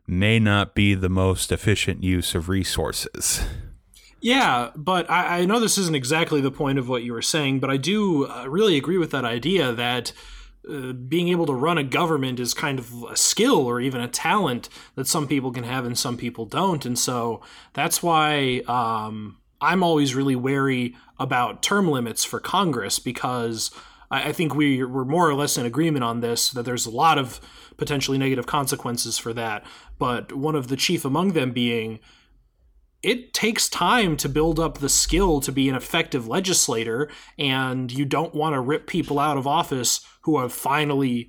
may 0.07 0.39
not 0.39 0.75
be 0.75 0.95
the 0.95 1.09
most 1.09 1.51
efficient 1.51 2.03
use 2.05 2.35
of 2.35 2.49
resources. 2.49 3.43
Yeah, 4.21 4.71
but 4.75 5.11
I, 5.11 5.41
I 5.41 5.45
know 5.45 5.61
this 5.61 5.77
isn't 5.77 5.95
exactly 5.95 6.41
the 6.41 6.51
point 6.51 6.79
of 6.79 6.89
what 6.89 7.03
you 7.03 7.13
were 7.13 7.23
saying, 7.23 7.61
but 7.61 7.71
I 7.71 7.77
do 7.77 8.27
uh, 8.27 8.47
really 8.49 8.77
agree 8.77 8.97
with 8.97 9.11
that 9.11 9.25
idea 9.25 9.73
that 9.73 10.13
uh, 10.69 10.93
being 10.93 11.29
able 11.29 11.47
to 11.47 11.55
run 11.55 11.79
a 11.79 11.85
government 11.85 12.41
is 12.41 12.55
kind 12.55 12.79
of 12.79 13.05
a 13.05 13.17
skill 13.17 13.67
or 13.67 13.81
even 13.81 14.01
a 14.01 14.09
talent 14.09 14.69
that 14.95 15.07
some 15.07 15.27
people 15.27 15.53
can 15.53 15.65
have 15.65 15.85
and 15.85 15.99
some 15.99 16.17
people 16.17 16.47
don't. 16.47 16.87
And 16.87 16.99
so 16.99 17.41
that's 17.73 18.03
why 18.03 18.63
um, 18.67 19.39
I'm 19.61 19.83
always 19.83 20.15
really 20.15 20.37
wary 20.37 20.97
about 21.19 21.63
term 21.63 21.91
limits 21.91 22.25
for 22.25 22.41
Congress 22.41 22.99
because 22.99 23.71
I, 24.11 24.29
I 24.29 24.33
think 24.33 24.55
we, 24.55 24.83
we're 24.85 25.05
more 25.05 25.29
or 25.29 25.35
less 25.35 25.59
in 25.59 25.67
agreement 25.67 26.05
on 26.05 26.21
this 26.21 26.51
that 26.51 26.65
there's 26.65 26.87
a 26.87 26.91
lot 26.91 27.19
of 27.19 27.41
potentially 27.77 28.19
negative 28.19 28.47
consequences 28.47 29.19
for 29.19 29.33
that. 29.35 29.65
But 29.99 30.33
one 30.33 30.55
of 30.55 30.69
the 30.69 30.77
chief 30.77 31.05
among 31.05 31.33
them 31.33 31.53
being 31.53 32.01
it 33.03 33.35
takes 33.35 33.69
time 33.69 34.17
to 34.17 34.31
build 34.31 34.59
up 34.59 34.79
the 34.79 34.89
skill 34.89 35.39
to 35.43 35.53
be 35.53 35.69
an 35.69 35.75
effective 35.75 36.27
legislator, 36.27 37.11
and 37.39 37.93
you 37.93 38.07
don't 38.07 38.35
want 38.35 38.55
to 38.55 38.61
rip 38.61 38.87
people 38.87 39.19
out 39.19 39.37
of 39.37 39.47
office 39.47 40.01
who 40.25 40.41
have 40.41 40.53
finally 40.53 41.29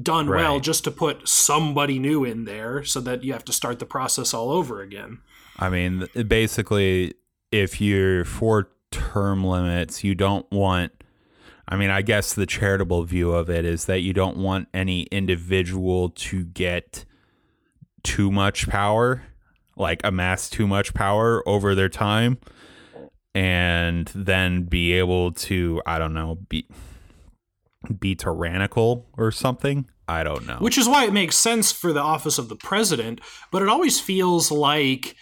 done 0.00 0.28
right. 0.28 0.42
well 0.42 0.60
just 0.60 0.84
to 0.84 0.90
put 0.90 1.26
somebody 1.26 1.98
new 1.98 2.24
in 2.24 2.44
there 2.44 2.84
so 2.84 3.00
that 3.00 3.24
you 3.24 3.32
have 3.32 3.44
to 3.44 3.52
start 3.52 3.78
the 3.78 3.86
process 3.86 4.34
all 4.34 4.50
over 4.50 4.82
again. 4.82 5.20
I 5.58 5.70
mean, 5.70 6.06
basically, 6.28 7.14
if 7.50 7.80
you're 7.80 8.24
for 8.24 8.70
term 8.90 9.44
limits, 9.44 10.04
you 10.04 10.14
don't 10.14 10.50
want. 10.50 10.92
I 11.68 11.76
mean, 11.76 11.90
I 11.90 12.02
guess 12.02 12.34
the 12.34 12.46
charitable 12.46 13.02
view 13.04 13.32
of 13.32 13.50
it 13.50 13.64
is 13.64 13.86
that 13.86 14.00
you 14.00 14.12
don't 14.12 14.36
want 14.36 14.68
any 14.72 15.02
individual 15.04 16.10
to 16.10 16.44
get 16.44 17.04
too 18.04 18.30
much 18.30 18.68
power 18.68 19.22
like 19.76 20.00
amass 20.04 20.48
too 20.48 20.66
much 20.66 20.94
power 20.94 21.46
over 21.46 21.74
their 21.74 21.88
time 21.88 22.38
and 23.34 24.10
then 24.14 24.62
be 24.62 24.92
able 24.92 25.32
to 25.32 25.82
I 25.86 25.98
don't 25.98 26.14
know 26.14 26.38
be 26.48 26.66
be 27.94 28.14
tyrannical 28.14 29.08
or 29.16 29.30
something. 29.30 29.88
I 30.08 30.22
don't 30.22 30.46
know. 30.46 30.58
Which 30.58 30.78
is 30.78 30.88
why 30.88 31.04
it 31.04 31.12
makes 31.12 31.36
sense 31.36 31.72
for 31.72 31.92
the 31.92 32.00
office 32.00 32.38
of 32.38 32.48
the 32.48 32.56
president, 32.56 33.20
but 33.50 33.62
it 33.62 33.68
always 33.68 33.98
feels 33.98 34.50
like 34.50 35.16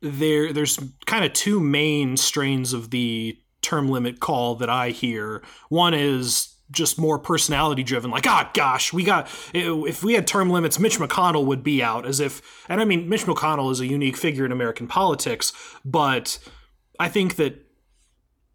there 0.00 0.52
there's 0.52 0.78
kind 1.06 1.24
of 1.24 1.32
two 1.32 1.60
main 1.60 2.16
strains 2.16 2.72
of 2.72 2.90
the 2.90 3.38
term 3.62 3.88
limit 3.88 4.20
call 4.20 4.54
that 4.56 4.70
I 4.70 4.90
hear. 4.90 5.42
One 5.68 5.94
is 5.94 6.54
just 6.70 6.98
more 6.98 7.18
personality 7.18 7.82
driven 7.82 8.12
like 8.12 8.28
ah 8.28 8.48
gosh 8.54 8.92
we 8.92 9.02
got 9.02 9.26
if 9.52 10.04
we 10.04 10.14
had 10.14 10.24
term 10.24 10.50
limits 10.50 10.78
mitch 10.78 10.98
mcconnell 10.98 11.44
would 11.44 11.64
be 11.64 11.82
out 11.82 12.06
as 12.06 12.20
if 12.20 12.64
and 12.68 12.80
i 12.80 12.84
mean 12.84 13.08
mitch 13.08 13.26
mcconnell 13.26 13.72
is 13.72 13.80
a 13.80 13.86
unique 13.86 14.16
figure 14.16 14.44
in 14.44 14.52
american 14.52 14.86
politics 14.86 15.52
but 15.84 16.38
i 17.00 17.08
think 17.08 17.34
that 17.34 17.66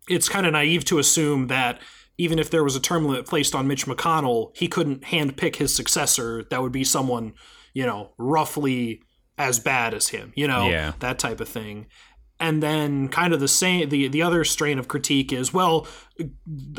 it's 0.07 0.29
kind 0.29 0.45
of 0.45 0.53
naive 0.53 0.85
to 0.85 0.97
assume 0.97 1.47
that 1.47 1.79
even 2.17 2.39
if 2.39 2.49
there 2.49 2.63
was 2.63 2.75
a 2.75 2.79
term 2.79 3.05
limit 3.05 3.25
placed 3.25 3.55
on 3.55 3.67
mitch 3.67 3.85
mcconnell 3.85 4.55
he 4.55 4.67
couldn't 4.67 5.01
handpick 5.01 5.57
his 5.57 5.75
successor 5.75 6.43
that 6.49 6.61
would 6.61 6.71
be 6.71 6.83
someone 6.83 7.33
you 7.73 7.85
know 7.85 8.11
roughly 8.17 9.01
as 9.37 9.59
bad 9.59 9.93
as 9.93 10.09
him 10.09 10.31
you 10.35 10.47
know 10.47 10.69
yeah. 10.69 10.93
that 10.99 11.19
type 11.19 11.39
of 11.39 11.47
thing 11.47 11.87
and 12.39 12.61
then 12.61 13.07
kind 13.07 13.33
of 13.33 13.39
the 13.39 13.47
same 13.47 13.89
the 13.89 14.07
the 14.07 14.21
other 14.21 14.43
strain 14.43 14.77
of 14.79 14.87
critique 14.87 15.31
is 15.31 15.53
well 15.53 15.87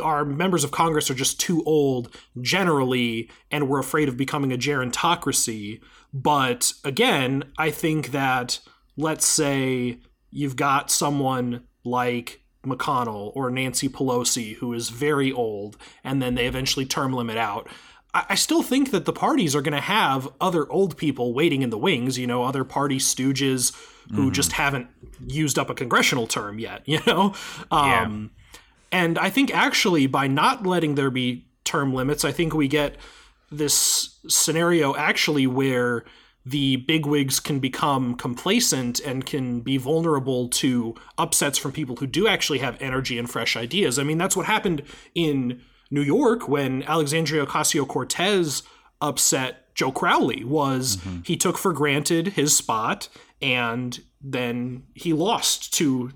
our 0.03 0.25
members 0.25 0.65
of 0.65 0.71
congress 0.71 1.11
are 1.11 1.15
just 1.15 1.41
too 1.41 1.63
old 1.65 2.15
generally 2.41 3.31
and 3.51 3.69
we're 3.69 3.79
afraid 3.79 4.09
of 4.09 4.17
becoming 4.17 4.53
a 4.53 4.59
gerontocracy 4.59 5.81
but 6.13 6.73
again 6.85 7.43
i 7.59 7.71
think 7.71 8.11
that 8.11 8.61
let's 8.97 9.27
say 9.27 9.99
you've 10.31 10.57
got 10.57 10.91
someone 10.91 11.65
like 11.85 12.43
mcconnell 12.67 13.33
or 13.35 13.51
nancy 13.51 13.89
pelosi 13.89 14.57
who 14.57 14.73
is 14.73 14.91
very 14.91 15.33
old 15.33 15.77
and 16.05 16.21
then 16.21 16.35
they 16.35 16.47
eventually 16.47 16.85
term 16.85 17.13
limit 17.13 17.37
out 17.37 17.69
I 18.29 18.35
still 18.35 18.63
think 18.63 18.93
that 18.93 19.05
the 19.05 19.13
parties 19.13 19.55
are 19.55 19.61
going 19.61 19.75
to 19.75 19.81
have 19.81 20.29
other 20.41 20.71
old 20.71 20.97
people 20.97 21.35
waiting 21.35 21.61
in 21.61 21.69
the 21.69 21.77
wings, 21.77 22.19
you 22.19 22.27
know, 22.27 22.45
other 22.45 22.65
party 22.65 22.97
stooges 22.97 23.77
who 24.11 24.23
mm-hmm. 24.23 24.33
just 24.33 24.53
haven't 24.53 24.89
used 25.27 25.59
up 25.59 25.69
a 25.69 25.75
congressional 25.75 26.27
term 26.27 26.59
yet, 26.59 26.83
you 26.87 27.01
know? 27.07 27.35
Um, 27.71 28.33
yeah. 28.33 28.59
And 28.93 29.19
I 29.19 29.29
think 29.29 29.55
actually 29.55 30.07
by 30.07 30.29
not 30.29 30.67
letting 30.67 30.95
there 30.95 31.11
be 31.11 31.47
term 31.65 31.93
limits, 31.93 32.25
I 32.25 32.33
think 32.33 32.55
we 32.55 32.69
get 32.69 32.97
this 33.51 34.19
scenario 34.29 34.97
actually 34.97 35.47
where 35.47 36.05
the 36.47 36.77
bigwigs 36.77 37.41
can 37.41 37.59
become 37.59 38.15
complacent 38.15 39.01
and 39.01 39.27
can 39.27 39.61
be 39.61 39.77
vulnerable 39.77 40.49
to 40.49 40.95
upsets 41.19 41.59
from 41.59 41.73
people 41.73 41.97
who 41.97 42.07
do 42.07 42.29
actually 42.29 42.61
have 42.61 42.81
energy 42.81 43.19
and 43.19 43.29
fresh 43.29 43.57
ideas. 43.57 43.99
I 43.99 44.05
mean, 44.05 44.17
that's 44.17 44.37
what 44.37 44.47
happened 44.47 44.83
in 45.13 45.61
New 45.91 46.03
York 46.03 46.49
when 46.49 46.85
Alexandria 46.85 47.45
Ocasio 47.45 47.87
Cortez 47.87 48.63
upset 49.01 49.75
Joe 49.75 49.91
Crowley 49.91 50.45
was 50.45 50.99
mm-hmm. 50.99 51.23
he 51.25 51.37
took 51.37 51.59
for 51.59 51.73
granted 51.73 52.29
his 52.29 52.57
spot 52.57 53.09
and 53.43 53.99
then 54.21 54.85
he 54.95 55.13
lost 55.13 55.75
to 55.75 56.13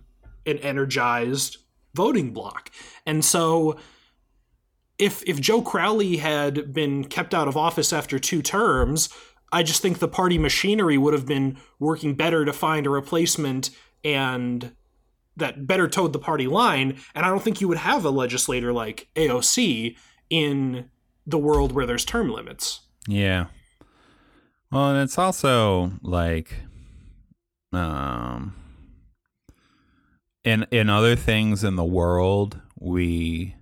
an 0.46 0.58
energized 0.58 1.58
voting 1.94 2.32
bloc. 2.32 2.70
And 3.04 3.24
so 3.24 3.78
if 4.96 5.22
if 5.26 5.40
Joe 5.40 5.60
Crowley 5.60 6.18
had 6.18 6.72
been 6.72 7.04
kept 7.04 7.34
out 7.34 7.48
of 7.48 7.56
office 7.56 7.92
after 7.92 8.18
two 8.18 8.42
terms, 8.42 9.08
I 9.52 9.62
just 9.62 9.82
think 9.82 9.98
the 9.98 10.08
party 10.08 10.38
machinery 10.38 10.96
would 10.96 11.14
have 11.14 11.26
been 11.26 11.58
working 11.78 12.14
better 12.14 12.44
to 12.44 12.52
find 12.52 12.86
a 12.86 12.90
replacement 12.90 13.70
and 14.04 14.72
that 15.36 15.66
better 15.66 15.88
towed 15.88 16.12
the 16.12 16.18
party 16.18 16.46
line. 16.46 16.98
And 17.14 17.26
I 17.26 17.28
don't 17.28 17.42
think 17.42 17.60
you 17.60 17.68
would 17.68 17.78
have 17.78 18.04
a 18.04 18.10
legislator 18.10 18.72
like 18.72 19.08
AOC 19.16 19.96
in 20.28 20.90
the 21.26 21.38
world 21.38 21.72
where 21.72 21.86
there's 21.86 22.04
term 22.04 22.30
limits. 22.30 22.80
Yeah. 23.06 23.46
Well, 24.70 24.90
and 24.90 25.02
it's 25.02 25.18
also 25.18 25.92
like 26.02 26.54
um 27.72 28.54
in 30.44 30.66
in 30.70 30.88
other 30.88 31.16
things 31.16 31.64
in 31.64 31.76
the 31.76 31.84
world, 31.84 32.60
we 32.78 33.56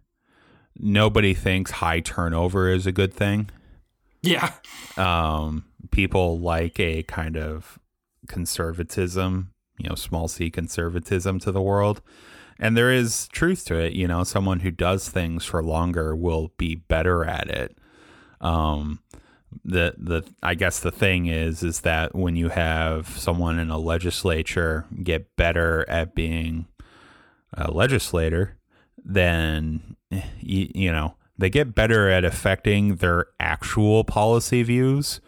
nobody 0.77 1.35
thinks 1.35 1.73
high 1.73 2.01
turnover 2.01 2.71
is 2.71 2.87
a 2.87 2.93
good 2.93 3.13
thing. 3.15 3.51
Yeah. 4.23 4.53
Um 4.97 5.65
people 5.91 6.39
like 6.41 6.79
a 6.81 7.03
kind 7.05 7.37
of 7.37 7.79
conservatism 8.27 9.53
you 9.79 9.89
know 9.89 9.95
small 9.95 10.29
c 10.29 10.51
conservatism 10.51 11.39
to 11.41 11.53
the 11.53 11.63
world. 11.63 12.03
And 12.61 12.77
there 12.77 12.91
is 12.93 13.29
truth 13.29 13.65
to 13.67 13.77
it 13.77 13.93
you 13.93 14.09
know 14.09 14.25
someone 14.25 14.61
who 14.61 14.71
does 14.71 15.09
things 15.09 15.45
for 15.45 15.63
longer 15.63 16.15
will 16.15 16.53
be 16.59 16.75
better 16.75 17.25
at 17.25 17.49
it. 17.49 17.77
Um 18.41 19.01
the 19.65 19.95
the 19.97 20.25
I 20.43 20.55
guess 20.55 20.81
the 20.81 20.91
thing 20.91 21.27
is 21.27 21.63
is 21.63 21.81
that 21.81 22.15
when 22.15 22.37
you 22.37 22.49
have 22.49 23.09
someone 23.09 23.59
in 23.59 23.71
a 23.71 23.79
legislature 23.79 24.85
get 25.03 25.37
better 25.37 25.89
at 25.89 26.15
being 26.15 26.67
a 27.55 27.71
legislator, 27.71 28.59
then 29.03 29.97
you, 30.41 30.71
you 30.75 30.93
know 30.93 31.15
they 31.39 31.51
get 31.51 31.75
better 31.75 32.11
at 32.11 32.25
affecting 32.25 32.97
their 32.97 33.27
actual 33.39 34.05
policy 34.05 34.63
views, 34.63 35.21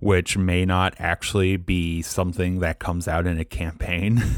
which 0.00 0.36
may 0.36 0.64
not 0.64 0.94
actually 0.98 1.56
be 1.56 2.02
something 2.02 2.60
that 2.60 2.78
comes 2.78 3.08
out 3.08 3.26
in 3.26 3.38
a 3.38 3.44
campaign. 3.44 4.22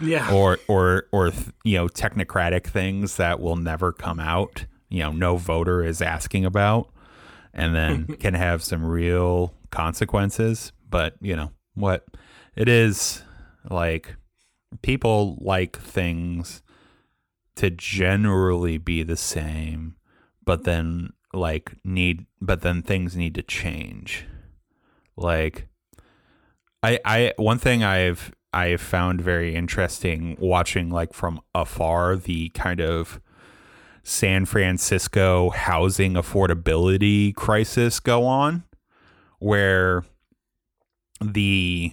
Yeah. 0.00 0.34
or 0.34 0.58
or 0.66 1.04
or 1.12 1.30
you 1.62 1.76
know 1.76 1.86
technocratic 1.86 2.66
things 2.66 3.18
that 3.18 3.38
will 3.38 3.54
never 3.54 3.92
come 3.92 4.18
out 4.18 4.66
you 4.88 4.98
know 4.98 5.12
no 5.12 5.36
voter 5.36 5.84
is 5.84 6.02
asking 6.02 6.44
about 6.44 6.90
and 7.54 7.72
then 7.72 8.06
can 8.20 8.34
have 8.34 8.64
some 8.64 8.84
real 8.84 9.54
consequences 9.70 10.72
but 10.90 11.14
you 11.20 11.36
know 11.36 11.52
what 11.74 12.04
it 12.56 12.68
is 12.68 13.22
like 13.70 14.16
people 14.82 15.38
like 15.40 15.78
things 15.78 16.62
to 17.54 17.70
generally 17.70 18.76
be 18.76 19.04
the 19.04 19.16
same 19.16 19.94
but 20.44 20.64
then 20.64 21.10
like 21.32 21.74
need 21.84 22.26
but 22.40 22.62
then 22.62 22.82
things 22.82 23.16
need 23.16 23.36
to 23.36 23.42
change 23.42 24.26
like 25.16 25.68
i 26.82 26.98
i 27.04 27.32
one 27.36 27.58
thing 27.58 27.82
i've 27.84 28.32
i 28.52 28.66
have 28.66 28.80
found 28.80 29.20
very 29.20 29.54
interesting 29.54 30.36
watching 30.40 30.90
like 30.90 31.12
from 31.12 31.40
afar 31.54 32.16
the 32.16 32.48
kind 32.50 32.80
of 32.80 33.20
san 34.02 34.44
francisco 34.44 35.50
housing 35.50 36.14
affordability 36.14 37.34
crisis 37.34 38.00
go 38.00 38.24
on 38.24 38.64
where 39.38 40.04
the 41.20 41.92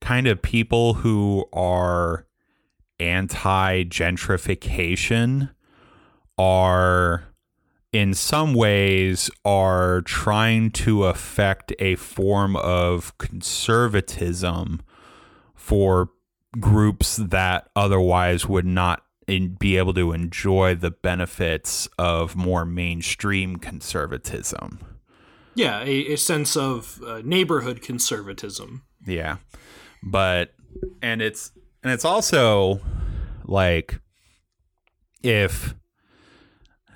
kind 0.00 0.26
of 0.26 0.42
people 0.42 0.94
who 0.94 1.44
are 1.52 2.26
anti 2.98 3.84
gentrification 3.84 5.50
are 6.38 7.24
in 7.92 8.14
some 8.14 8.54
ways 8.54 9.30
are 9.44 10.00
trying 10.02 10.70
to 10.70 11.04
affect 11.04 11.72
a 11.78 11.96
form 11.96 12.56
of 12.56 13.16
conservatism 13.18 14.80
for 15.54 16.10
groups 16.58 17.16
that 17.16 17.68
otherwise 17.76 18.46
would 18.46 18.66
not 18.66 19.04
in, 19.26 19.54
be 19.54 19.76
able 19.76 19.94
to 19.94 20.12
enjoy 20.12 20.74
the 20.74 20.90
benefits 20.90 21.88
of 21.98 22.34
more 22.34 22.64
mainstream 22.64 23.56
conservatism. 23.56 24.80
Yeah, 25.54 25.80
a, 25.82 26.14
a 26.14 26.16
sense 26.16 26.56
of 26.56 27.00
uh, 27.06 27.20
neighborhood 27.24 27.82
conservatism. 27.82 28.84
Yeah. 29.06 29.36
But 30.02 30.54
and 31.02 31.20
it's 31.20 31.52
and 31.82 31.92
it's 31.92 32.04
also 32.04 32.80
like 33.44 34.00
if 35.22 35.74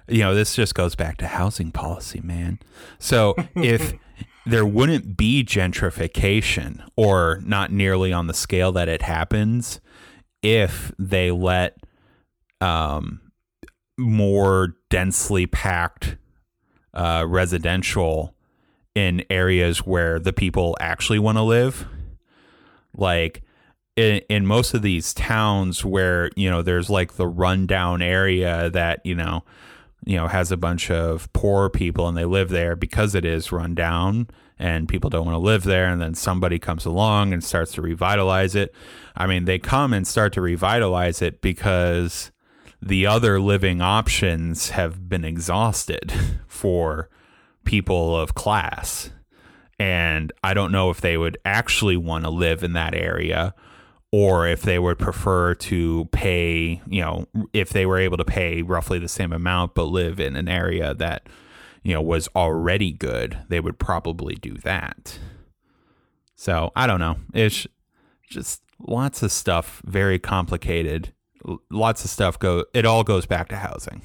you 0.09 0.21
know, 0.21 0.35
this 0.35 0.55
just 0.55 0.75
goes 0.75 0.95
back 0.95 1.17
to 1.19 1.27
housing 1.27 1.73
policy, 1.73 2.21
man. 2.23 2.59
So 2.99 3.35
if 3.55 3.95
there 4.47 4.65
wouldn't 4.65 5.17
be 5.17 5.45
gentrification 5.45 6.87
or 6.97 7.41
not 7.45 7.73
nearly 7.73 8.13
on 8.13 8.27
the 8.27 8.35
scale 8.35 8.73
that 8.73 8.89
it 8.89 9.03
happens 9.03 9.81
if 10.43 10.93
they 10.99 11.31
let 11.31 11.79
um, 12.61 13.21
more 13.99 14.77
densely 14.89 15.47
packed 15.47 16.17
uh, 16.95 17.25
residential 17.27 18.35
in 18.95 19.25
areas 19.29 19.81
where 19.81 20.19
the 20.19 20.33
people 20.33 20.77
actually 20.81 21.19
want 21.19 21.37
to 21.37 21.43
live. 21.43 21.87
Like 22.95 23.43
in, 23.97 24.23
in 24.29 24.47
most 24.47 24.75
of 24.75 24.83
these 24.83 25.13
towns 25.13 25.85
where, 25.85 26.31
you 26.37 26.49
know, 26.49 26.63
there's 26.63 26.89
like 26.89 27.15
the 27.15 27.27
rundown 27.27 28.01
area 28.01 28.71
that, 28.71 29.01
you 29.05 29.15
know, 29.15 29.45
you 30.07 30.17
know 30.17 30.29
has 30.29 30.51
a 30.51 30.57
bunch 30.57 30.91
of 30.91 31.31
poor 31.33 31.69
people 31.69 32.09
and 32.09 32.17
they 32.17 32.25
live 32.25 32.49
there 32.49 32.77
because 32.77 33.15
it 33.15 33.25
is 33.25 33.53
run 33.53 33.75
down 33.75 34.29
and 34.59 34.89
people 34.89 35.11
don't 35.11 35.27
want 35.27 35.35
to 35.35 35.41
live 35.41 35.65
there 35.65 35.89
and 35.89 36.01
then 36.01 36.15
somebody 36.15 36.59
comes 36.59 36.87
along 36.87 37.33
and 37.33 37.45
starts 37.45 37.73
to 37.73 37.83
revitalize 37.83 38.55
it. 38.55 38.75
I 39.15 39.27
mean 39.27 39.45
they 39.45 39.59
come 39.59 39.93
and 39.93 40.07
start 40.07 40.33
to 40.35 40.41
revitalize 40.41 41.21
it 41.21 41.43
because 41.43 42.31
the 42.81 43.05
other 43.05 43.41
living 43.41 43.83
options 43.83 44.71
have 44.71 45.09
been 45.09 45.25
exhausted 45.25 46.13
for 46.47 47.11
people 47.65 48.17
of 48.17 48.35
class. 48.35 49.11
And 49.79 50.33
i 50.43 50.55
don't 50.55 50.73
know 50.73 50.89
if 50.89 51.03
they 51.03 51.19
would 51.19 51.37
actually 51.45 51.97
want 51.97 52.25
to 52.25 52.31
live 52.31 52.63
in 52.63 52.73
that 52.75 52.95
area 52.95 53.55
or 54.13 54.47
if 54.47 54.63
they 54.63 54.79
would 54.79 54.99
prefer 54.99 55.55
to 55.55 56.07
pay, 56.13 56.81
you 56.87 57.01
know, 57.01 57.27
if 57.53 57.71
they 57.71 57.87
were 57.87 57.99
able 57.99 58.17
to 58.17 58.25
pay 58.25 58.63
roughly 58.63 58.99
the 58.99 59.09
same 59.09 59.33
amount 59.33 59.75
but 59.75 59.85
live 59.85 60.21
in 60.21 60.37
an 60.37 60.49
area 60.49 60.95
that, 60.95 61.29
you 61.83 61.93
know, 61.93 62.01
was 62.03 62.29
already 62.37 62.93
good, 62.93 63.39
they 63.49 63.61
would 63.61 63.79
probably 63.79 64.35
do 64.35 64.55
that. 64.59 65.19
So 66.37 66.71
I 66.77 66.87
don't 66.87 67.01
know. 67.01 67.17
It's 67.35 67.67
just 68.29 68.63
lots 68.79 69.23
of 69.23 69.33
stuff, 69.33 69.83
very 69.85 70.19
complicated. 70.19 71.13
Lots 71.71 72.05
of 72.05 72.11
stuff 72.11 72.39
go. 72.39 72.65
It 72.75 72.85
all 72.85 73.05
goes 73.05 73.27
back 73.27 73.49
to 73.49 73.57
housing. 73.57 74.03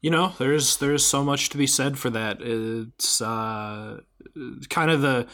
You 0.00 0.10
know, 0.10 0.32
there's 0.38 0.78
there's 0.78 1.04
so 1.04 1.22
much 1.22 1.50
to 1.50 1.58
be 1.58 1.66
said 1.66 1.98
for 1.98 2.08
that. 2.10 2.38
It's 2.40 3.20
uh, 3.20 4.00
kind 4.70 4.90
of 4.90 5.02
the 5.02 5.26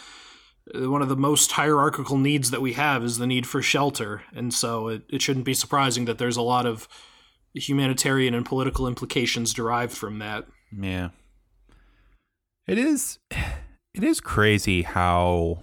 one 0.75 1.03
of 1.03 1.09
the 1.09 1.17
most 1.17 1.53
hierarchical 1.53 2.19
needs 2.19 2.51
that 2.51 2.61
we 2.61 2.73
have 2.73 3.05
is 3.05 3.19
the 3.19 3.27
need 3.27 3.47
for 3.47 3.63
shelter. 3.63 4.23
And 4.35 4.53
so 4.53 4.89
it, 4.89 5.03
it 5.09 5.23
shouldn't 5.23 5.45
be 5.45 5.55
surprising 5.55 6.07
that 6.07 6.19
there's 6.19 6.37
a 6.37 6.43
lot 6.43 6.67
of 6.67 6.89
humanitarian 7.55 8.35
and 8.35 8.45
political 8.45 8.87
implications 8.87 9.55
derived 9.55 9.97
from 9.97 10.19
that. 10.19 10.47
Yeah. 10.79 11.11
It 12.67 12.79
is 12.79 13.19
it 13.95 14.03
is 14.03 14.21
crazy 14.21 14.83
how 14.83 15.61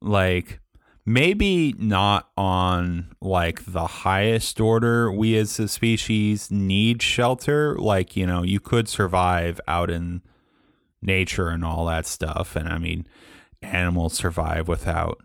like 0.00 0.60
maybe 1.06 1.74
not 1.78 2.30
on 2.36 3.14
like 3.20 3.64
the 3.66 3.86
highest 3.86 4.58
order 4.58 5.12
we 5.12 5.36
as 5.36 5.58
a 5.60 5.68
species 5.68 6.50
need 6.50 7.02
shelter 7.02 7.76
like 7.76 8.16
you 8.16 8.26
know 8.26 8.42
you 8.42 8.58
could 8.58 8.88
survive 8.88 9.60
out 9.68 9.90
in 9.90 10.22
nature 11.04 11.48
and 11.48 11.64
all 11.64 11.86
that 11.86 12.06
stuff 12.06 12.56
and 12.56 12.68
i 12.68 12.78
mean 12.78 13.06
animals 13.62 14.14
survive 14.14 14.68
without 14.68 15.20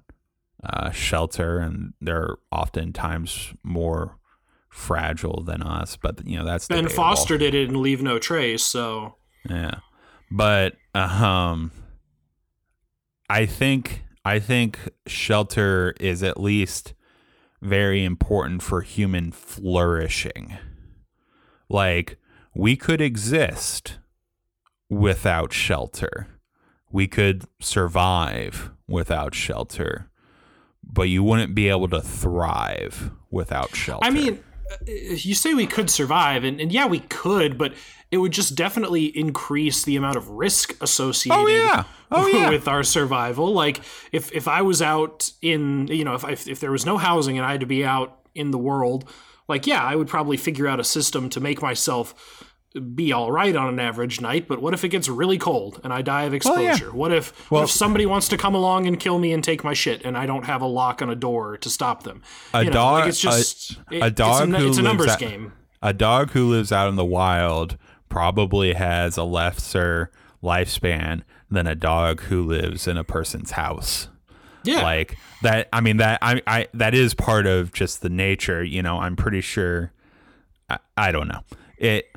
uh, 0.64 0.92
shelter, 0.92 1.60
and 1.60 1.94
they're 2.02 2.36
oftentimes 2.52 3.54
more 3.64 4.18
fragile 4.70 5.44
than 5.44 5.62
us. 5.62 5.96
But 5.96 6.26
you 6.26 6.38
know 6.38 6.46
that's 6.46 6.68
debatable. 6.68 6.96
Foster 6.96 7.38
did 7.38 7.56
it 7.56 7.70
and 7.70 7.78
Leave 7.78 8.02
No 8.02 8.20
Trace, 8.20 8.64
so 8.64 9.16
yeah. 9.50 9.80
But 10.32 10.76
um, 10.94 11.72
I 13.30 13.46
think 13.46 14.04
I 14.26 14.40
think 14.40 14.80
shelter 15.08 15.96
is 16.00 16.24
at 16.24 16.40
least 16.40 16.94
very 17.62 18.04
important 18.04 18.62
for 18.62 18.82
human 18.82 19.32
flourishing. 19.32 20.58
Like 21.70 22.18
we 22.56 22.76
could 22.76 23.02
exist 23.02 24.00
without 24.90 25.54
shelter 25.54 26.28
we 26.92 27.08
could 27.08 27.46
survive 27.60 28.72
without 28.88 29.36
shelter, 29.36 30.10
but 30.84 31.04
you 31.04 31.24
wouldn't 31.24 31.54
be 31.54 31.70
able 31.70 31.88
to 31.90 32.02
thrive 32.02 33.12
without 33.30 33.76
shelter. 33.76 34.06
I 34.06 34.10
mean, 34.10 34.44
uh, 34.72 34.76
you 34.88 35.36
say 35.36 35.54
we 35.54 35.68
could 35.68 35.90
survive, 35.90 36.44
and, 36.44 36.60
and 36.60 36.72
yeah, 36.72 36.88
we 36.88 37.00
could, 37.02 37.58
but 37.58 37.74
it 38.12 38.18
would 38.18 38.32
just 38.32 38.56
definitely 38.56 39.06
increase 39.06 39.84
the 39.84 39.96
amount 39.96 40.18
of 40.18 40.30
risk 40.30 40.76
associated 40.82 41.40
oh, 41.40 41.48
yeah. 41.48 41.84
Oh, 42.12 42.28
yeah. 42.34 42.50
with 42.50 42.68
our 42.68 42.84
survival. 42.84 43.54
Like 43.54 43.82
if 44.12 44.32
if 44.32 44.48
I 44.48 44.64
was 44.64 44.82
out 44.82 45.32
in 45.42 45.88
you 45.88 46.04
know 46.04 46.16
if, 46.16 46.28
if 46.28 46.48
if 46.48 46.60
there 46.60 46.72
was 46.72 46.86
no 46.86 46.98
housing 46.98 47.38
and 47.38 47.46
I 47.46 47.52
had 47.52 47.60
to 47.60 47.68
be 47.68 47.86
out 47.86 48.18
in 48.34 48.50
the 48.50 48.58
world, 48.58 49.08
like 49.48 49.68
yeah, 49.68 49.84
I 49.84 49.96
would 49.96 50.08
probably 50.08 50.38
figure 50.38 50.68
out 50.68 50.80
a 50.80 50.84
system 50.84 51.30
to 51.30 51.40
make 51.40 51.62
myself 51.62 52.49
be 52.74 53.12
all 53.12 53.32
right 53.32 53.56
on 53.56 53.68
an 53.68 53.80
average 53.80 54.22
night, 54.22 54.48
but 54.48 54.62
what 54.62 54.74
if 54.74 54.84
it 54.84 54.90
gets 54.90 55.10
really 55.10 55.38
cold 55.38 55.82
and 55.84 55.92
I 55.92 56.02
die 56.02 56.24
of 56.24 56.34
exposure? 56.34 56.62
Well, 56.62 56.64
yeah. 56.64 56.90
What 56.90 57.12
if 57.12 57.50
well, 57.50 57.62
what 57.62 57.70
if 57.70 57.72
somebody 57.72 58.06
wants 58.06 58.28
to 58.30 58.38
come 58.38 58.54
along 58.54 58.86
and 58.88 59.00
kill 59.00 59.18
me 59.18 59.34
and 59.34 59.44
take 59.44 59.64
my 59.64 59.74
shit 59.74 60.04
and 60.06 60.18
I 60.18 60.26
don't 60.26 60.46
have 60.46 60.62
a 60.62 60.68
lock 60.68 61.02
on 61.02 61.10
a 61.10 61.16
door 61.16 61.58
to 61.58 61.70
stop 61.70 62.04
them? 62.04 62.22
A 62.54 62.64
you 62.64 62.70
know, 62.70 62.74
dog, 62.74 63.00
like 63.00 63.10
it's 63.10 63.20
just 63.20 63.72
a, 63.92 63.96
it, 63.96 64.04
a 64.04 64.12
dog 64.12 64.50
it's 64.50 64.60
a, 64.60 64.68
it's 64.68 64.78
a 64.78 64.82
numbers 64.84 65.16
game. 65.16 65.54
A 65.82 65.94
dog 65.94 66.32
who 66.32 66.50
lives 66.50 66.72
out 66.72 66.90
in 66.90 66.96
the 66.96 67.06
wild 67.06 67.78
probably 68.08 68.74
has 68.74 69.18
a 69.18 69.24
lesser 69.24 70.12
lifespan 70.44 71.24
than 71.50 71.66
a 71.66 71.76
dog 71.76 72.22
who 72.22 72.44
lives 72.44 72.88
in 72.88 72.98
a 72.98 73.04
person's 73.04 73.52
house. 73.52 74.10
Yeah, 74.64 74.84
like 74.84 75.18
that. 75.42 75.70
I 75.74 75.82
mean 75.82 75.98
that. 75.98 76.20
I, 76.22 76.42
I 76.46 76.68
that 76.74 76.94
is 76.94 77.14
part 77.14 77.48
of 77.48 77.74
just 77.74 78.02
the 78.02 78.10
nature. 78.10 78.64
You 78.64 78.84
know, 78.84 79.00
I'm 79.00 79.16
pretty 79.16 79.42
sure. 79.42 79.92
I, 80.70 80.78
I 80.98 81.12
don't 81.12 81.30
know 81.30 81.42
it 81.80 82.08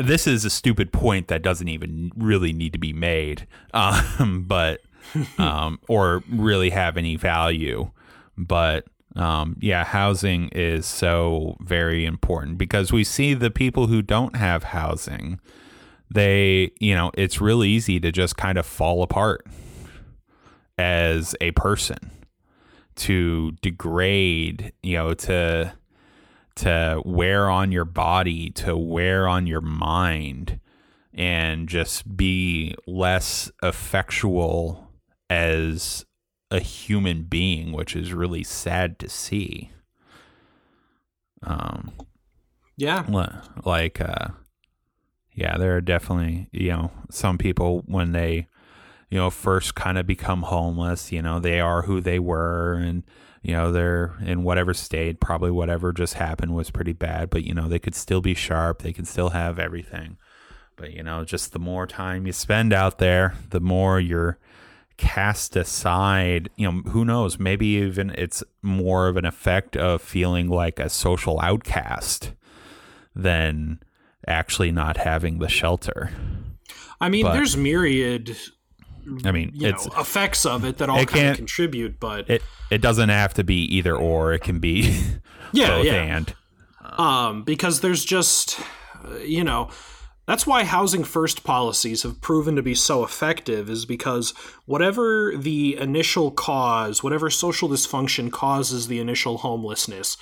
this 0.00 0.26
is 0.26 0.44
a 0.44 0.50
stupid 0.50 0.92
point 0.92 1.28
that 1.28 1.42
doesn't 1.42 1.68
even 1.68 2.12
really 2.16 2.52
need 2.52 2.72
to 2.72 2.78
be 2.78 2.92
made, 2.92 3.46
um, 3.74 4.44
but 4.46 4.80
um, 5.38 5.78
or 5.88 6.22
really 6.30 6.70
have 6.70 6.96
any 6.96 7.16
value. 7.16 7.90
But 8.36 8.86
um, 9.16 9.56
yeah, 9.60 9.84
housing 9.84 10.48
is 10.50 10.86
so 10.86 11.56
very 11.60 12.04
important 12.04 12.58
because 12.58 12.92
we 12.92 13.04
see 13.04 13.34
the 13.34 13.50
people 13.50 13.86
who 13.88 14.02
don't 14.02 14.36
have 14.36 14.64
housing, 14.64 15.40
they, 16.12 16.70
you 16.78 16.94
know, 16.94 17.10
it's 17.14 17.40
real 17.40 17.64
easy 17.64 17.98
to 18.00 18.12
just 18.12 18.36
kind 18.36 18.56
of 18.56 18.66
fall 18.66 19.02
apart 19.02 19.46
as 20.78 21.34
a 21.40 21.50
person, 21.52 22.10
to 22.96 23.52
degrade, 23.62 24.72
you 24.82 24.96
know, 24.96 25.12
to 25.14 25.72
to 26.56 27.02
wear 27.04 27.48
on 27.48 27.72
your 27.72 27.84
body, 27.84 28.50
to 28.50 28.76
wear 28.76 29.26
on 29.28 29.46
your 29.46 29.60
mind, 29.60 30.60
and 31.12 31.68
just 31.68 32.16
be 32.16 32.74
less 32.86 33.50
effectual 33.62 34.90
as 35.28 36.04
a 36.50 36.60
human 36.60 37.22
being, 37.24 37.72
which 37.72 37.94
is 37.94 38.12
really 38.12 38.42
sad 38.42 38.98
to 38.98 39.08
see. 39.08 39.70
Um, 41.42 41.92
yeah, 42.76 43.04
like, 43.64 44.00
uh, 44.00 44.28
yeah, 45.34 45.56
there 45.56 45.76
are 45.76 45.80
definitely 45.80 46.48
you 46.52 46.70
know 46.70 46.90
some 47.10 47.38
people 47.38 47.82
when 47.86 48.12
they 48.12 48.46
you 49.10 49.18
know 49.18 49.30
first 49.30 49.74
kind 49.74 49.96
of 49.98 50.06
become 50.06 50.42
homeless, 50.42 51.12
you 51.12 51.22
know 51.22 51.40
they 51.40 51.60
are 51.60 51.82
who 51.82 52.00
they 52.00 52.18
were 52.18 52.74
and 52.74 53.04
you 53.42 53.52
know 53.52 53.72
they're 53.72 54.14
in 54.22 54.42
whatever 54.42 54.74
state, 54.74 55.20
probably 55.20 55.50
whatever 55.50 55.92
just 55.92 56.14
happened 56.14 56.54
was 56.54 56.70
pretty 56.70 56.92
bad, 56.92 57.30
but 57.30 57.44
you 57.44 57.54
know 57.54 57.68
they 57.68 57.78
could 57.78 57.94
still 57.94 58.20
be 58.20 58.34
sharp, 58.34 58.82
they 58.82 58.92
can 58.92 59.04
still 59.04 59.30
have 59.30 59.58
everything. 59.58 60.16
But 60.76 60.92
you 60.92 61.02
know, 61.02 61.24
just 61.24 61.52
the 61.52 61.58
more 61.58 61.86
time 61.86 62.26
you 62.26 62.32
spend 62.32 62.72
out 62.72 62.98
there, 62.98 63.34
the 63.50 63.60
more 63.60 64.00
you're 64.00 64.38
cast 64.96 65.56
aside, 65.56 66.50
you 66.56 66.70
know, 66.70 66.90
who 66.90 67.04
knows, 67.04 67.38
maybe 67.38 67.66
even 67.66 68.10
it's 68.10 68.44
more 68.60 69.08
of 69.08 69.16
an 69.16 69.24
effect 69.24 69.76
of 69.76 70.02
feeling 70.02 70.48
like 70.48 70.78
a 70.78 70.90
social 70.90 71.40
outcast 71.40 72.32
than 73.14 73.80
actually 74.26 74.70
not 74.70 74.98
having 74.98 75.38
the 75.38 75.48
shelter. 75.48 76.10
I 77.00 77.08
mean, 77.08 77.24
but, 77.24 77.32
there's 77.32 77.56
myriad 77.56 78.36
I 79.24 79.32
mean, 79.32 79.52
it's 79.54 79.86
know, 79.86 80.00
effects 80.00 80.46
of 80.46 80.64
it 80.64 80.78
that 80.78 80.88
all 80.88 81.04
kind 81.04 81.28
of 81.28 81.36
contribute, 81.36 81.98
but 82.00 82.28
it 82.28 82.42
it 82.70 82.80
doesn't 82.80 83.08
have 83.08 83.34
to 83.34 83.44
be 83.44 83.64
either 83.76 83.96
or. 83.96 84.32
It 84.32 84.42
can 84.42 84.58
be 84.58 84.82
yeah, 85.52 85.68
both 85.68 85.86
yeah. 85.86 85.94
and. 85.94 86.34
Um, 86.98 87.44
because 87.44 87.80
there's 87.80 88.04
just, 88.04 88.60
you 89.24 89.44
know, 89.44 89.70
that's 90.26 90.46
why 90.46 90.64
housing 90.64 91.04
first 91.04 91.44
policies 91.44 92.02
have 92.02 92.20
proven 92.20 92.56
to 92.56 92.62
be 92.62 92.74
so 92.74 93.02
effective, 93.04 93.70
is 93.70 93.84
because 93.86 94.30
whatever 94.66 95.34
the 95.36 95.76
initial 95.76 96.30
cause, 96.30 97.02
whatever 97.02 97.30
social 97.30 97.68
dysfunction 97.68 98.30
causes 98.30 98.86
the 98.86 99.00
initial 99.00 99.38
homelessness, 99.38 100.16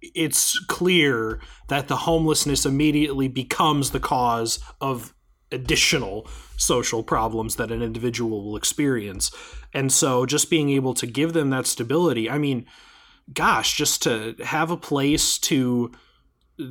it's 0.00 0.58
clear 0.66 1.40
that 1.68 1.88
the 1.88 1.96
homelessness 1.96 2.64
immediately 2.64 3.28
becomes 3.28 3.90
the 3.90 4.00
cause 4.00 4.60
of 4.80 5.12
additional 5.52 6.28
social 6.56 7.02
problems 7.02 7.56
that 7.56 7.70
an 7.70 7.82
individual 7.82 8.44
will 8.44 8.56
experience. 8.56 9.30
And 9.72 9.92
so 9.92 10.26
just 10.26 10.50
being 10.50 10.70
able 10.70 10.94
to 10.94 11.06
give 11.06 11.32
them 11.32 11.50
that 11.50 11.66
stability, 11.66 12.28
I 12.28 12.38
mean, 12.38 12.66
gosh, 13.32 13.76
just 13.76 14.02
to 14.02 14.34
have 14.44 14.70
a 14.70 14.76
place 14.76 15.38
to 15.38 15.92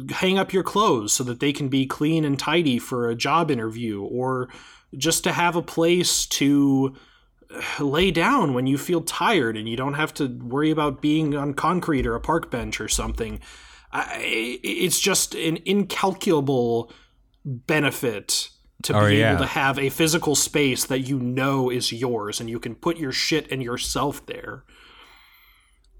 hang 0.10 0.38
up 0.38 0.52
your 0.52 0.64
clothes 0.64 1.14
so 1.14 1.24
that 1.24 1.40
they 1.40 1.54
can 1.54 1.70
be 1.70 1.86
clean 1.86 2.26
and 2.26 2.40
tidy 2.40 2.80
for 2.80 3.10
a 3.10 3.16
job 3.16 3.52
interview 3.52 4.02
or 4.02 4.50
just 4.98 5.24
to 5.24 5.32
have 5.32 5.56
a 5.56 5.62
place 5.62 6.26
to 6.26 6.96
lay 7.80 8.12
down 8.12 8.54
when 8.54 8.66
you 8.66 8.78
feel 8.78 9.02
tired 9.02 9.56
and 9.56 9.70
you 9.70 9.78
don't 9.78 9.94
have 9.94 10.14
to 10.14 10.28
worry 10.28 10.72
about 10.72 11.02
being 11.02 11.36
on 11.36 11.54
concrete 11.54 12.08
or 12.08 12.16
a 12.16 12.20
park 12.20 12.50
bench 12.50 12.82
or 12.82 12.88
something. 12.88 13.40
it's 13.94 15.00
just 15.00 15.36
an 15.36 15.60
incalculable 15.66 16.92
benefit 17.46 18.50
to 18.86 18.98
oh, 18.98 19.08
be 19.08 19.18
yeah. 19.18 19.32
able 19.34 19.42
to 19.42 19.48
have 19.48 19.78
a 19.78 19.90
physical 19.90 20.36
space 20.36 20.86
that 20.86 21.02
you 21.02 21.20
know 21.20 21.70
is 21.70 21.92
yours 21.92 22.40
and 22.40 22.50
you 22.50 22.60
can 22.60 22.76
put 22.76 22.98
your 22.98 23.12
shit 23.12 23.52
and 23.52 23.62
yourself 23.62 24.26
there. 24.26 24.64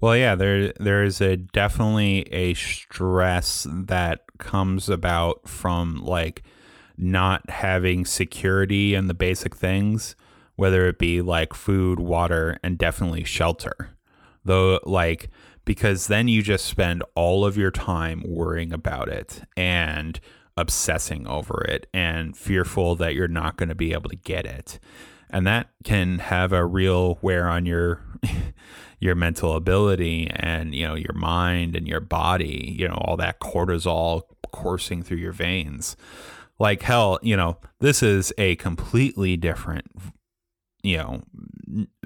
Well, 0.00 0.16
yeah, 0.16 0.34
there 0.34 0.72
there 0.78 1.02
is 1.02 1.20
a 1.20 1.36
definitely 1.36 2.20
a 2.32 2.54
stress 2.54 3.66
that 3.70 4.20
comes 4.38 4.88
about 4.88 5.48
from 5.48 6.04
like 6.04 6.42
not 6.98 7.48
having 7.50 8.04
security 8.04 8.94
and 8.94 9.08
the 9.08 9.14
basic 9.14 9.56
things, 9.56 10.14
whether 10.54 10.86
it 10.86 10.98
be 10.98 11.22
like 11.22 11.54
food, 11.54 11.98
water, 11.98 12.58
and 12.62 12.78
definitely 12.78 13.24
shelter. 13.24 13.96
Though 14.44 14.80
like 14.84 15.30
because 15.64 16.06
then 16.06 16.28
you 16.28 16.42
just 16.42 16.66
spend 16.66 17.02
all 17.14 17.44
of 17.44 17.56
your 17.56 17.72
time 17.72 18.22
worrying 18.24 18.72
about 18.72 19.08
it 19.08 19.42
and 19.56 20.20
obsessing 20.56 21.26
over 21.26 21.62
it 21.64 21.86
and 21.92 22.36
fearful 22.36 22.96
that 22.96 23.14
you're 23.14 23.28
not 23.28 23.56
going 23.56 23.68
to 23.68 23.74
be 23.74 23.92
able 23.92 24.08
to 24.10 24.16
get 24.16 24.46
it. 24.46 24.78
And 25.28 25.46
that 25.46 25.68
can 25.84 26.20
have 26.20 26.52
a 26.52 26.64
real 26.64 27.18
wear 27.20 27.48
on 27.48 27.66
your 27.66 28.02
your 29.00 29.14
mental 29.14 29.54
ability 29.54 30.30
and 30.34 30.74
you 30.74 30.86
know 30.86 30.94
your 30.94 31.12
mind 31.12 31.76
and 31.76 31.86
your 31.86 32.00
body 32.00 32.74
you 32.78 32.88
know 32.88 32.94
all 32.94 33.16
that 33.16 33.40
cortisol 33.40 34.22
coursing 34.52 35.02
through 35.02 35.18
your 35.18 35.32
veins 35.32 35.96
like 36.58 36.82
hell 36.82 37.18
you 37.22 37.36
know 37.36 37.58
this 37.80 38.02
is 38.02 38.32
a 38.38 38.56
completely 38.56 39.36
different 39.36 39.86
you 40.82 40.96
know 40.96 41.22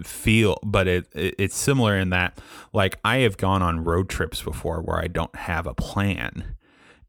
feel 0.03 0.59
but 0.65 0.89
it, 0.89 1.07
it, 1.15 1.35
it's 1.39 1.57
similar 1.57 1.97
in 1.97 2.11
that 2.11 2.39
like 2.73 2.99
i 3.05 3.19
have 3.19 3.37
gone 3.37 3.63
on 3.63 3.85
road 3.85 4.09
trips 4.09 4.43
before 4.43 4.81
where 4.81 4.99
i 4.99 5.07
don't 5.07 5.37
have 5.37 5.67
a 5.67 5.75
plan 5.75 6.57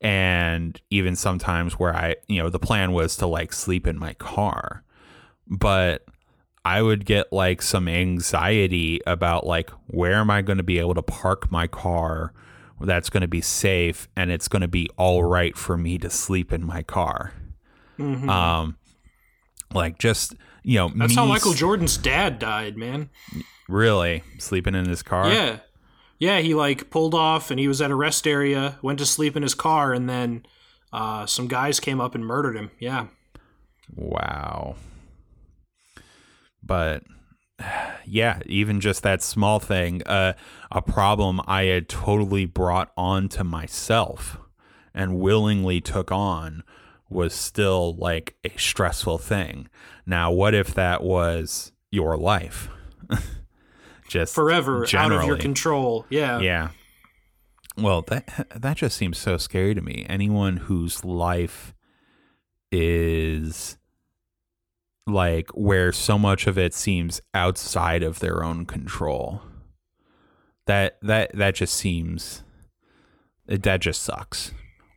and 0.02 0.82
even 0.90 1.16
sometimes 1.16 1.74
where 1.74 1.96
i 1.96 2.16
you 2.28 2.42
know 2.42 2.50
the 2.50 2.60
plan 2.60 2.92
was 2.92 3.16
to 3.16 3.28
like 3.28 3.54
sleep 3.54 3.86
in 3.86 3.98
my 3.98 4.14
car 4.16 4.84
but 5.48 6.06
I 6.64 6.82
would 6.82 7.06
get 7.06 7.34
like 7.34 7.62
some 7.62 7.88
anxiety 7.88 9.02
about 9.08 9.46
like 9.46 9.70
where 9.88 10.16
am 10.16 10.30
I 10.30 10.42
going 10.42 10.58
to 10.58 10.64
be 10.64 10.80
able 10.80 10.94
to 10.94 11.02
park 11.02 11.52
my 11.52 11.68
car 11.68 12.34
that's 12.80 13.10
going 13.10 13.22
to 13.22 13.28
be 13.28 13.42
safe 13.42 14.08
and 14.16 14.32
it's 14.32 14.48
going 14.48 14.62
to 14.62 14.68
be 14.68 14.88
all 14.98 15.24
right 15.24 15.56
for 15.58 15.78
me 15.78 15.98
to 16.00 16.10
sleep 16.10 16.52
in 16.54 16.66
my 16.66 16.84
car. 16.84 17.34
Mm-hmm. 17.98 18.30
Um, 18.30 18.78
like 19.74 19.98
just 19.98 20.36
you 20.64 20.78
know, 20.78 20.92
that's 20.96 21.16
how 21.16 21.26
Michael 21.26 21.54
Jordan's 21.54 21.98
dad 21.98 22.38
died, 22.38 22.78
man. 22.78 23.10
Really, 23.68 24.24
sleeping 24.38 24.76
in 24.76 24.88
his 24.88 25.02
car? 25.02 25.32
Yeah, 25.32 25.60
yeah. 26.22 26.40
He 26.40 26.54
like 26.54 26.90
pulled 26.90 27.14
off 27.14 27.52
and 27.52 27.60
he 27.60 27.68
was 27.68 27.82
at 27.82 27.92
a 27.92 27.96
rest 27.96 28.26
area, 28.26 28.78
went 28.82 29.00
to 29.00 29.06
sleep 29.06 29.36
in 29.36 29.44
his 29.44 29.56
car, 29.56 29.92
and 29.92 30.10
then 30.10 30.46
uh, 30.94 31.26
some 31.26 31.50
guys 31.50 31.82
came 31.82 32.00
up 32.00 32.16
and 32.16 32.26
murdered 32.26 32.56
him. 32.56 32.72
Yeah. 32.80 33.08
Wow 33.94 34.78
but 36.64 37.04
yeah, 38.06 38.40
even 38.46 38.80
just 38.80 39.04
that 39.04 39.22
small 39.22 39.60
thing, 39.60 40.02
uh, 40.06 40.34
a 40.72 40.82
problem 40.82 41.42
I 41.46 41.64
had 41.64 41.90
totally 41.90 42.46
brought 42.46 42.92
on 42.96 43.30
to 43.30 43.44
myself 43.44 44.38
and 44.94 45.20
willingly 45.20 45.82
took 45.82 46.12
on 46.12 46.64
was 47.10 47.34
still 47.34 47.96
like 47.96 48.36
a 48.44 48.58
stressful 48.58 49.18
thing. 49.18 49.68
Now, 50.06 50.32
what 50.32 50.54
if 50.54 50.74
that 50.76 51.04
was 51.04 51.72
your 51.92 52.18
life? 52.18 52.70
just 54.12 54.36
forever 54.36 54.86
generally. 54.86 55.16
out 55.16 55.22
of 55.22 55.28
your 55.28 55.38
control. 55.38 56.06
Yeah. 56.10 56.40
Yeah. 56.40 56.70
Well, 57.78 58.02
that 58.04 58.48
that 58.56 58.78
just 58.78 58.98
seems 58.98 59.18
so 59.18 59.38
scary 59.38 59.74
to 59.74 59.82
me. 59.82 60.06
Anyone 60.10 60.58
whose 60.58 61.06
life 61.06 61.74
is 62.72 63.78
like 65.08 65.50
where 65.52 65.92
so 65.92 66.20
much 66.20 66.48
of 66.48 66.58
it 66.58 66.74
seems 66.74 67.22
outside 67.34 68.04
of 68.04 68.20
their 68.20 68.44
own 68.44 68.66
control. 68.66 69.42
That 70.68 70.98
that 71.02 71.32
that 71.34 71.56
just 71.56 71.74
seems 71.74 72.44
that 73.48 73.80
just 73.80 74.04
sucks. 74.04 74.52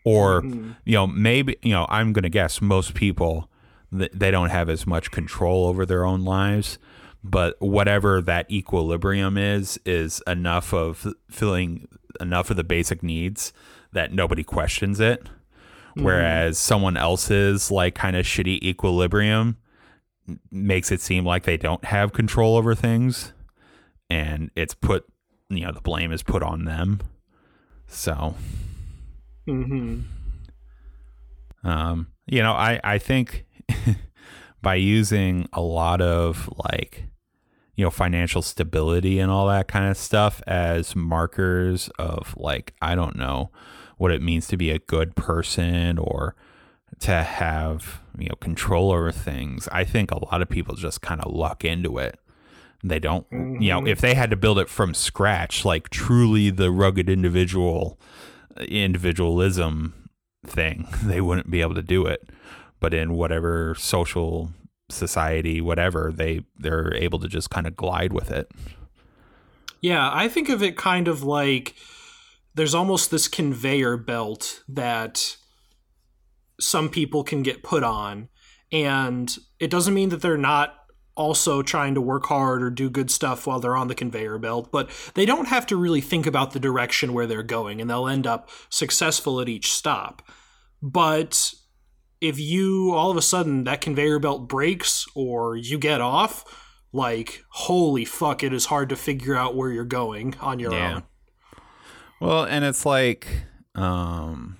Or 0.05 0.43
mm-hmm. 0.43 0.73
you 0.85 0.95
know, 0.95 1.07
maybe 1.07 1.57
you 1.63 1.73
know, 1.73 1.87
I'm 1.89 2.13
going 2.13 2.25
to 2.25 2.29
guess 2.29 2.61
most 2.61 2.95
people 2.95 3.49
they 3.91 4.33
don't 4.33 4.51
have 4.51 4.69
as 4.69 4.89
much 4.89 5.13
control 5.13 5.67
over 5.67 5.87
their 5.87 6.05
own 6.05 6.25
lives, 6.25 6.79
but 7.25 7.57
whatever 7.61 8.21
that 8.21 8.51
equilibrium 8.51 9.37
is 9.37 9.79
is 9.85 10.23
enough 10.27 10.73
of 10.73 11.13
filling 11.31 11.89
enough 12.21 12.51
of 12.51 12.57
the 12.57 12.65
basic 12.65 13.03
needs 13.03 13.53
that 13.93 14.13
nobody 14.13 14.45
questions 14.45 15.01
it. 15.01 15.25
Mm-hmm. 15.25 16.05
Whereas 16.05 16.59
someone 16.59 16.97
else's 16.97 17.71
like 17.71 17.95
kind 17.95 18.17
of 18.17 18.27
shitty 18.27 18.63
equilibrium 18.63 19.57
makes 20.51 20.93
it 20.93 21.01
seem 21.01 21.25
like 21.25 21.45
they 21.45 21.57
don't 21.57 21.85
have 21.85 22.13
control 22.13 22.57
over 22.57 22.75
things 22.75 23.33
and 24.09 24.51
it's 24.57 24.75
put 24.75 25.05
you 25.51 25.67
know 25.67 25.71
the 25.71 25.83
blame 25.83 26.13
is 26.13 26.23
put 26.23 26.43
on 26.43 26.65
them 26.65 26.99
so 27.87 28.35
mm-hmm. 29.47 30.01
Um, 31.65 32.09
you 32.27 32.43
know, 32.43 32.53
I 32.53 32.81
I 32.85 32.99
think 32.99 33.47
by 34.63 34.77
using 34.77 35.49
a 35.53 35.61
lot 35.61 36.01
of 36.01 36.49
like 36.71 37.05
you 37.77 37.85
know 37.85 37.91
financial 37.91 38.43
stability 38.43 39.19
and 39.19 39.31
all 39.31 39.49
that 39.49 39.69
kind 39.69 39.91
of 39.91 39.97
stuff 39.97 40.41
as 40.47 40.95
markers 40.95 41.89
of 41.99 42.35
like 42.37 42.75
I 42.81 42.95
don't 42.95 43.17
know 43.17 43.51
what 43.97 44.11
it 44.11 44.23
means 44.23 44.47
to 44.49 44.57
be 44.57 44.71
a 44.71 44.79
good 44.79 45.17
person 45.17 45.99
or 45.99 46.35
to 47.01 47.23
have 47.23 48.01
you 48.19 48.29
know 48.29 48.37
control 48.37 48.93
over 48.93 49.13
things. 49.13 49.69
I 49.73 49.85
think 49.85 50.11
a 50.11 50.25
lot 50.25 50.43
of 50.43 50.49
people 50.49 50.75
just 50.75 51.01
kind 51.01 51.21
of 51.21 51.33
luck 51.33 51.65
into 51.65 51.99
it. 51.99 52.19
They 52.83 52.99
don't, 52.99 53.27
you 53.31 53.71
know, 53.71 53.79
mm-hmm. 53.79 53.87
if 53.87 54.03
they 54.03 54.15
had 54.15 54.29
to 54.31 54.37
build 54.37 54.59
it 54.59 54.69
from 54.69 54.93
scratch, 54.93 55.65
like 55.65 55.89
truly 55.89 56.51
the 56.51 56.71
rugged 56.71 57.09
individual 57.09 57.99
individualism 58.59 60.11
thing, 60.47 60.87
they 61.03 61.21
wouldn't 61.21 61.51
be 61.51 61.63
able 61.63 61.75
to 61.75 61.83
do 61.83 62.07
it. 62.07 62.29
But 62.81 62.93
in 62.93 63.15
whatever 63.15 63.75
social 63.77 64.53
society, 64.95 65.61
whatever, 65.61 66.13
they 66.15 66.45
they're 66.59 66.95
able 66.95 67.19
to 67.21 67.29
just 67.29 67.51
kind 67.51 67.67
of 67.67 67.77
glide 67.77 68.13
with 68.13 68.31
it. 68.31 68.51
Yeah, 69.81 70.11
I 70.13 70.29
think 70.29 70.49
of 70.49 70.63
it 70.63 70.77
kind 70.77 71.09
of 71.09 71.23
like 71.23 71.75
there's 72.55 72.75
almost 72.75 73.11
this 73.11 73.29
conveyor 73.29 73.97
belt 73.99 74.63
that 74.69 75.37
some 76.61 76.89
people 76.89 77.25
can 77.25 77.43
get 77.43 77.63
put 77.63 77.83
on 77.83 78.29
and 78.73 79.37
it 79.59 79.71
doesn't 79.71 79.95
mean 79.95 80.09
that 80.09 80.23
they're 80.23 80.37
not 80.37 80.75
also 81.17 81.63
trying 81.63 81.95
to 81.95 82.01
work 82.01 82.27
hard 82.27 82.63
or 82.63 82.71
do 82.71 82.91
good 82.91 83.11
stuff 83.11 83.47
while 83.47 83.61
they're 83.61 83.77
on 83.77 83.89
the 83.89 83.95
conveyor 83.95 84.39
belt, 84.39 84.71
but 84.73 84.91
they 85.15 85.25
don't 85.25 85.49
have 85.49 85.67
to 85.67 85.77
really 85.77 86.01
think 86.01 86.27
about 86.27 86.53
the 86.53 86.61
direction 86.61 87.13
where 87.13 87.27
they're 87.27 87.43
going 87.43 87.81
and 87.81 87.89
they'll 87.89 88.09
end 88.09 88.27
up 88.27 88.49
successful 88.69 89.41
at 89.41 89.49
each 89.49 89.73
stop. 89.73 90.23
But 90.83 91.55
if 92.21 92.39
you 92.39 92.93
all 92.93 93.11
of 93.11 93.17
a 93.17 93.23
sudden 93.23 93.65
that 93.65 93.81
conveyor 93.81 94.19
belt 94.19 94.49
breaks 94.49 95.07
or 95.15 95.57
you 95.57 95.79
get 95.79 96.01
off, 96.01 96.45
like 96.93 97.43
holy 97.51 98.05
fuck, 98.05 98.43
it 98.43 98.53
is 98.53 98.67
hard 98.67 98.89
to 98.91 98.97
figure 98.97 99.35
out 99.35 99.57
where 99.57 99.71
you're 99.71 99.85
going 99.85 100.35
on 100.41 100.59
your 100.59 100.73
yeah. 100.73 100.97
own. 100.97 101.03
Well, 102.21 102.45
and 102.45 102.65
it's 102.65 102.87
like 102.87 103.27
um 103.75 104.57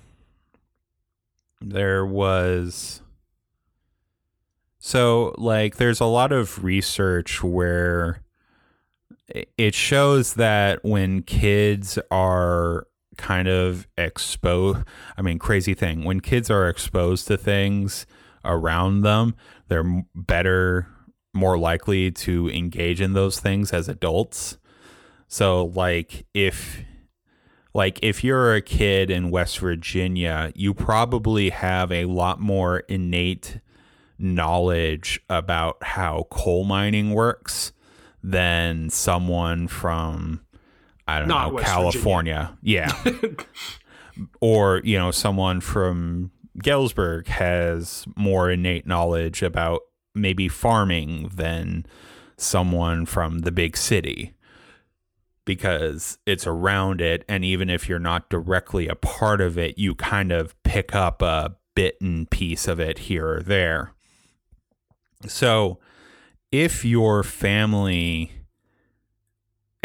there 1.61 2.05
was 2.05 3.01
so 4.79 5.33
like 5.37 5.77
there's 5.77 5.99
a 5.99 6.05
lot 6.05 6.31
of 6.31 6.63
research 6.63 7.43
where 7.43 8.21
it 9.57 9.73
shows 9.73 10.35
that 10.35 10.83
when 10.83 11.23
kids 11.23 11.97
are 12.11 12.87
kind 13.17 13.47
of 13.47 13.87
expose 13.97 14.83
I 15.17 15.21
mean 15.21 15.39
crazy 15.39 15.73
thing. 15.73 16.03
When 16.03 16.19
kids 16.19 16.49
are 16.49 16.67
exposed 16.67 17.27
to 17.27 17.37
things 17.37 18.05
around 18.43 19.01
them 19.01 19.35
they're 19.67 20.03
better 20.13 20.87
more 21.33 21.57
likely 21.57 22.11
to 22.11 22.49
engage 22.49 23.01
in 23.01 23.13
those 23.13 23.39
things 23.39 23.73
as 23.73 23.89
adults. 23.89 24.57
So 25.27 25.65
like 25.65 26.25
if 26.33 26.83
like 27.73 27.99
if 28.01 28.23
you're 28.23 28.53
a 28.55 28.61
kid 28.61 29.09
in 29.09 29.31
West 29.31 29.59
Virginia 29.59 30.51
you 30.55 30.73
probably 30.73 31.49
have 31.49 31.91
a 31.91 32.05
lot 32.05 32.39
more 32.39 32.79
innate 32.87 33.59
knowledge 34.17 35.19
about 35.29 35.83
how 35.83 36.27
coal 36.29 36.63
mining 36.63 37.13
works 37.13 37.73
than 38.23 38.89
someone 38.89 39.67
from 39.67 40.41
I 41.07 41.19
don't 41.19 41.27
Not 41.27 41.49
know, 41.49 41.53
West 41.55 41.67
California. 41.67 42.57
Virginia. 42.63 42.95
Yeah. 42.95 43.31
or, 44.41 44.81
you 44.83 44.97
know, 44.97 45.11
someone 45.11 45.61
from 45.61 46.31
Galesburg 46.57 47.27
has 47.27 48.05
more 48.15 48.49
innate 48.49 48.87
knowledge 48.87 49.43
about 49.43 49.81
maybe 50.13 50.47
farming 50.47 51.31
than 51.35 51.85
someone 52.37 53.05
from 53.05 53.39
the 53.39 53.51
big 53.51 53.77
city 53.77 54.33
because 55.45 56.17
it's 56.25 56.47
around 56.47 57.01
it. 57.01 57.23
And 57.29 57.45
even 57.45 57.69
if 57.69 57.87
you're 57.87 57.99
not 57.99 58.29
directly 58.29 58.87
a 58.87 58.95
part 58.95 59.41
of 59.41 59.57
it, 59.57 59.77
you 59.77 59.95
kind 59.95 60.31
of 60.31 60.61
pick 60.63 60.95
up 60.95 61.21
a 61.21 61.55
bit 61.75 61.99
and 62.01 62.29
piece 62.29 62.67
of 62.67 62.79
it 62.79 62.99
here 62.99 63.27
or 63.27 63.41
there. 63.41 63.93
So 65.27 65.79
if 66.51 66.83
your 66.83 67.21
family 67.23 68.31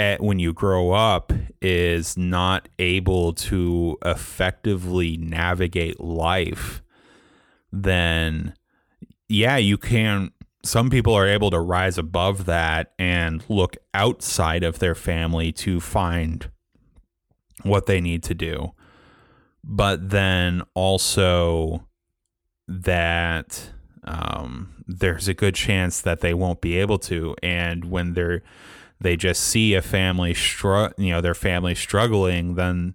at, 0.01 0.23
when 0.23 0.39
you 0.39 0.55
grow 0.55 0.93
up 0.93 1.31
is 1.61 2.17
not 2.17 2.71
able 2.79 3.35
to 3.35 3.99
effectively 4.03 5.19
navigate 5.19 6.01
life, 6.01 6.83
then 7.71 8.55
yeah, 9.29 9.59
you 9.59 9.77
can. 9.77 10.33
Some 10.65 10.91
people 10.91 11.15
are 11.15 11.27
able 11.27 11.51
to 11.51 11.61
rise 11.61 11.99
above 11.99 12.47
that 12.47 12.93
and 12.99 13.45
look 13.49 13.77
outside 13.95 14.63
of 14.63 14.79
their 14.79 14.95
family 14.95 15.53
to 15.53 15.81
find 15.81 16.51
what 17.63 17.87
they 17.87 18.01
need 18.01 18.23
to 18.25 18.35
do. 18.35 18.73
But 19.63 20.11
then 20.11 20.63
also 20.75 21.87
that 22.69 23.71
um, 24.05 24.83
there's 24.87 25.29
a 25.29 25.35
good 25.35 25.55
chance 25.55 26.01
that 26.01 26.21
they 26.21 26.35
won't 26.35 26.61
be 26.61 26.77
able 26.79 26.99
to. 26.99 27.37
And 27.43 27.85
when 27.85 28.15
they're 28.15 28.43
they 29.01 29.17
just 29.17 29.43
see 29.43 29.75
a 29.75 29.83
family 29.83 30.35
str- 30.35 30.93
you 30.99 31.11
know 31.11 31.21
their 31.21 31.35
family 31.35 31.75
struggling 31.75 32.55
then 32.55 32.95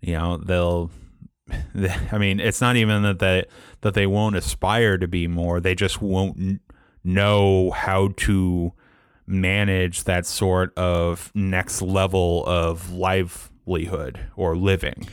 you 0.00 0.14
know 0.14 0.36
they'll 0.36 0.90
I 2.12 2.18
mean 2.18 2.40
it's 2.40 2.60
not 2.60 2.76
even 2.76 3.02
that 3.02 3.18
they 3.18 3.44
that 3.80 3.94
they 3.94 4.06
won't 4.06 4.36
aspire 4.36 4.98
to 4.98 5.08
be 5.08 5.26
more 5.26 5.60
they 5.60 5.74
just 5.74 6.00
won't 6.00 6.60
know 7.02 7.70
how 7.70 8.08
to 8.16 8.72
manage 9.26 10.04
that 10.04 10.26
sort 10.26 10.76
of 10.76 11.30
next 11.34 11.80
level 11.80 12.44
of 12.46 12.90
livelihood 12.90 14.18
or 14.36 14.56
living. 14.56 15.08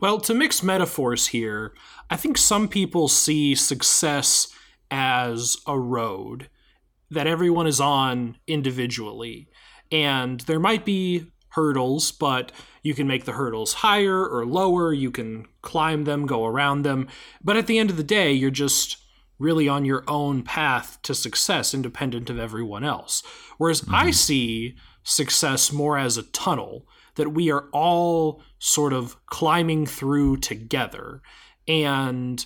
Well 0.00 0.20
to 0.20 0.34
mix 0.34 0.62
metaphors 0.62 1.28
here 1.28 1.72
i 2.10 2.16
think 2.16 2.36
some 2.36 2.68
people 2.68 3.08
see 3.08 3.54
success 3.54 4.48
as 4.90 5.56
a 5.66 5.78
road 5.78 6.48
that 7.14 7.26
everyone 7.26 7.66
is 7.66 7.80
on 7.80 8.36
individually. 8.46 9.48
And 9.90 10.40
there 10.40 10.60
might 10.60 10.84
be 10.84 11.30
hurdles, 11.50 12.10
but 12.12 12.52
you 12.82 12.94
can 12.94 13.06
make 13.06 13.24
the 13.24 13.32
hurdles 13.32 13.74
higher 13.74 14.26
or 14.26 14.44
lower. 14.44 14.92
You 14.92 15.10
can 15.10 15.46
climb 15.62 16.04
them, 16.04 16.26
go 16.26 16.44
around 16.44 16.82
them. 16.82 17.08
But 17.42 17.56
at 17.56 17.66
the 17.66 17.78
end 17.78 17.90
of 17.90 17.96
the 17.96 18.02
day, 18.02 18.32
you're 18.32 18.50
just 18.50 18.98
really 19.38 19.68
on 19.68 19.84
your 19.84 20.04
own 20.08 20.42
path 20.42 20.98
to 21.02 21.14
success, 21.14 21.74
independent 21.74 22.30
of 22.30 22.38
everyone 22.38 22.84
else. 22.84 23.22
Whereas 23.58 23.82
mm-hmm. 23.82 23.94
I 23.94 24.10
see 24.10 24.76
success 25.02 25.72
more 25.72 25.98
as 25.98 26.16
a 26.16 26.22
tunnel 26.22 26.86
that 27.16 27.30
we 27.30 27.50
are 27.50 27.68
all 27.72 28.42
sort 28.58 28.92
of 28.92 29.16
climbing 29.26 29.86
through 29.86 30.38
together. 30.38 31.22
And 31.68 32.44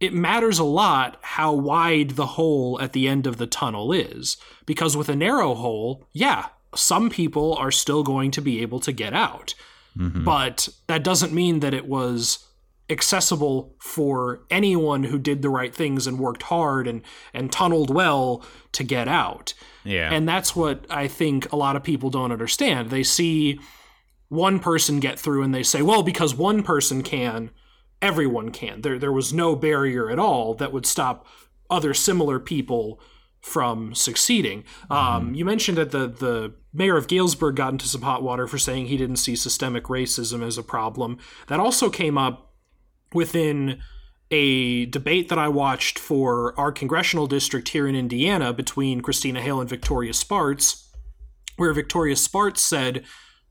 it 0.00 0.12
matters 0.12 0.58
a 0.58 0.64
lot 0.64 1.18
how 1.22 1.52
wide 1.52 2.10
the 2.10 2.26
hole 2.26 2.80
at 2.80 2.92
the 2.92 3.08
end 3.08 3.26
of 3.26 3.36
the 3.36 3.46
tunnel 3.46 3.92
is. 3.92 4.36
Because 4.66 4.96
with 4.96 5.08
a 5.08 5.16
narrow 5.16 5.54
hole, 5.54 6.06
yeah, 6.12 6.46
some 6.74 7.10
people 7.10 7.54
are 7.54 7.70
still 7.70 8.02
going 8.02 8.30
to 8.32 8.40
be 8.40 8.60
able 8.62 8.80
to 8.80 8.92
get 8.92 9.12
out. 9.12 9.54
Mm-hmm. 9.96 10.24
But 10.24 10.68
that 10.86 11.02
doesn't 11.02 11.32
mean 11.32 11.60
that 11.60 11.74
it 11.74 11.86
was 11.86 12.44
accessible 12.90 13.74
for 13.78 14.40
anyone 14.50 15.04
who 15.04 15.18
did 15.18 15.42
the 15.42 15.50
right 15.50 15.74
things 15.74 16.06
and 16.06 16.18
worked 16.18 16.44
hard 16.44 16.86
and 16.86 17.02
and 17.34 17.52
tunneled 17.52 17.94
well 17.94 18.42
to 18.72 18.84
get 18.84 19.08
out. 19.08 19.52
Yeah. 19.84 20.12
And 20.12 20.28
that's 20.28 20.54
what 20.54 20.86
I 20.88 21.08
think 21.08 21.52
a 21.52 21.56
lot 21.56 21.76
of 21.76 21.82
people 21.82 22.10
don't 22.10 22.32
understand. 22.32 22.90
They 22.90 23.02
see 23.02 23.60
one 24.28 24.58
person 24.60 25.00
get 25.00 25.18
through 25.18 25.42
and 25.42 25.54
they 25.54 25.62
say, 25.62 25.82
"Well, 25.82 26.02
because 26.02 26.34
one 26.34 26.62
person 26.62 27.02
can, 27.02 27.50
everyone 28.00 28.50
can. 28.50 28.82
There 28.82 28.98
there 28.98 29.12
was 29.12 29.32
no 29.32 29.56
barrier 29.56 30.10
at 30.10 30.18
all 30.18 30.54
that 30.54 30.72
would 30.72 30.86
stop 30.86 31.26
other 31.70 31.94
similar 31.94 32.38
people 32.38 33.00
from 33.40 33.94
succeeding. 33.94 34.64
Um, 34.90 34.98
mm-hmm. 34.98 35.16
Um, 35.28 35.34
you 35.34 35.44
mentioned 35.44 35.78
that 35.78 35.90
the 35.90 36.08
the 36.08 36.54
mayor 36.72 36.96
of 36.96 37.08
Galesburg 37.08 37.56
got 37.56 37.72
into 37.72 37.88
some 37.88 38.02
hot 38.02 38.22
water 38.22 38.46
for 38.46 38.58
saying 38.58 38.86
he 38.86 38.96
didn't 38.96 39.16
see 39.16 39.36
systemic 39.36 39.84
racism 39.84 40.42
as 40.46 40.58
a 40.58 40.62
problem. 40.62 41.18
That 41.48 41.60
also 41.60 41.90
came 41.90 42.18
up 42.18 42.52
within 43.12 43.80
a 44.30 44.84
debate 44.86 45.30
that 45.30 45.38
I 45.38 45.48
watched 45.48 45.98
for 45.98 46.58
our 46.60 46.70
congressional 46.70 47.26
district 47.26 47.70
here 47.70 47.88
in 47.88 47.94
Indiana 47.94 48.52
between 48.52 49.00
Christina 49.00 49.40
Hale 49.40 49.60
and 49.60 49.70
Victoria 49.70 50.12
Spartz, 50.12 50.90
where 51.56 51.72
Victoria 51.72 52.14
Spartz 52.14 52.60
said 52.60 53.04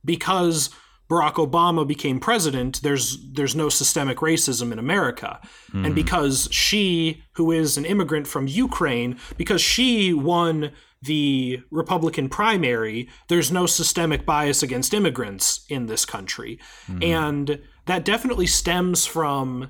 because 0.05 0.69
Barack 1.09 1.35
Obama 1.35 1.87
became 1.87 2.19
president, 2.19 2.81
there's 2.81 3.17
there's 3.31 3.55
no 3.55 3.69
systemic 3.69 4.17
racism 4.17 4.71
in 4.71 4.79
America. 4.79 5.39
Mm. 5.71 5.85
And 5.87 5.95
because 5.95 6.49
she, 6.51 7.23
who 7.35 7.51
is 7.51 7.77
an 7.77 7.85
immigrant 7.85 8.27
from 8.27 8.47
Ukraine, 8.47 9.17
because 9.37 9.61
she 9.61 10.13
won 10.13 10.71
the 11.01 11.61
Republican 11.71 12.27
primary, 12.27 13.07
there's 13.29 13.51
no 13.51 13.65
systemic 13.65 14.25
bias 14.25 14.63
against 14.63 14.93
immigrants 14.93 15.65
in 15.69 15.85
this 15.85 16.05
country. 16.05 16.59
Mm. 16.89 17.03
And 17.05 17.61
that 17.85 18.03
definitely 18.03 18.47
stems 18.47 19.05
from 19.05 19.69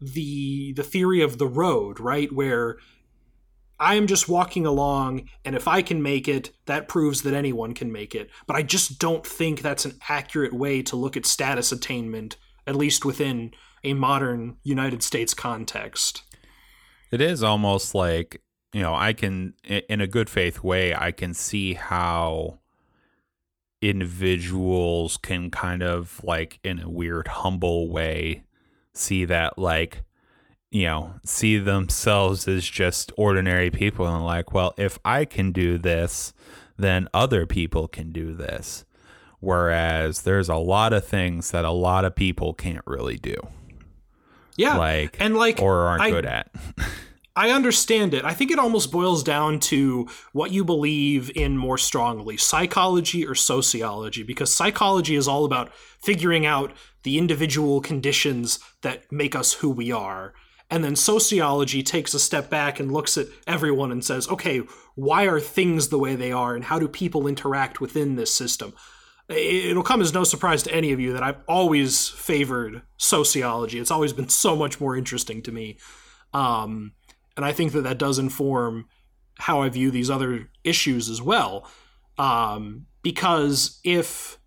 the 0.00 0.72
the 0.74 0.84
theory 0.84 1.22
of 1.22 1.38
the 1.38 1.46
road, 1.46 1.98
right? 1.98 2.32
Where 2.32 2.78
I 3.82 3.96
am 3.96 4.06
just 4.06 4.28
walking 4.28 4.64
along, 4.64 5.28
and 5.44 5.56
if 5.56 5.66
I 5.66 5.82
can 5.82 6.02
make 6.02 6.28
it, 6.28 6.52
that 6.66 6.86
proves 6.86 7.22
that 7.22 7.34
anyone 7.34 7.74
can 7.74 7.90
make 7.90 8.14
it. 8.14 8.30
But 8.46 8.54
I 8.54 8.62
just 8.62 9.00
don't 9.00 9.26
think 9.26 9.60
that's 9.60 9.84
an 9.84 9.98
accurate 10.08 10.52
way 10.52 10.82
to 10.82 10.94
look 10.94 11.16
at 11.16 11.26
status 11.26 11.72
attainment, 11.72 12.36
at 12.64 12.76
least 12.76 13.04
within 13.04 13.50
a 13.82 13.94
modern 13.94 14.56
United 14.62 15.02
States 15.02 15.34
context. 15.34 16.22
It 17.10 17.20
is 17.20 17.42
almost 17.42 17.92
like, 17.92 18.40
you 18.72 18.82
know, 18.82 18.94
I 18.94 19.14
can, 19.14 19.54
in 19.64 20.00
a 20.00 20.06
good 20.06 20.30
faith 20.30 20.62
way, 20.62 20.94
I 20.94 21.10
can 21.10 21.34
see 21.34 21.74
how 21.74 22.60
individuals 23.80 25.16
can 25.16 25.50
kind 25.50 25.82
of 25.82 26.20
like, 26.22 26.60
in 26.62 26.78
a 26.78 26.88
weird, 26.88 27.26
humble 27.26 27.90
way, 27.90 28.44
see 28.94 29.24
that, 29.24 29.58
like, 29.58 30.04
you 30.72 30.86
know, 30.86 31.14
see 31.22 31.58
themselves 31.58 32.48
as 32.48 32.64
just 32.64 33.12
ordinary 33.18 33.70
people 33.70 34.06
and 34.06 34.24
like, 34.24 34.54
well, 34.54 34.74
if 34.78 34.98
I 35.04 35.26
can 35.26 35.52
do 35.52 35.76
this, 35.76 36.32
then 36.78 37.08
other 37.12 37.44
people 37.44 37.86
can 37.86 38.10
do 38.10 38.34
this. 38.34 38.86
Whereas 39.38 40.22
there's 40.22 40.48
a 40.48 40.56
lot 40.56 40.94
of 40.94 41.06
things 41.06 41.50
that 41.50 41.66
a 41.66 41.70
lot 41.70 42.06
of 42.06 42.14
people 42.14 42.54
can't 42.54 42.84
really 42.86 43.18
do. 43.18 43.36
Yeah. 44.56 44.78
Like, 44.78 45.18
and 45.20 45.36
like, 45.36 45.60
or 45.60 45.88
aren't 45.88 46.04
I, 46.04 46.10
good 46.10 46.24
at. 46.24 46.50
I 47.36 47.50
understand 47.50 48.14
it. 48.14 48.24
I 48.24 48.32
think 48.32 48.50
it 48.50 48.58
almost 48.58 48.90
boils 48.90 49.22
down 49.22 49.60
to 49.60 50.08
what 50.32 50.52
you 50.52 50.64
believe 50.64 51.30
in 51.34 51.58
more 51.58 51.78
strongly 51.78 52.38
psychology 52.38 53.26
or 53.26 53.34
sociology, 53.34 54.22
because 54.22 54.50
psychology 54.50 55.16
is 55.16 55.28
all 55.28 55.44
about 55.44 55.70
figuring 56.00 56.46
out 56.46 56.72
the 57.02 57.18
individual 57.18 57.82
conditions 57.82 58.58
that 58.80 59.10
make 59.12 59.34
us 59.34 59.54
who 59.54 59.68
we 59.68 59.92
are. 59.92 60.32
And 60.72 60.82
then 60.82 60.96
sociology 60.96 61.82
takes 61.82 62.14
a 62.14 62.18
step 62.18 62.48
back 62.48 62.80
and 62.80 62.90
looks 62.90 63.18
at 63.18 63.26
everyone 63.46 63.92
and 63.92 64.02
says, 64.02 64.26
okay, 64.28 64.62
why 64.94 65.24
are 65.24 65.38
things 65.38 65.88
the 65.88 65.98
way 65.98 66.14
they 66.16 66.32
are 66.32 66.54
and 66.54 66.64
how 66.64 66.78
do 66.78 66.88
people 66.88 67.26
interact 67.26 67.78
within 67.78 68.16
this 68.16 68.34
system? 68.34 68.72
It'll 69.28 69.82
come 69.82 70.00
as 70.00 70.14
no 70.14 70.24
surprise 70.24 70.62
to 70.62 70.74
any 70.74 70.90
of 70.90 70.98
you 70.98 71.12
that 71.12 71.22
I've 71.22 71.42
always 71.46 72.08
favored 72.08 72.80
sociology. 72.96 73.80
It's 73.80 73.90
always 73.90 74.14
been 74.14 74.30
so 74.30 74.56
much 74.56 74.80
more 74.80 74.96
interesting 74.96 75.42
to 75.42 75.52
me. 75.52 75.76
Um, 76.32 76.92
and 77.36 77.44
I 77.44 77.52
think 77.52 77.72
that 77.72 77.82
that 77.82 77.98
does 77.98 78.18
inform 78.18 78.86
how 79.40 79.60
I 79.60 79.68
view 79.68 79.90
these 79.90 80.08
other 80.08 80.48
issues 80.64 81.10
as 81.10 81.20
well. 81.20 81.68
Um, 82.16 82.86
because 83.02 83.78
if 83.84 84.38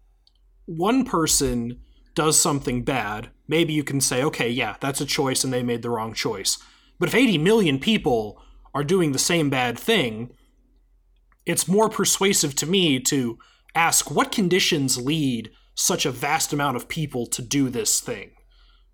one 0.66 1.06
person 1.06 1.82
does 2.16 2.40
something 2.40 2.84
bad, 2.84 3.30
maybe 3.48 3.74
you 3.74 3.84
can 3.84 4.02
say, 4.02 4.24
okay, 4.24 4.50
yeah, 4.50 4.76
that's 4.80 5.02
a 5.02 5.06
choice 5.06 5.44
and 5.44 5.54
they 5.54 5.64
made 5.64 5.82
the 5.82 5.90
wrong 5.90 6.14
choice. 6.14 6.58
But 7.00 7.10
if 7.10 7.16
80 7.16 7.38
million 7.40 7.80
people 7.80 8.42
are 8.74 8.84
doing 8.84 9.12
the 9.12 9.20
same 9.20 9.50
bad 9.50 9.78
thing, 9.78 10.32
it's 11.46 11.68
more 11.68 11.90
persuasive 11.90 12.56
to 12.56 12.66
me 12.66 13.00
to 13.02 13.38
ask 13.76 14.10
what 14.10 14.32
conditions 14.32 14.98
lead 14.98 15.52
such 15.76 16.06
a 16.06 16.12
vast 16.12 16.54
amount 16.54 16.78
of 16.78 16.88
people 16.88 17.26
to 17.28 17.42
do 17.42 17.70
this 17.70 18.00
thing. 18.00 18.32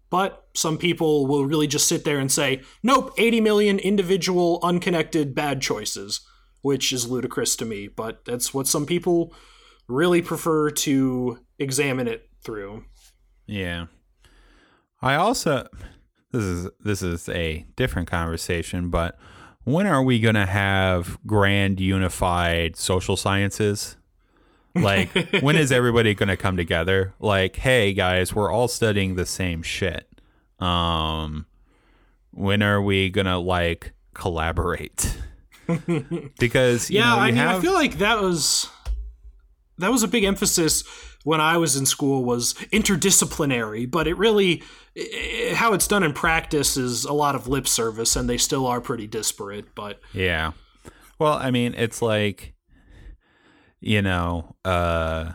But 0.09 0.45
some 0.53 0.77
people 0.77 1.25
will 1.25 1.45
really 1.45 1.67
just 1.67 1.87
sit 1.87 2.03
there 2.03 2.19
and 2.19 2.31
say, 2.31 2.63
nope, 2.83 3.13
80 3.17 3.39
million 3.41 3.79
individual, 3.79 4.59
unconnected 4.61 5.33
bad 5.33 5.61
choices, 5.61 6.21
which 6.61 6.91
is 6.91 7.09
ludicrous 7.09 7.55
to 7.57 7.65
me. 7.65 7.87
But 7.87 8.25
that's 8.25 8.53
what 8.53 8.67
some 8.67 8.85
people 8.85 9.33
really 9.87 10.21
prefer 10.21 10.69
to 10.71 11.39
examine 11.59 12.07
it 12.07 12.29
through. 12.43 12.83
Yeah. 13.45 13.85
I 15.01 15.15
also 15.15 15.67
this 16.31 16.43
is 16.43 16.69
this 16.79 17.01
is 17.01 17.27
a 17.29 17.65
different 17.75 18.09
conversation, 18.09 18.89
but 18.89 19.17
when 19.63 19.87
are 19.87 20.03
we 20.03 20.19
going 20.19 20.35
to 20.35 20.45
have 20.45 21.19
grand 21.25 21.79
unified 21.79 22.75
social 22.75 23.17
sciences? 23.17 23.97
Like 24.75 25.09
when 25.41 25.55
is 25.55 25.71
everybody 25.71 26.13
going 26.13 26.29
to 26.29 26.37
come 26.37 26.55
together? 26.55 27.13
Like, 27.19 27.57
hey 27.57 27.93
guys, 27.93 28.33
we're 28.33 28.51
all 28.51 28.67
studying 28.67 29.15
the 29.15 29.25
same 29.25 29.63
shit. 29.63 30.07
Um 30.59 31.47
when 32.33 32.61
are 32.61 32.81
we 32.81 33.09
going 33.09 33.25
to 33.25 33.37
like 33.37 33.93
collaborate? 34.13 35.17
because 36.39 36.89
yeah, 36.89 37.09
know, 37.09 37.17
I 37.17 37.25
mean, 37.27 37.35
have... 37.35 37.57
I 37.57 37.61
feel 37.61 37.73
like 37.73 37.97
that 37.97 38.21
was 38.21 38.69
that 39.79 39.91
was 39.91 40.03
a 40.03 40.07
big 40.07 40.23
emphasis 40.23 40.83
when 41.23 41.41
I 41.41 41.57
was 41.57 41.75
in 41.75 41.85
school 41.85 42.23
was 42.23 42.53
interdisciplinary, 42.71 43.89
but 43.89 44.07
it 44.07 44.17
really 44.17 44.63
how 45.53 45.73
it's 45.73 45.87
done 45.87 46.03
in 46.03 46.13
practice 46.13 46.77
is 46.77 47.05
a 47.05 47.13
lot 47.13 47.35
of 47.35 47.47
lip 47.47 47.67
service, 47.67 48.15
and 48.15 48.29
they 48.29 48.37
still 48.37 48.65
are 48.67 48.81
pretty 48.81 49.07
disparate. 49.07 49.73
But 49.75 49.99
yeah, 50.13 50.51
well, 51.19 51.33
I 51.33 51.51
mean, 51.51 51.73
it's 51.75 52.01
like 52.01 52.53
you 53.79 54.01
know, 54.01 54.55
uh, 54.65 55.33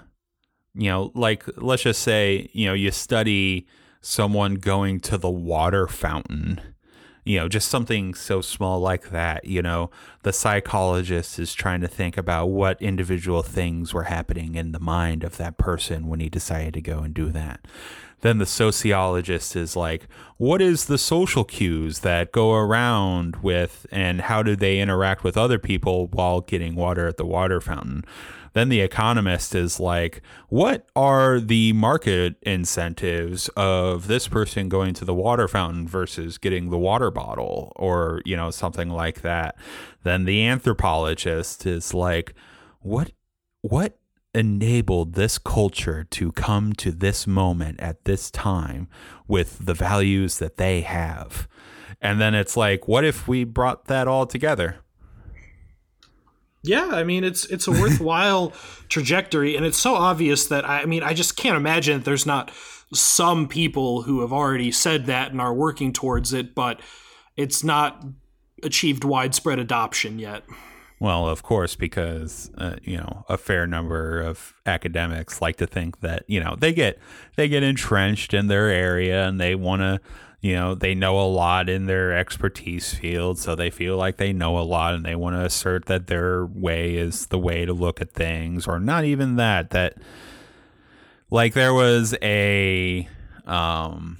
you 0.74 0.90
know, 0.90 1.12
like 1.14 1.44
let's 1.56 1.82
just 1.82 2.02
say 2.02 2.50
you 2.52 2.66
know 2.66 2.74
you 2.74 2.90
study 2.90 3.66
someone 4.00 4.54
going 4.54 5.00
to 5.00 5.18
the 5.18 5.30
water 5.30 5.88
fountain 5.88 6.60
you 7.26 7.40
know, 7.40 7.48
just 7.48 7.68
something 7.68 8.14
so 8.14 8.40
small 8.40 8.78
like 8.78 9.10
that. 9.10 9.44
You 9.44 9.60
know, 9.60 9.90
the 10.22 10.32
psychologist 10.32 11.40
is 11.40 11.52
trying 11.52 11.80
to 11.80 11.88
think 11.88 12.16
about 12.16 12.46
what 12.46 12.80
individual 12.80 13.42
things 13.42 13.92
were 13.92 14.04
happening 14.04 14.54
in 14.54 14.70
the 14.70 14.78
mind 14.78 15.24
of 15.24 15.36
that 15.36 15.58
person 15.58 16.06
when 16.06 16.20
he 16.20 16.28
decided 16.28 16.74
to 16.74 16.80
go 16.80 17.00
and 17.00 17.12
do 17.12 17.30
that. 17.30 17.66
Then 18.20 18.38
the 18.38 18.46
sociologist 18.46 19.56
is 19.56 19.74
like, 19.74 20.06
what 20.36 20.62
is 20.62 20.86
the 20.86 20.98
social 20.98 21.42
cues 21.42 21.98
that 22.00 22.30
go 22.30 22.54
around 22.54 23.36
with 23.36 23.86
and 23.90 24.20
how 24.20 24.44
do 24.44 24.54
they 24.54 24.78
interact 24.78 25.24
with 25.24 25.36
other 25.36 25.58
people 25.58 26.06
while 26.06 26.40
getting 26.40 26.76
water 26.76 27.08
at 27.08 27.16
the 27.16 27.26
water 27.26 27.60
fountain? 27.60 28.04
Then 28.56 28.70
the 28.70 28.80
economist 28.80 29.54
is 29.54 29.78
like, 29.78 30.22
what 30.48 30.86
are 30.96 31.40
the 31.40 31.74
market 31.74 32.36
incentives 32.40 33.48
of 33.48 34.06
this 34.06 34.28
person 34.28 34.70
going 34.70 34.94
to 34.94 35.04
the 35.04 35.12
water 35.12 35.46
fountain 35.46 35.86
versus 35.86 36.38
getting 36.38 36.70
the 36.70 36.78
water 36.78 37.10
bottle 37.10 37.70
or, 37.76 38.22
you 38.24 38.34
know, 38.34 38.50
something 38.50 38.88
like 38.88 39.20
that? 39.20 39.56
Then 40.04 40.24
the 40.24 40.46
anthropologist 40.46 41.66
is 41.66 41.92
like, 41.92 42.32
what 42.80 43.12
what 43.60 43.98
enabled 44.34 45.12
this 45.12 45.36
culture 45.36 46.04
to 46.12 46.32
come 46.32 46.72
to 46.76 46.92
this 46.92 47.26
moment 47.26 47.78
at 47.78 48.06
this 48.06 48.30
time 48.30 48.88
with 49.28 49.66
the 49.66 49.74
values 49.74 50.38
that 50.38 50.56
they 50.56 50.80
have? 50.80 51.46
And 52.00 52.18
then 52.22 52.34
it's 52.34 52.56
like, 52.56 52.88
what 52.88 53.04
if 53.04 53.28
we 53.28 53.44
brought 53.44 53.84
that 53.88 54.08
all 54.08 54.24
together? 54.24 54.76
Yeah, 56.66 56.88
I 56.92 57.04
mean 57.04 57.24
it's 57.24 57.44
it's 57.46 57.66
a 57.66 57.72
worthwhile 57.72 58.50
trajectory, 58.88 59.56
and 59.56 59.64
it's 59.64 59.78
so 59.78 59.94
obvious 59.94 60.46
that 60.46 60.68
I, 60.68 60.82
I 60.82 60.86
mean 60.86 61.02
I 61.02 61.14
just 61.14 61.36
can't 61.36 61.56
imagine 61.56 61.98
that 61.98 62.04
there's 62.04 62.26
not 62.26 62.50
some 62.92 63.48
people 63.48 64.02
who 64.02 64.20
have 64.20 64.32
already 64.32 64.70
said 64.72 65.06
that 65.06 65.32
and 65.32 65.40
are 65.40 65.54
working 65.54 65.92
towards 65.92 66.32
it, 66.32 66.54
but 66.54 66.80
it's 67.36 67.64
not 67.64 68.04
achieved 68.62 69.04
widespread 69.04 69.58
adoption 69.58 70.18
yet. 70.18 70.44
Well, 70.98 71.28
of 71.28 71.42
course, 71.42 71.76
because 71.76 72.50
uh, 72.56 72.76
you 72.82 72.96
know 72.96 73.24
a 73.28 73.36
fair 73.36 73.66
number 73.66 74.20
of 74.20 74.54
academics 74.64 75.42
like 75.42 75.56
to 75.56 75.66
think 75.66 76.00
that 76.00 76.24
you 76.26 76.40
know 76.40 76.56
they 76.58 76.72
get 76.72 76.98
they 77.36 77.48
get 77.48 77.62
entrenched 77.62 78.32
in 78.32 78.46
their 78.46 78.68
area 78.68 79.26
and 79.26 79.40
they 79.40 79.54
want 79.54 79.82
to 79.82 80.00
you 80.40 80.54
know 80.54 80.74
they 80.74 80.94
know 80.94 81.18
a 81.20 81.26
lot 81.26 81.68
in 81.68 81.86
their 81.86 82.16
expertise 82.16 82.94
field 82.94 83.38
so 83.38 83.54
they 83.54 83.70
feel 83.70 83.96
like 83.96 84.16
they 84.16 84.32
know 84.32 84.58
a 84.58 84.60
lot 84.60 84.94
and 84.94 85.04
they 85.04 85.14
want 85.14 85.34
to 85.34 85.44
assert 85.44 85.86
that 85.86 86.06
their 86.06 86.44
way 86.46 86.96
is 86.96 87.26
the 87.26 87.38
way 87.38 87.64
to 87.64 87.72
look 87.72 88.00
at 88.00 88.12
things 88.12 88.66
or 88.66 88.78
not 88.78 89.04
even 89.04 89.36
that 89.36 89.70
that 89.70 89.96
like 91.30 91.54
there 91.54 91.74
was 91.74 92.14
a 92.22 93.08
um 93.46 94.18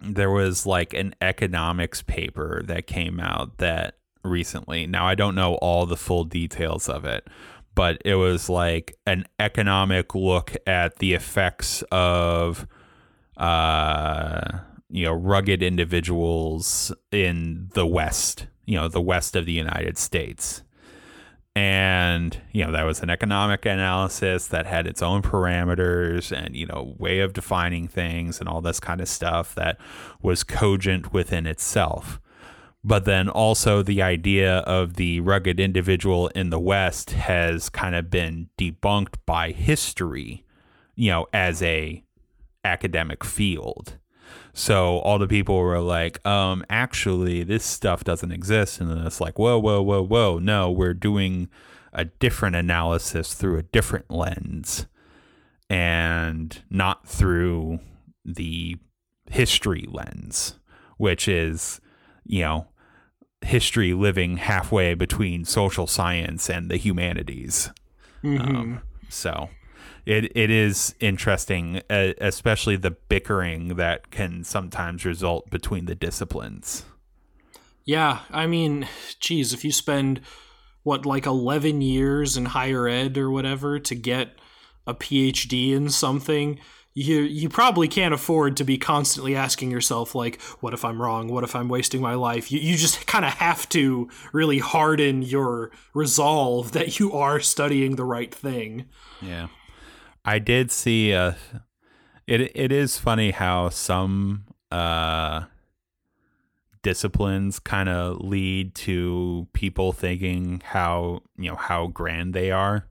there 0.00 0.30
was 0.30 0.66
like 0.66 0.94
an 0.94 1.14
economics 1.20 2.02
paper 2.02 2.62
that 2.66 2.86
came 2.86 3.18
out 3.18 3.58
that 3.58 3.94
recently. 4.24 4.86
Now 4.86 5.06
i 5.06 5.14
don't 5.14 5.34
know 5.34 5.54
all 5.56 5.86
the 5.86 5.96
full 5.96 6.24
details 6.24 6.88
of 6.88 7.04
it 7.04 7.26
but 7.74 8.02
it 8.04 8.16
was 8.16 8.48
like 8.48 8.96
an 9.06 9.24
economic 9.38 10.14
look 10.14 10.56
at 10.66 10.96
the 10.96 11.14
effects 11.14 11.82
of 11.92 12.66
uh 13.36 14.58
you 14.90 15.04
know 15.04 15.12
rugged 15.12 15.62
individuals 15.62 16.92
in 17.12 17.68
the 17.74 17.86
west 17.86 18.46
you 18.68 18.76
know 18.76 18.86
the 18.86 19.00
west 19.00 19.34
of 19.34 19.46
the 19.46 19.52
united 19.52 19.96
states. 19.96 20.62
And 21.56 22.40
you 22.52 22.64
know 22.64 22.70
that 22.70 22.84
was 22.84 23.00
an 23.00 23.10
economic 23.10 23.64
analysis 23.64 24.46
that 24.48 24.66
had 24.66 24.86
its 24.86 25.02
own 25.02 25.22
parameters 25.22 26.30
and 26.30 26.54
you 26.54 26.66
know 26.66 26.94
way 26.98 27.18
of 27.20 27.32
defining 27.32 27.88
things 27.88 28.38
and 28.38 28.48
all 28.48 28.60
this 28.60 28.78
kind 28.78 29.00
of 29.00 29.08
stuff 29.08 29.54
that 29.56 29.78
was 30.22 30.44
cogent 30.44 31.12
within 31.12 31.46
itself. 31.46 32.20
But 32.84 33.06
then 33.06 33.28
also 33.28 33.82
the 33.82 34.02
idea 34.02 34.58
of 34.58 34.94
the 34.94 35.20
rugged 35.20 35.58
individual 35.58 36.28
in 36.28 36.50
the 36.50 36.60
west 36.60 37.10
has 37.10 37.68
kind 37.70 37.96
of 37.96 38.10
been 38.10 38.50
debunked 38.58 39.16
by 39.26 39.50
history 39.50 40.44
you 40.94 41.10
know 41.10 41.26
as 41.32 41.62
a 41.62 42.04
academic 42.64 43.24
field 43.24 43.96
So 44.52 44.98
all 44.98 45.18
the 45.18 45.28
people 45.28 45.58
were 45.58 45.80
like, 45.80 46.24
um, 46.26 46.64
actually, 46.68 47.44
this 47.44 47.64
stuff 47.64 48.04
doesn't 48.04 48.32
exist. 48.32 48.80
And 48.80 48.90
then 48.90 48.98
it's 49.06 49.20
like, 49.20 49.38
whoa, 49.38 49.58
whoa, 49.58 49.82
whoa, 49.82 50.02
whoa. 50.02 50.38
No, 50.38 50.70
we're 50.70 50.94
doing 50.94 51.48
a 51.92 52.04
different 52.04 52.56
analysis 52.56 53.34
through 53.34 53.58
a 53.58 53.62
different 53.62 54.10
lens 54.10 54.86
and 55.70 56.62
not 56.70 57.06
through 57.06 57.80
the 58.24 58.76
history 59.30 59.86
lens, 59.88 60.58
which 60.96 61.28
is, 61.28 61.80
you 62.24 62.42
know, 62.42 62.66
history 63.42 63.94
living 63.94 64.38
halfway 64.38 64.94
between 64.94 65.44
social 65.44 65.86
science 65.86 66.50
and 66.50 66.70
the 66.70 66.76
humanities. 66.76 67.70
Um, 68.24 68.82
so 69.08 69.48
it 70.08 70.34
it 70.34 70.50
is 70.50 70.94
interesting, 71.00 71.82
uh, 71.90 72.14
especially 72.18 72.76
the 72.76 72.92
bickering 72.92 73.76
that 73.76 74.10
can 74.10 74.42
sometimes 74.42 75.04
result 75.04 75.50
between 75.50 75.84
the 75.84 75.94
disciplines. 75.94 76.86
Yeah, 77.84 78.20
I 78.30 78.46
mean, 78.46 78.88
geez, 79.20 79.52
if 79.52 79.66
you 79.66 79.72
spend 79.72 80.22
what 80.82 81.04
like 81.04 81.26
11 81.26 81.82
years 81.82 82.38
in 82.38 82.46
higher 82.46 82.88
ed 82.88 83.18
or 83.18 83.30
whatever 83.30 83.78
to 83.78 83.94
get 83.94 84.38
a 84.86 84.94
PhD 84.94 85.72
in 85.72 85.90
something, 85.90 86.58
you 86.94 87.20
you 87.20 87.50
probably 87.50 87.86
can't 87.86 88.14
afford 88.14 88.56
to 88.56 88.64
be 88.64 88.78
constantly 88.78 89.36
asking 89.36 89.70
yourself 89.70 90.14
like, 90.14 90.40
what 90.60 90.72
if 90.72 90.86
I'm 90.86 91.02
wrong? 91.02 91.28
What 91.28 91.44
if 91.44 91.54
I'm 91.54 91.68
wasting 91.68 92.00
my 92.00 92.14
life? 92.14 92.50
You 92.50 92.60
you 92.60 92.78
just 92.78 93.06
kind 93.06 93.26
of 93.26 93.32
have 93.34 93.68
to 93.70 94.08
really 94.32 94.58
harden 94.58 95.20
your 95.20 95.70
resolve 95.92 96.72
that 96.72 96.98
you 96.98 97.12
are 97.12 97.40
studying 97.40 97.96
the 97.96 98.06
right 98.06 98.34
thing. 98.34 98.86
Yeah. 99.20 99.48
I 100.24 100.38
did 100.38 100.70
see 100.70 101.14
uh 101.14 101.32
it 102.26 102.52
it 102.54 102.72
is 102.72 102.98
funny 102.98 103.30
how 103.30 103.68
some 103.70 104.44
uh 104.70 105.44
disciplines 106.82 107.58
kind 107.58 107.88
of 107.88 108.18
lead 108.20 108.74
to 108.74 109.48
people 109.52 109.92
thinking 109.92 110.62
how, 110.64 111.20
you 111.36 111.50
know, 111.50 111.56
how 111.56 111.88
grand 111.88 112.34
they 112.34 112.50
are. 112.50 112.86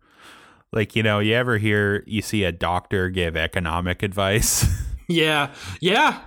Like, 0.73 0.95
you 0.95 1.03
know, 1.03 1.19
you 1.19 1.33
ever 1.33 1.57
hear 1.57 2.03
you 2.05 2.21
see 2.21 2.43
a 2.43 2.51
doctor 2.51 3.09
give 3.09 3.37
economic 3.37 4.03
advice 4.03 4.65
Yeah. 5.07 5.53
Yeah. 5.79 6.19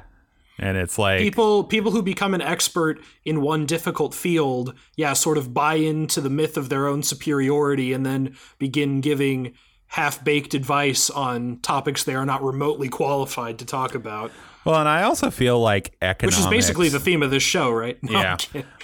and 0.59 0.78
it's 0.78 0.98
like 0.98 1.20
people 1.20 1.64
people 1.64 1.92
who 1.92 2.03
become 2.03 2.32
an 2.34 2.40
expert 2.40 2.98
in 3.24 3.42
one 3.42 3.66
difficult 3.66 4.14
field 4.14 4.74
yeah 4.96 5.12
sort 5.12 5.36
of 5.38 5.53
buy 5.53 5.74
into 5.74 6.20
the 6.20 6.30
myth 6.30 6.57
of 6.57 6.68
their 6.70 6.86
own 6.86 7.03
superiority 7.03 7.92
and 7.92 8.05
then 8.07 8.34
begin 8.59 9.01
giving 9.03 9.53
half-baked 9.91 10.55
advice 10.55 11.11
on 11.11 11.59
topics 11.59 12.05
they 12.05 12.14
are 12.14 12.24
not 12.26 12.43
remotely 12.43 12.88
qualified 12.88 13.59
to 13.59 13.64
talk 13.64 13.95
about 13.95 14.30
well, 14.62 14.78
and 14.78 14.88
I 14.88 15.05
also 15.05 15.30
feel 15.30 15.59
like 15.59 15.97
economics 16.03 16.36
which 16.36 16.45
is 16.45 16.51
basically 16.51 16.88
the 16.91 17.01
theme 17.01 17.22
of 17.22 17.30
this 17.30 17.43
show 17.43 17.70
right 17.70 17.99
No, 18.03 18.12
Yeah. 18.20 18.36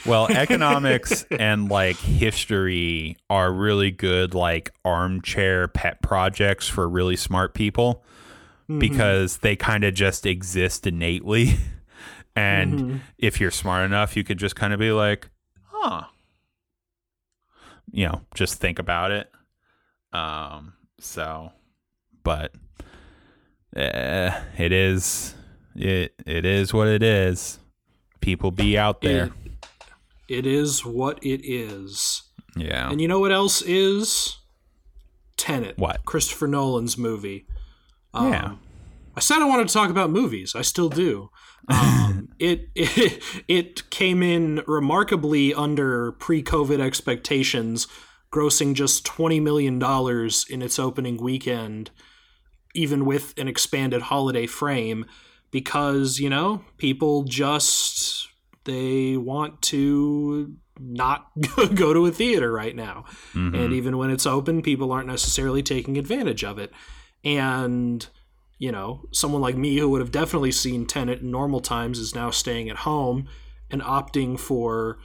Well, 0.06 0.26
economics 0.30 1.24
and 1.30 1.68
like 1.68 1.96
history 1.96 3.18
are 3.28 3.52
really 3.52 3.90
good 3.90 4.32
like 4.34 4.72
armchair 4.86 5.68
pet 5.68 6.00
projects 6.00 6.66
for 6.66 6.88
really 6.88 7.16
smart 7.16 7.52
people 7.52 8.02
because 8.78 9.36
they 9.38 9.54
kind 9.54 9.84
of 9.84 9.94
just 9.94 10.26
exist 10.26 10.86
innately. 10.86 11.56
And 12.38 13.00
if 13.16 13.40
you're 13.40 13.50
smart 13.50 13.86
enough, 13.86 14.14
you 14.14 14.22
could 14.22 14.36
just 14.36 14.56
kind 14.56 14.74
of 14.74 14.78
be 14.78 14.92
like, 14.92 15.30
"Huh." 15.70 16.02
You 17.90 18.08
know, 18.08 18.20
just 18.34 18.60
think 18.60 18.78
about 18.78 19.10
it. 19.10 19.30
Um 20.12 20.74
so 20.98 21.52
but 22.22 22.54
uh, 23.76 24.40
it 24.58 24.72
is 24.72 25.34
it 25.74 26.14
it 26.26 26.44
is 26.44 26.72
what 26.72 26.88
it 26.88 27.02
is. 27.02 27.58
People 28.20 28.50
be 28.50 28.76
out 28.76 29.02
there. 29.02 29.26
It, 30.28 30.38
it 30.38 30.46
is 30.46 30.84
what 30.84 31.22
it 31.22 31.40
is 31.48 32.22
yeah. 32.56 32.90
and 32.90 33.00
you 33.00 33.06
know 33.06 33.20
what 33.20 33.32
else 33.32 33.62
is 33.62 34.38
Tenet 35.36 35.78
What? 35.78 36.04
Christopher 36.04 36.48
Nolan's 36.48 36.96
movie 36.96 37.46
Um, 38.14 38.32
yeah. 38.32 38.54
I 39.14 39.20
said 39.20 39.38
I 39.38 39.44
wanted 39.44 39.68
to 39.68 39.74
talk 39.74 39.90
about 39.90 40.10
movies. 40.10 40.54
I 40.54 40.62
still 40.62 40.88
do. 40.88 41.30
Um, 41.68 42.28
it, 42.38 42.68
it 42.74 43.22
it 43.48 43.90
came 43.90 44.22
in 44.22 44.62
remarkably 44.66 45.54
under 45.54 46.12
pre-COVID 46.12 46.80
expectations, 46.80 47.86
grossing 48.36 48.74
just 48.74 49.04
twenty 49.04 49.40
million 49.40 49.78
dollars 49.78 50.44
in 50.50 50.60
its 50.60 50.78
opening 50.78 51.16
weekend, 51.16 51.90
even 52.74 53.06
with 53.06 53.32
an 53.38 53.48
expanded 53.48 54.02
holiday 54.02 54.46
frame, 54.46 55.06
because 55.50 56.18
you 56.18 56.28
know 56.28 56.62
people 56.76 57.24
just 57.24 58.28
they 58.64 59.16
want 59.16 59.62
to 59.62 60.54
not 60.78 61.30
go 61.74 61.94
to 61.94 62.04
a 62.04 62.10
theater 62.10 62.52
right 62.52 62.76
now, 62.76 63.04
mm-hmm. 63.32 63.54
and 63.54 63.72
even 63.72 63.96
when 63.96 64.10
it's 64.10 64.26
open, 64.26 64.60
people 64.60 64.92
aren't 64.92 65.08
necessarily 65.08 65.62
taking 65.62 65.96
advantage 65.96 66.44
of 66.44 66.58
it, 66.58 66.72
and 67.24 68.06
you 68.58 68.72
know, 68.72 69.02
someone 69.12 69.42
like 69.42 69.56
me 69.56 69.76
who 69.76 69.88
would 69.90 70.00
have 70.00 70.10
definitely 70.12 70.52
seen 70.52 70.86
Tenet 70.86 71.20
in 71.20 71.30
normal 71.30 71.60
times 71.60 71.98
is 71.98 72.14
now 72.14 72.30
staying 72.30 72.70
at 72.70 72.78
home 72.78 73.28
and 73.70 73.82
opting 73.82 74.38
for 74.38 74.98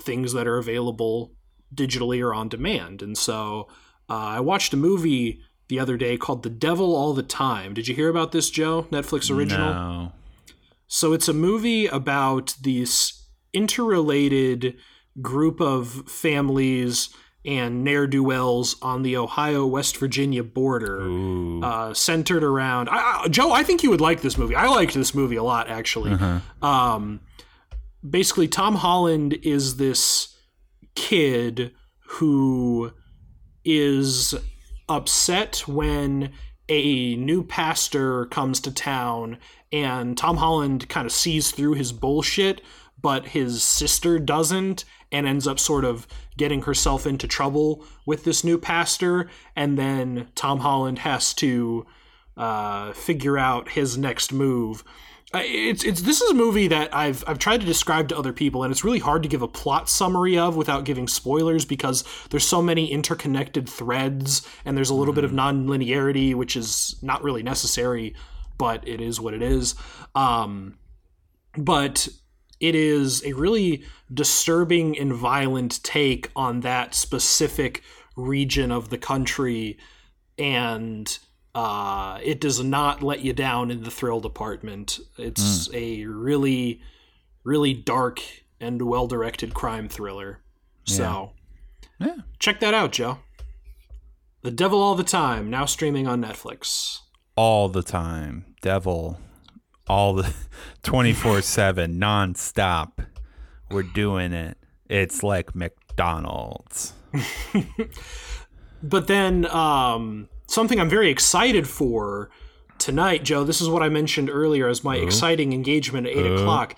things 0.00 0.32
that 0.32 0.46
are 0.46 0.58
available 0.58 1.32
digitally 1.74 2.22
or 2.22 2.32
on 2.34 2.48
demand. 2.48 3.02
And 3.02 3.16
so 3.16 3.68
uh, 4.08 4.14
I 4.14 4.40
watched 4.40 4.72
a 4.72 4.76
movie 4.76 5.40
the 5.68 5.78
other 5.80 5.96
day 5.96 6.16
called 6.16 6.42
The 6.42 6.50
Devil 6.50 6.94
All 6.94 7.12
the 7.12 7.22
Time. 7.22 7.74
Did 7.74 7.88
you 7.88 7.94
hear 7.94 8.08
about 8.08 8.32
this, 8.32 8.50
Joe? 8.50 8.84
Netflix 8.90 9.30
original? 9.34 9.74
No. 9.74 10.12
So 10.86 11.12
it's 11.12 11.28
a 11.28 11.32
movie 11.34 11.86
about 11.86 12.54
this 12.62 13.26
interrelated 13.52 14.76
group 15.20 15.60
of 15.60 16.08
families 16.08 17.08
and 17.44 17.84
ne'er 17.84 18.06
do 18.08 18.22
wells 18.24 18.76
on 18.82 19.02
the 19.02 19.16
Ohio 19.16 19.64
West 19.66 19.96
Virginia 19.98 20.42
border, 20.42 21.00
uh, 21.64 21.94
centered 21.94 22.42
around. 22.42 22.88
I, 22.88 23.22
I- 23.24 23.28
Joe, 23.28 23.52
I 23.52 23.62
think 23.62 23.82
you 23.82 23.90
would 23.90 24.00
like 24.00 24.20
this 24.20 24.36
movie. 24.36 24.54
I 24.56 24.66
liked 24.66 24.94
this 24.94 25.14
movie 25.14 25.36
a 25.36 25.44
lot, 25.44 25.68
actually. 25.68 26.12
Uh-huh. 26.12 26.66
Um, 26.66 27.20
basically, 28.08 28.48
Tom 28.48 28.74
Holland 28.76 29.34
is 29.42 29.76
this 29.76 30.35
kid 30.96 31.72
who 32.06 32.90
is 33.64 34.34
upset 34.88 35.58
when 35.66 36.32
a 36.68 37.14
new 37.16 37.44
pastor 37.44 38.26
comes 38.26 38.58
to 38.60 38.72
town 38.72 39.38
and 39.72 40.16
Tom 40.16 40.36
Holland 40.36 40.88
kind 40.88 41.06
of 41.06 41.12
sees 41.12 41.50
through 41.50 41.74
his 41.74 41.92
bullshit, 41.92 42.60
but 43.00 43.28
his 43.28 43.62
sister 43.62 44.18
doesn't 44.18 44.84
and 45.12 45.26
ends 45.26 45.46
up 45.46 45.58
sort 45.58 45.84
of 45.84 46.06
getting 46.36 46.62
herself 46.62 47.06
into 47.06 47.28
trouble 47.28 47.84
with 48.04 48.24
this 48.24 48.42
new 48.42 48.58
pastor. 48.58 49.28
And 49.54 49.78
then 49.78 50.28
Tom 50.34 50.60
Holland 50.60 51.00
has 51.00 51.34
to 51.34 51.86
uh, 52.36 52.92
figure 52.92 53.38
out 53.38 53.70
his 53.70 53.96
next 53.96 54.32
move. 54.32 54.84
It's 55.34 55.84
it's 55.84 56.02
this 56.02 56.20
is 56.20 56.30
a 56.30 56.34
movie 56.34 56.68
that 56.68 56.94
I've 56.94 57.24
I've 57.26 57.38
tried 57.38 57.60
to 57.60 57.66
describe 57.66 58.08
to 58.08 58.16
other 58.16 58.32
people, 58.32 58.62
and 58.62 58.70
it's 58.70 58.84
really 58.84 59.00
hard 59.00 59.22
to 59.24 59.28
give 59.28 59.42
a 59.42 59.48
plot 59.48 59.88
summary 59.88 60.38
of 60.38 60.56
without 60.56 60.84
giving 60.84 61.08
spoilers 61.08 61.64
because 61.64 62.04
there's 62.30 62.46
so 62.46 62.62
many 62.62 62.90
interconnected 62.90 63.68
threads, 63.68 64.46
and 64.64 64.76
there's 64.76 64.90
a 64.90 64.94
little 64.94 65.12
bit 65.12 65.24
of 65.24 65.32
non-linearity, 65.32 66.34
which 66.34 66.56
is 66.56 66.96
not 67.02 67.24
really 67.24 67.42
necessary, 67.42 68.14
but 68.56 68.86
it 68.86 69.00
is 69.00 69.20
what 69.20 69.34
it 69.34 69.42
is. 69.42 69.74
Um, 70.14 70.78
but 71.56 72.08
it 72.60 72.74
is 72.74 73.24
a 73.24 73.32
really 73.32 73.84
disturbing 74.12 74.98
and 74.98 75.12
violent 75.12 75.82
take 75.82 76.30
on 76.36 76.60
that 76.60 76.94
specific 76.94 77.82
region 78.16 78.70
of 78.70 78.90
the 78.90 78.98
country 78.98 79.76
and 80.38 81.18
uh, 81.56 82.18
it 82.22 82.38
does 82.40 82.62
not 82.62 83.02
let 83.02 83.20
you 83.24 83.32
down 83.32 83.70
in 83.70 83.82
the 83.82 83.90
thrill 83.90 84.20
department 84.20 84.98
it's 85.16 85.68
a 85.72 86.04
really 86.04 86.80
really 87.44 87.72
dark 87.72 88.20
and 88.60 88.82
well 88.82 89.06
directed 89.06 89.54
crime 89.54 89.88
thriller 89.88 90.40
so 90.84 91.32
Yeah. 91.98 92.16
check 92.38 92.60
that 92.60 92.74
out 92.74 92.92
joe 92.92 93.18
the 94.42 94.50
devil 94.50 94.80
all 94.82 94.94
the 94.94 95.02
time 95.22 95.48
now 95.50 95.64
streaming 95.64 96.06
on 96.06 96.20
netflix 96.22 97.00
All 97.36 97.68
the 97.68 97.82
time. 97.82 98.44
Devil. 98.62 99.18
All 99.88 100.14
the 100.14 100.32
24 100.82 101.42
7, 101.42 102.00
nonstop. 102.00 102.92
We're 103.70 103.82
doing 103.82 104.32
it. 104.32 104.56
It's 104.88 105.22
like 105.22 105.54
McDonald's. 105.54 106.94
But 108.82 109.06
then 109.06 109.46
um, 109.46 110.28
something 110.46 110.80
I'm 110.80 110.88
very 110.88 111.10
excited 111.10 111.68
for 111.68 112.30
tonight, 112.78 113.24
Joe. 113.24 113.44
This 113.44 113.60
is 113.60 113.68
what 113.68 113.82
I 113.82 113.88
mentioned 113.88 114.30
earlier 114.30 114.68
as 114.68 114.84
my 114.84 114.96
uh-huh. 114.96 115.06
exciting 115.06 115.52
engagement 115.52 116.06
at 116.06 116.12
eight 116.12 116.26
uh-huh. 116.26 116.42
o'clock. 116.42 116.76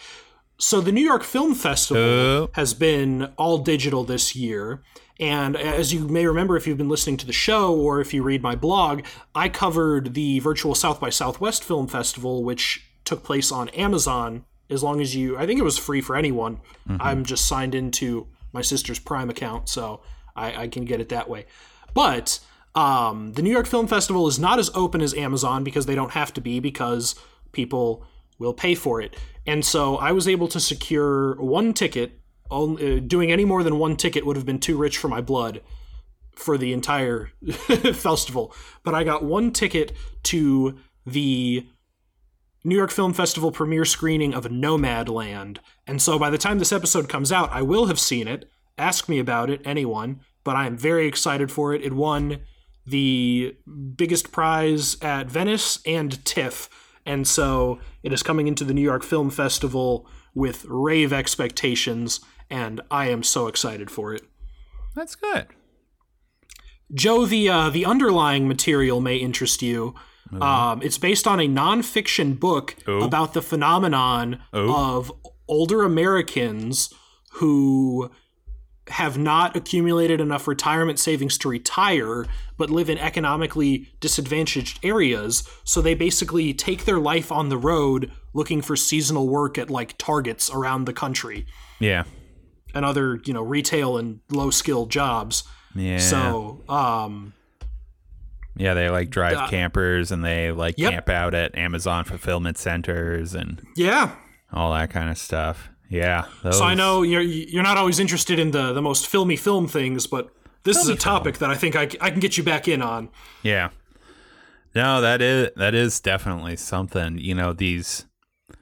So 0.59 0.81
the 0.81 0.93
New 0.93 1.05
York 1.05 1.23
Film 1.23 1.55
Festival 1.55 2.03
Oh. 2.03 2.51
has 2.55 2.75
been 2.75 3.33
all 3.37 3.59
digital 3.59 4.05
this 4.05 4.35
year. 4.35 4.83
And 5.21 5.57
as 5.57 5.93
you 5.93 6.07
may 6.09 6.27
remember, 6.27 6.57
if 6.57 6.67
you've 6.67 6.79
been 6.79 6.89
listening 6.89 7.17
to 7.19 7.27
the 7.27 7.33
show 7.33 7.75
or 7.75 8.01
if 8.01 8.15
you 8.15 8.23
read 8.23 8.43
my 8.43 8.55
blog, 8.55 9.05
I 9.35 9.49
covered 9.49 10.15
the 10.15 10.39
virtual 10.41 10.75
South 10.75 11.01
by 11.01 11.11
Southwest 11.11 11.65
Film 11.65 11.89
Festival, 11.89 12.45
which 12.45 12.85
took 13.05 13.25
place 13.25 13.51
on 13.51 13.69
Amazon. 13.71 14.45
As 14.71 14.83
long 14.83 15.01
as 15.01 15.17
you, 15.17 15.37
I 15.37 15.47
think 15.47 15.59
it 15.59 15.65
was 15.65 15.79
free 15.79 16.01
for 16.01 16.15
anyone. 16.15 16.57
Mm-hmm. 16.89 16.97
I'm 17.01 17.25
just 17.25 17.47
signed 17.49 17.75
into 17.75 18.27
my 18.53 18.63
sister's 18.63 18.99
Prime 18.99 19.31
account, 19.31 19.69
so 19.69 20.03
I, 20.37 20.63
I 20.63 20.69
can 20.69 20.85
get 20.85 21.01
it 21.01 21.09
that 21.09 21.29
way. 21.29 21.47
But 21.95 22.39
um, 22.75 23.33
the 23.33 23.43
New 23.43 23.51
York 23.51 23.67
Film 23.67 23.87
Festival 23.87 24.27
is 24.29 24.39
not 24.39 24.59
as 24.59 24.71
open 24.75 25.01
as 25.01 25.15
Amazon 25.15 25.65
because 25.65 25.87
they 25.87 25.95
don't 25.95 26.13
have 26.13 26.33
to 26.35 26.41
be 26.41 26.61
because 26.61 27.15
people 27.53 28.05
will 28.39 28.53
pay 28.53 28.75
for 28.75 29.01
it. 29.01 29.17
And 29.47 29.65
so 29.65 29.97
I 29.97 30.13
was 30.13 30.29
able 30.29 30.49
to 30.49 30.61
secure 30.61 31.41
one 31.41 31.73
ticket. 31.73 32.21
Only, 32.51 32.97
uh, 32.97 33.01
doing 33.01 33.31
any 33.31 33.45
more 33.45 33.63
than 33.63 33.79
one 33.79 33.97
ticket 33.97 34.25
would 34.25 34.37
have 34.37 34.47
been 34.47 34.61
too 34.61 34.77
rich 34.77 34.97
for 34.97 35.09
my 35.09 35.21
blood 35.21 35.61
for 36.35 36.57
the 36.57 36.73
entire 36.73 37.31
festival. 37.95 38.55
But 38.85 38.95
I 38.95 39.05
got 39.05 39.25
one 39.25 39.53
ticket 39.53 39.93
to 40.25 40.79
the 41.05 41.67
New 42.65 42.77
York 42.77 42.91
Film 42.91 43.13
Festival 43.13 43.51
premiere 43.51 43.85
screening 43.85 44.35
of 44.35 44.45
Nomadland. 44.45 45.59
And 45.87 46.01
so 46.01 46.19
by 46.19 46.31
the 46.31 46.39
time 46.39 46.59
this 46.59 46.73
episode 46.73 47.09
comes 47.09 47.33
out, 47.33 47.51
I 47.53 47.63
will 47.63 47.87
have 47.87 47.99
seen 47.99 48.29
it. 48.29 48.49
Ask 48.77 49.09
me 49.09 49.19
about 49.19 49.51
it, 49.51 49.61
anyone. 49.65 50.21
But 50.45 50.57
I 50.57 50.67
am 50.67 50.77
very 50.77 51.07
excited 51.07 51.51
for 51.51 51.75
it. 51.75 51.83
It 51.83 51.93
won 51.93 52.41
the 52.91 53.57
biggest 53.97 54.33
prize 54.33 54.97
at 55.03 55.27
Venice 55.31 55.81
and 55.87 56.25
TIFF. 56.25 56.69
And 57.07 57.27
so 57.27 57.81
it 58.03 58.13
is 58.13 58.23
coming 58.23 58.47
into 58.49 58.65
the 58.65 58.75
New 58.75 58.83
York 58.83 59.03
Film 59.03 59.31
Festival 59.31 60.07
with 60.35 60.65
rave 60.69 61.13
expectations, 61.13 62.21
and 62.51 62.81
I 62.91 63.09
am 63.09 63.23
so 63.23 63.47
excited 63.47 63.91
for 63.91 64.15
it. 64.15 64.23
That's 64.95 65.15
good. 65.15 65.47
Joe, 66.95 67.27
the 67.27 67.49
uh, 67.49 67.71
the 67.71 67.85
underlying 67.85 68.49
material 68.49 69.01
may 69.01 69.17
interest 69.17 69.63
you. 69.63 69.95
Um, 70.43 70.83
it's 70.83 70.99
based 70.99 71.27
on 71.27 71.41
a 71.41 71.49
nonfiction 71.49 72.39
book 72.39 72.77
Oh. 72.87 73.01
about 73.01 73.33
the 73.33 73.41
phenomenon 73.41 74.43
Oh. 74.53 74.97
of 74.97 75.13
older 75.49 75.83
Americans 75.83 76.93
who 77.35 78.11
have 78.91 79.19
not 79.19 79.57
accumulated 79.57 80.21
enough 80.21 80.47
retirement 80.49 80.99
savings 80.99 81.37
to 81.39 81.49
retire, 81.49 82.27
but 82.57 82.71
live 82.71 82.89
in 82.91 82.99
economically 82.99 83.89
disadvantaged 84.01 84.79
areas. 84.85 85.49
So 85.65 85.81
they 85.81 85.95
basically 85.95 86.55
take 86.55 86.85
their 86.85 86.99
life 86.99 87.31
on 87.33 87.49
the 87.49 87.59
road 87.59 88.11
looking 88.35 88.63
for 88.63 88.77
seasonal 88.77 89.29
work 89.29 89.59
at 89.59 89.71
like 89.71 89.97
Targets 89.99 90.51
around 90.51 90.85
the 90.85 90.93
country 90.93 91.47
Yeah. 91.81 92.05
and 92.75 92.85
other, 92.85 93.21
you 93.25 93.33
know, 93.33 93.43
retail 93.43 93.97
and 93.99 94.21
low 94.31 94.51
skilled 94.51 94.91
jobs. 94.91 95.45
Yeah. 95.75 95.99
So, 95.99 96.63
um, 96.69 97.33
yeah, 98.57 98.75
they 98.75 98.89
like 98.91 99.11
drive 99.11 99.37
Uh, 99.37 99.49
campers 99.49 100.11
and 100.11 100.25
they 100.25 100.51
like 100.53 100.75
Yep. 100.79 100.91
camp 100.93 101.09
out 101.09 101.35
at 101.35 101.57
Amazon 101.57 102.05
fulfillment 102.05 102.59
centers 102.59 103.35
and 103.35 103.63
yeah, 103.77 104.13
all 104.53 104.73
that 104.73 104.91
kind 104.91 105.09
of 105.11 105.19
stuff. 105.19 105.69
Yeah. 105.89 106.27
Those, 106.43 106.59
So 106.59 106.65
I 106.65 106.75
know 106.75 107.03
you're 107.03 107.23
you're 107.23 107.63
not 107.63 107.77
always 107.77 107.99
interested 107.99 108.39
in 108.39 108.51
the 108.51 108.73
the 108.73 108.83
most 108.83 109.07
filmy 109.07 109.37
film 109.37 109.67
things, 109.67 110.07
but 110.07 110.31
this 110.65 110.77
is 110.77 110.85
a 110.85 110.87
Filmy 110.87 111.01
film. 111.01 111.15
topic 111.15 111.39
that 111.39 111.51
I 111.51 111.55
think 111.55 111.77
I, 111.77 111.83
I 112.01 112.11
can 112.11 112.21
get 112.21 112.37
you 112.37 112.43
back 112.45 112.69
in 112.69 112.83
on. 112.83 113.09
Yeah. 113.43 113.71
No, 114.75 115.01
that 115.01 115.23
is 115.23 115.51
that 115.57 115.75
is 115.75 116.01
definitely 116.01 116.57
something. 116.57 117.19
You 117.19 117.35
know, 117.35 117.53
these 117.53 118.07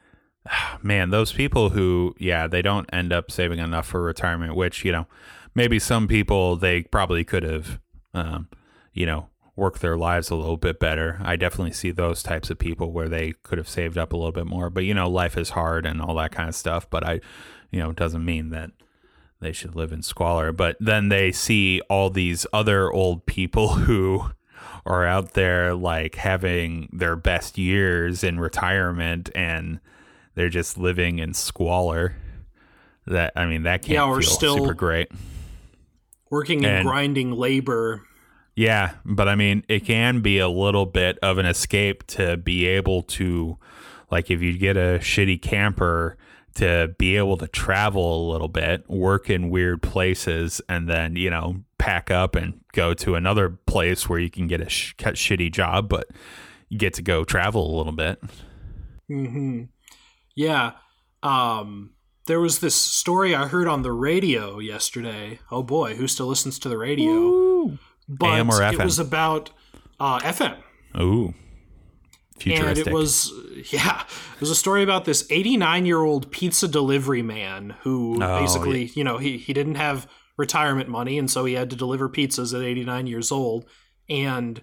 man, 0.82 1.10
those 1.10 1.32
people 1.32 1.70
who 1.70 2.14
yeah, 2.18 2.46
they 2.46 2.62
don't 2.62 2.88
end 2.92 3.12
up 3.12 3.30
saving 3.30 3.58
enough 3.58 3.86
for 3.86 4.02
retirement, 4.02 4.54
which, 4.54 4.84
you 4.84 4.92
know, 4.92 5.06
maybe 5.54 5.78
some 5.78 6.06
people 6.06 6.56
they 6.56 6.82
probably 6.82 7.24
could 7.24 7.42
have 7.42 7.80
um, 8.14 8.48
you 8.92 9.04
know, 9.04 9.28
worked 9.57 9.80
their 9.80 9.96
lives 9.96 10.28
a 10.30 10.34
little 10.36 10.59
bit 10.59 10.78
better. 10.78 11.18
I 11.24 11.34
definitely 11.36 11.72
see 11.72 11.90
those 11.90 12.22
types 12.22 12.50
of 12.50 12.59
people 12.59 12.92
where 12.92 13.09
they 13.09 13.32
could 13.42 13.57
have 13.59 13.68
saved 13.68 13.96
up 13.98 14.12
a 14.12 14.16
little 14.16 14.32
bit 14.32 14.46
more. 14.46 14.68
But 14.70 14.84
you 14.84 14.92
know, 14.94 15.09
life 15.09 15.36
is 15.38 15.50
hard 15.50 15.86
and 15.86 16.00
all 16.02 16.14
that 16.16 16.30
kind 16.32 16.48
of 16.48 16.54
stuff. 16.54 16.88
But 16.90 17.04
I 17.04 17.20
you 17.70 17.80
know, 17.80 17.90
it 17.90 17.96
doesn't 17.96 18.24
mean 18.24 18.50
that 18.50 18.70
they 19.40 19.52
should 19.52 19.74
live 19.74 19.92
in 19.92 20.02
squalor. 20.02 20.52
But 20.52 20.76
then 20.78 21.09
they 21.09 21.32
see 21.32 21.80
all 21.90 22.11
these 22.11 22.46
other 22.52 22.92
old 22.92 23.26
people 23.26 23.68
who 23.74 24.30
are 24.84 25.04
out 25.04 25.32
there 25.32 25.74
like 25.74 26.14
having 26.14 26.88
their 26.92 27.16
best 27.16 27.59
years 27.59 28.22
in 28.22 28.38
retirement 28.38 29.28
and 29.34 29.80
they're 30.34 30.48
just 30.48 30.78
living 30.78 31.18
in 31.18 31.32
squalor. 31.34 32.14
That 33.07 33.32
I 33.36 33.46
mean, 33.46 33.62
that 33.64 33.82
can't 33.82 33.92
Yeah, 33.94 34.04
or 34.07 34.20
feel 34.20 34.30
still- 34.30 34.57
super 34.59 34.74
great. 34.74 35.09
Working 36.30 36.61
in 36.64 36.70
And- 36.70 36.86
grinding 36.88 37.32
labor. 37.32 38.02
Yeah, 38.57 38.94
but 39.04 39.28
I 39.28 39.34
mean, 39.34 39.64
it 39.68 39.80
can 39.84 40.22
be 40.22 40.38
a 40.38 40.48
little 40.48 40.86
bit 40.86 41.18
of 41.22 41.36
an 41.36 41.44
escape 41.44 42.07
to 42.09 42.38
be 42.38 42.66
able 42.66 43.02
to, 43.02 43.59
like, 44.11 44.30
if 44.30 44.40
you 44.40 44.57
get 44.57 44.78
a 44.78 44.98
shitty 44.98 45.42
camper, 45.42 46.16
to 46.54 46.94
be 46.98 47.18
able 47.18 47.36
to 47.36 47.46
travel 47.48 48.28
a 48.28 48.32
little 48.32 48.48
bit, 48.48 48.88
work 48.88 49.28
in 49.28 49.50
weird 49.50 49.82
places, 49.82 50.62
and 50.70 50.88
then, 50.88 51.16
you 51.16 51.28
know, 51.28 51.57
pack 51.76 52.11
up 52.11 52.34
and 52.34 52.59
go 52.72 52.94
to 52.94 53.14
another 53.14 53.50
place 53.50 54.09
where 54.09 54.18
you 54.18 54.30
can 54.30 54.46
get 54.46 54.62
a 54.62 54.68
sh- 54.70 54.94
shitty 54.96 55.52
job, 55.52 55.90
but 55.90 56.09
you 56.70 56.78
get 56.78 56.94
to 56.94 57.02
go 57.02 57.24
travel 57.24 57.74
a 57.74 57.76
little 57.76 57.92
bit. 57.92 58.22
hmm 59.07 59.64
Yeah. 60.34 60.72
Um, 61.22 61.90
there 62.26 62.40
was 62.40 62.61
this 62.61 62.74
story 62.74 63.34
I 63.34 63.46
heard 63.48 63.68
on 63.68 63.82
the 63.82 63.92
radio 63.92 64.59
yesterday. 64.59 65.40
Oh 65.50 65.62
boy, 65.62 65.94
who 65.96 66.09
still 66.09 66.26
listens 66.26 66.59
to 66.61 66.68
the 66.70 66.78
radio? 66.78 67.55
But 68.09 68.38
AM 68.38 68.50
or 68.50 68.62
it 68.62 68.78
was 68.78 68.98
about 68.98 69.50
uh, 69.98 70.20
FM. 70.20 70.57
Ooh. 70.98 71.34
and 72.44 72.78
it 72.78 72.92
was 72.92 73.32
yeah 73.72 74.02
it 74.34 74.40
was 74.40 74.50
a 74.50 74.54
story 74.54 74.82
about 74.82 75.07
this 75.07 75.26
89 75.30 75.86
year 75.86 76.02
old 76.02 76.30
pizza 76.30 76.68
delivery 76.68 77.22
man 77.22 77.74
who 77.80 78.22
Oh, 78.22 78.40
basically 78.40 78.86
you 78.94 79.04
know 79.04 79.18
he, 79.18 79.38
he 79.38 79.52
didn't 79.52 79.76
have 79.76 80.07
retirement 80.36 80.88
money 80.88 81.18
and 81.18 81.30
so 81.30 81.44
he 81.44 81.54
had 81.54 81.70
to 81.70 81.76
deliver 81.76 82.09
pizzas 82.09 82.54
at 82.54 82.62
89 82.62 83.07
years 83.07 83.32
old. 83.32 83.64
And 84.09 84.61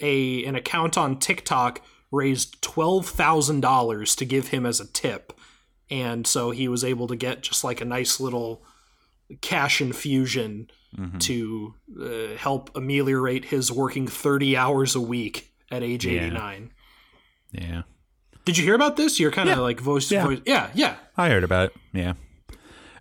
a 0.00 0.44
an 0.44 0.54
account 0.54 0.96
on 0.96 1.18
tiktok 1.18 1.82
raised 2.10 2.60
$12000 2.62 4.16
to 4.16 4.24
give 4.24 4.48
him 4.48 4.66
as 4.66 4.80
a 4.80 4.86
tip. 4.86 5.32
And 5.90 6.26
so 6.26 6.50
he 6.50 6.68
was 6.68 6.84
able 6.84 7.06
to 7.08 7.16
get 7.16 7.42
just 7.42 7.62
like 7.64 7.80
a 7.80 7.84
nice 7.84 8.20
little 8.20 8.64
cash 9.40 9.80
infusion 9.80 10.70
Mhm. 10.98 11.20
to 11.20 11.74
uh, 12.02 12.36
help 12.36 12.74
ameliorate 12.76 13.44
his 13.44 13.70
working 13.70 14.08
30 14.08 14.56
hours 14.56 14.96
a 14.96 15.00
week 15.00 15.52
at 15.70 15.82
age 15.84 16.04
Yeah. 16.04 16.12
89 16.26 16.72
Yeah. 17.52 17.82
did 18.44 18.58
you 18.58 18.64
hear 18.64 18.74
about 18.74 18.96
this? 18.96 19.20
You're 19.20 19.30
kind 19.30 19.48
of 19.48 19.58
Yeah. 19.58 19.62
like 19.62 19.78
voice, 19.80 20.10
Yeah. 20.10 20.24
voice. 20.26 20.40
Yeah, 20.44 20.70
yeah. 20.74 20.96
I 21.16 21.28
heard 21.28 21.44
about 21.44 21.66
it. 21.66 21.76
Yeah. 21.92 22.14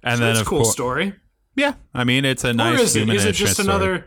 And 0.03 0.17
So 0.19 0.23
then, 0.23 0.33
that's 0.35 0.41
a 0.41 0.45
cool 0.45 0.65
story. 0.65 1.13
yeah, 1.55 1.73
I 1.93 2.03
mean, 2.03 2.25
it's 2.25 2.43
a 2.43 2.53
nice 2.53 2.79
or 2.79 2.83
is 2.83 2.95
it? 2.95 3.09
Is 3.09 3.25
it 3.25 3.31
just 3.33 3.53
story. 3.53 3.67
another? 3.67 4.05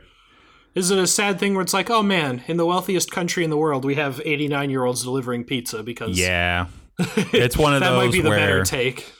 Is 0.76 0.90
it 0.90 0.98
a 0.98 1.06
sad 1.06 1.38
thing 1.40 1.54
where 1.54 1.62
it's 1.62 1.74
like, 1.74 1.90
oh 1.90 2.02
man, 2.04 2.44
in 2.46 2.56
the 2.56 2.64
wealthiest 2.64 3.10
country 3.10 3.42
in 3.44 3.50
the 3.50 3.56
world, 3.58 3.84
we 3.84 3.96
have 3.96 4.22
89 4.24 4.70
year 4.70 4.84
olds 4.84 5.02
delivering 5.02 5.42
pizza 5.44 5.82
because 5.82 6.16
Yeah. 6.18 6.66
It's 7.32 7.56
one 7.58 7.74
of 7.74 7.80
those 7.80 7.88
that 7.88 7.94
those 7.96 8.04
might 8.06 8.12
be 8.12 8.20
the 8.20 8.28
where 8.28 8.38
better 8.38 8.64
take. 8.64 9.12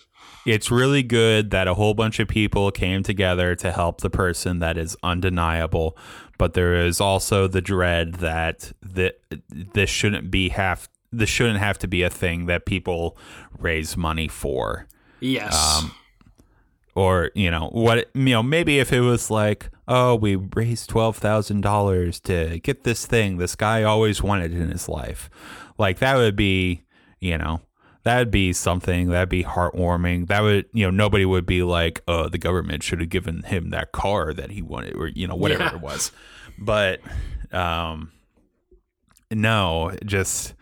It's 0.44 0.70
really 0.70 1.02
good 1.02 1.50
that 1.50 1.68
a 1.68 1.74
whole 1.74 1.94
bunch 1.94 2.18
of 2.20 2.28
people 2.28 2.70
came 2.70 3.02
together 3.02 3.54
to 3.56 3.72
help 3.72 4.00
the 4.00 4.10
person 4.10 4.58
that 4.58 4.76
is 4.76 4.96
undeniable, 5.02 5.96
but 6.38 6.54
there 6.54 6.74
is 6.74 7.00
also 7.00 7.46
the 7.46 7.60
dread 7.60 8.14
that 8.14 8.72
th- 8.94 9.16
this 9.48 9.90
shouldn't 9.90 10.30
be 10.30 10.48
have 10.50 10.88
this 11.14 11.28
shouldn't 11.28 11.58
have 11.58 11.78
to 11.78 11.86
be 11.86 12.02
a 12.02 12.10
thing 12.10 12.46
that 12.46 12.64
people 12.64 13.16
raise 13.58 13.96
money 13.96 14.28
for. 14.28 14.86
Yes. 15.20 15.54
Um, 15.54 15.92
or 16.94 17.30
you 17.34 17.50
know 17.50 17.68
what 17.72 18.10
you 18.14 18.34
know 18.34 18.42
maybe 18.42 18.78
if 18.78 18.92
it 18.92 19.00
was 19.00 19.30
like 19.30 19.70
oh 19.88 20.14
we 20.14 20.36
raised 20.36 20.90
$12,000 20.90 22.22
to 22.22 22.58
get 22.60 22.84
this 22.84 23.06
thing 23.06 23.38
this 23.38 23.56
guy 23.56 23.82
always 23.82 24.22
wanted 24.22 24.52
in 24.52 24.70
his 24.70 24.88
life 24.88 25.30
like 25.78 25.98
that 26.00 26.16
would 26.16 26.36
be 26.36 26.82
you 27.18 27.38
know 27.38 27.60
that 28.04 28.18
would 28.18 28.30
be 28.30 28.52
something 28.52 29.08
that'd 29.10 29.28
be 29.28 29.44
heartwarming 29.44 30.26
that 30.28 30.42
would 30.42 30.66
you 30.72 30.84
know 30.84 30.90
nobody 30.90 31.24
would 31.24 31.46
be 31.46 31.62
like 31.62 32.02
oh 32.08 32.28
the 32.28 32.38
government 32.38 32.82
should 32.82 33.00
have 33.00 33.08
given 33.10 33.42
him 33.44 33.70
that 33.70 33.92
car 33.92 34.32
that 34.34 34.50
he 34.50 34.60
wanted 34.62 34.94
or 34.96 35.06
you 35.08 35.26
know 35.26 35.34
whatever 35.36 35.62
Yeah. 35.64 35.74
it 35.76 35.80
was 35.80 36.12
but 36.58 37.00
um 37.52 38.10
no 39.30 39.92
just 40.04 40.54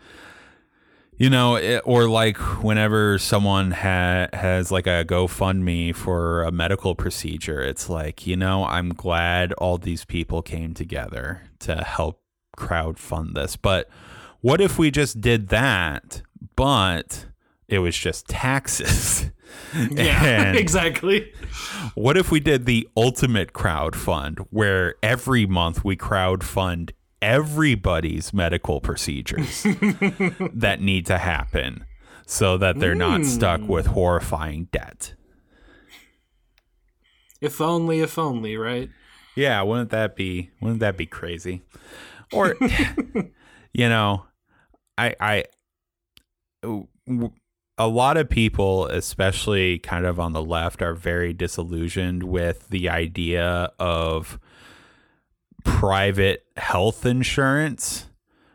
you 1.17 1.29
know, 1.29 1.55
it, 1.55 1.83
or 1.85 2.07
like 2.09 2.37
whenever 2.63 3.19
someone 3.19 3.69
ha- 3.69 4.25
has 4.33 4.71
like 4.71 4.87
a 4.87 5.05
GoFundMe 5.05 5.93
for 5.95 6.41
a 6.41 6.51
medical 6.51 6.95
procedure, 6.95 7.61
it's 7.61 7.89
like, 7.89 8.25
you 8.25 8.35
know, 8.35 8.65
I'm 8.65 8.89
glad 8.91 9.53
all 9.53 9.77
these 9.77 10.03
people 10.03 10.41
came 10.41 10.73
together 10.73 11.43
to 11.59 11.75
help 11.75 12.23
crowd 12.57 12.97
fund 12.97 13.35
this. 13.35 13.55
But 13.55 13.87
what 14.39 14.61
if 14.61 14.79
we 14.79 14.89
just 14.89 15.21
did 15.21 15.49
that, 15.49 16.23
but 16.55 17.27
it 17.71 17.79
was 17.79 17.97
just 17.97 18.27
taxes? 18.27 19.31
yeah, 19.91 20.51
exactly. 20.53 21.31
what 21.95 22.17
if 22.17 22.31
we 22.31 22.39
did 22.39 22.65
the 22.65 22.87
ultimate 22.95 23.53
crowd 23.53 23.95
fund 23.95 24.39
where 24.49 24.95
every 25.01 25.45
month 25.45 25.83
we 25.83 25.95
crowd 25.95 26.43
fund 26.43 26.93
everybody's 27.21 28.33
medical 28.33 28.81
procedures 28.81 29.63
that 30.53 30.77
need 30.79 31.05
to 31.05 31.17
happen? 31.17 31.85
so 32.31 32.57
that 32.57 32.79
they're 32.79 32.95
not 32.95 33.19
hmm. 33.19 33.25
stuck 33.25 33.59
with 33.67 33.87
horrifying 33.87 34.69
debt. 34.71 35.15
If 37.41 37.59
only, 37.59 37.99
if 37.99 38.17
only, 38.17 38.55
right? 38.55 38.89
Yeah, 39.35 39.61
wouldn't 39.63 39.89
that 39.89 40.15
be 40.15 40.49
wouldn't 40.61 40.79
that 40.79 40.95
be 40.95 41.05
crazy? 41.05 41.61
Or 42.31 42.55
you 43.73 43.89
know, 43.89 44.25
I 44.97 45.15
I 45.19 45.43
a 47.81 47.87
lot 47.87 48.15
of 48.15 48.29
people, 48.29 48.85
especially 48.85 49.79
kind 49.79 50.05
of 50.05 50.19
on 50.19 50.33
the 50.33 50.43
left, 50.43 50.83
are 50.83 50.93
very 50.93 51.33
disillusioned 51.33 52.21
with 52.21 52.69
the 52.69 52.87
idea 52.87 53.71
of 53.79 54.39
private 55.63 56.45
health 56.57 57.07
insurance, 57.07 58.05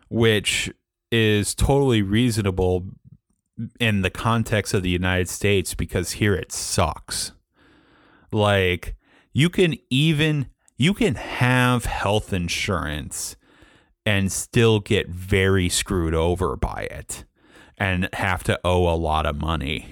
which 0.08 0.72
is 1.10 1.56
totally 1.56 2.02
reasonable 2.02 2.86
in 3.80 4.02
the 4.02 4.10
context 4.10 4.72
of 4.72 4.84
the 4.84 4.90
United 4.90 5.28
States 5.28 5.74
because 5.74 6.12
here 6.12 6.36
it 6.36 6.52
sucks. 6.52 7.32
Like 8.30 8.94
you 9.32 9.50
can 9.50 9.74
even 9.90 10.50
you 10.76 10.94
can 10.94 11.16
have 11.16 11.86
health 11.86 12.32
insurance 12.32 13.34
and 14.04 14.30
still 14.30 14.78
get 14.78 15.08
very 15.08 15.68
screwed 15.68 16.14
over 16.14 16.54
by 16.54 16.82
it 16.92 17.24
and 17.78 18.08
have 18.14 18.42
to 18.44 18.58
owe 18.64 18.92
a 18.92 18.96
lot 18.96 19.26
of 19.26 19.36
money. 19.36 19.88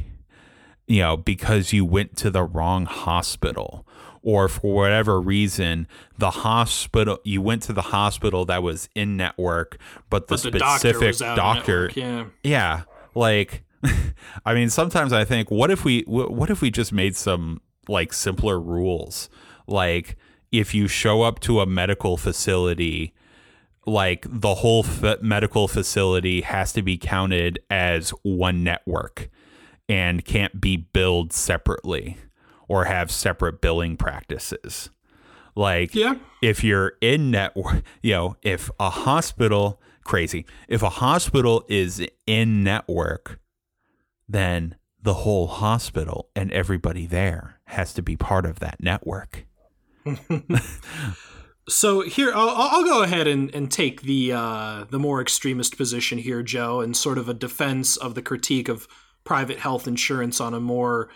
You 0.87 1.01
know, 1.01 1.17
because 1.17 1.73
you 1.73 1.85
went 1.85 2.17
to 2.19 2.31
the 2.31 2.43
wrong 2.43 2.85
hospital 2.85 3.87
or 4.25 4.49
for 4.49 4.75
whatever 4.75 5.21
reason 5.21 5.87
the 6.19 6.31
hospital 6.31 7.19
you 7.25 7.41
went 7.41 7.63
to 7.63 7.73
the 7.73 7.83
hospital 7.83 8.45
that 8.47 8.63
was 8.63 8.89
in 8.95 9.17
network 9.17 9.79
but 10.11 10.27
the, 10.27 10.35
But 10.43 10.53
the 10.55 10.79
specific 10.79 11.17
doctor 11.19 11.89
doctor 11.89 11.91
yeah. 11.95 12.25
yeah 12.43 12.83
like 13.15 13.63
i 14.47 14.55
mean 14.55 14.71
sometimes 14.71 15.13
i 15.13 15.25
think 15.25 15.51
what 15.51 15.71
if 15.71 15.85
we 15.85 16.03
what 16.07 16.51
if 16.51 16.61
we 16.61 16.71
just 16.71 16.93
made 16.93 17.15
some 17.15 17.61
like 17.87 18.13
simpler 18.13 18.59
rules 18.59 19.29
like 19.67 20.17
if 20.51 20.75
you 20.75 20.89
show 20.89 21.23
up 21.23 21.39
to 21.41 21.61
a 21.61 21.67
medical 21.67 22.17
facility 22.17 23.14
like 23.87 24.27
the 24.29 24.55
whole 24.57 24.85
f- 24.85 25.21
medical 25.23 25.69
facility 25.69 26.41
has 26.43 26.73
to 26.73 26.83
be 26.83 26.97
counted 26.99 27.59
as 27.71 28.11
one 28.23 28.63
network 28.65 29.29
and 29.89 30.25
can't 30.25 30.61
be 30.61 30.77
billed 30.77 31.33
separately 31.33 32.17
or 32.69 32.85
have 32.87 33.11
separate 33.11 33.61
billing 33.61 33.97
practices 33.97 34.91
like 35.55 35.95
Yeah. 35.95 36.15
if 36.43 36.65
you're 36.65 36.95
in 37.01 37.31
network, 37.31 37.83
you 38.03 38.13
know, 38.13 38.37
if 38.43 38.71
a 38.81 38.91
hospital 38.91 39.81
crazy, 40.05 40.45
if 40.69 40.83
a 40.83 40.89
hospital 40.91 41.65
is 41.69 42.05
in 42.27 42.65
network, 42.65 43.39
then 44.29 44.75
the 45.03 45.15
whole 45.15 45.47
hospital 45.47 46.31
and 46.35 46.51
everybody 46.53 47.07
there 47.07 47.61
has 47.67 47.93
to 47.95 48.03
be 48.03 48.17
part 48.17 48.47
of 48.47 48.59
that 48.61 48.81
network. 48.81 49.45
So 51.69 52.03
here, 52.03 52.31
I'll, 52.35 52.51
I'll 52.51 52.85
go 52.85 53.03
ahead 53.03 53.27
and, 53.27 53.55
and 53.55 53.71
take 53.71 54.03
the 54.03 54.33
uh, 54.33 54.85
the 54.91 54.99
more 54.99 55.21
extremist 55.21 55.77
position 55.77 56.19
here, 56.19 56.43
Joe, 56.43 56.81
and 56.81 56.97
sort 56.97 57.17
of 57.17 57.29
a 57.29 57.35
defense 57.35 57.97
of 57.97 58.15
the 58.15 58.23
critique 58.23 58.69
of 58.69 58.87
private 59.25 59.59
health 59.59 59.89
insurance 59.89 60.41
on 60.41 60.53
a 60.53 60.61
more 60.61 61.09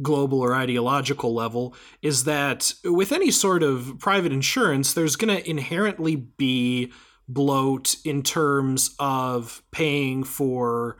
global 0.00 0.40
or 0.40 0.54
ideological 0.54 1.34
level. 1.34 1.74
Is 2.00 2.24
that 2.24 2.72
with 2.84 3.12
any 3.12 3.30
sort 3.30 3.62
of 3.62 3.98
private 3.98 4.32
insurance, 4.32 4.94
there's 4.94 5.16
going 5.16 5.36
to 5.36 5.48
inherently 5.48 6.16
be 6.16 6.92
bloat 7.28 7.96
in 8.04 8.22
terms 8.22 8.94
of 8.98 9.62
paying 9.70 10.24
for 10.24 10.96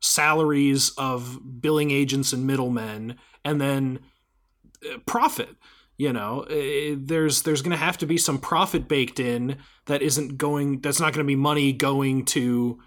salaries 0.00 0.92
of 0.96 1.40
billing 1.60 1.90
agents 1.90 2.32
and 2.32 2.46
middlemen, 2.46 3.16
and 3.44 3.60
then 3.60 3.98
uh, 4.88 4.98
profit 5.06 5.56
you 5.96 6.12
know 6.12 6.42
eh, 6.42 6.94
there's 6.98 7.42
there's 7.42 7.62
going 7.62 7.70
to 7.70 7.76
have 7.76 7.98
to 7.98 8.06
be 8.06 8.18
some 8.18 8.38
profit 8.38 8.88
baked 8.88 9.20
in 9.20 9.58
that 9.86 10.02
isn't 10.02 10.36
going 10.36 10.80
that's 10.80 11.00
not 11.00 11.12
going 11.12 11.24
to 11.24 11.28
be 11.28 11.36
money 11.36 11.72
going 11.72 12.24
to 12.24 12.78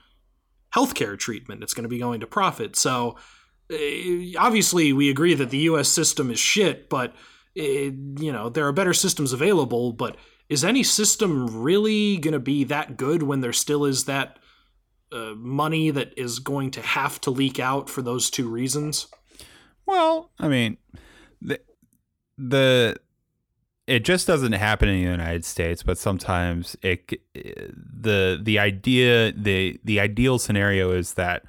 healthcare 0.75 1.17
treatment. 1.17 1.63
It's 1.63 1.73
going 1.73 1.83
to 1.83 1.89
be 1.89 1.99
going 1.99 2.19
to 2.19 2.27
profit. 2.27 2.75
So 2.75 3.17
eh, 3.71 4.33
obviously 4.37 4.93
we 4.93 5.09
agree 5.09 5.33
that 5.33 5.49
the 5.49 5.59
US 5.59 5.89
system 5.89 6.29
is 6.31 6.39
shit 6.39 6.89
but 6.89 7.13
eh, 7.57 7.91
you 8.19 8.31
know 8.31 8.49
there 8.49 8.67
are 8.67 8.73
better 8.73 8.93
systems 8.93 9.33
available 9.33 9.93
but 9.93 10.17
is 10.49 10.63
any 10.63 10.83
system 10.83 11.61
really 11.61 12.17
going 12.17 12.33
to 12.33 12.39
be 12.39 12.63
that 12.65 12.97
good 12.97 13.23
when 13.23 13.41
there 13.41 13.53
still 13.53 13.85
is 13.85 14.05
that 14.05 14.39
uh, 15.11 15.33
money 15.35 15.89
that 15.89 16.13
is 16.17 16.39
going 16.39 16.71
to 16.71 16.81
have 16.81 17.19
to 17.21 17.31
leak 17.31 17.59
out 17.59 17.89
for 17.89 18.01
those 18.01 18.29
two 18.29 18.47
reasons? 18.47 19.07
Well, 19.85 20.31
I 20.39 20.47
mean, 20.47 20.77
the 22.37 22.97
it 23.87 24.03
just 24.03 24.27
doesn't 24.27 24.51
happen 24.51 24.89
in 24.89 24.95
the 24.95 25.09
United 25.09 25.45
States, 25.45 25.81
but 25.81 25.97
sometimes 25.97 26.75
it 26.81 27.21
the 27.33 28.39
the 28.41 28.59
idea 28.59 29.31
the 29.31 29.79
the 29.83 29.99
ideal 29.99 30.39
scenario 30.39 30.91
is 30.91 31.13
that 31.13 31.45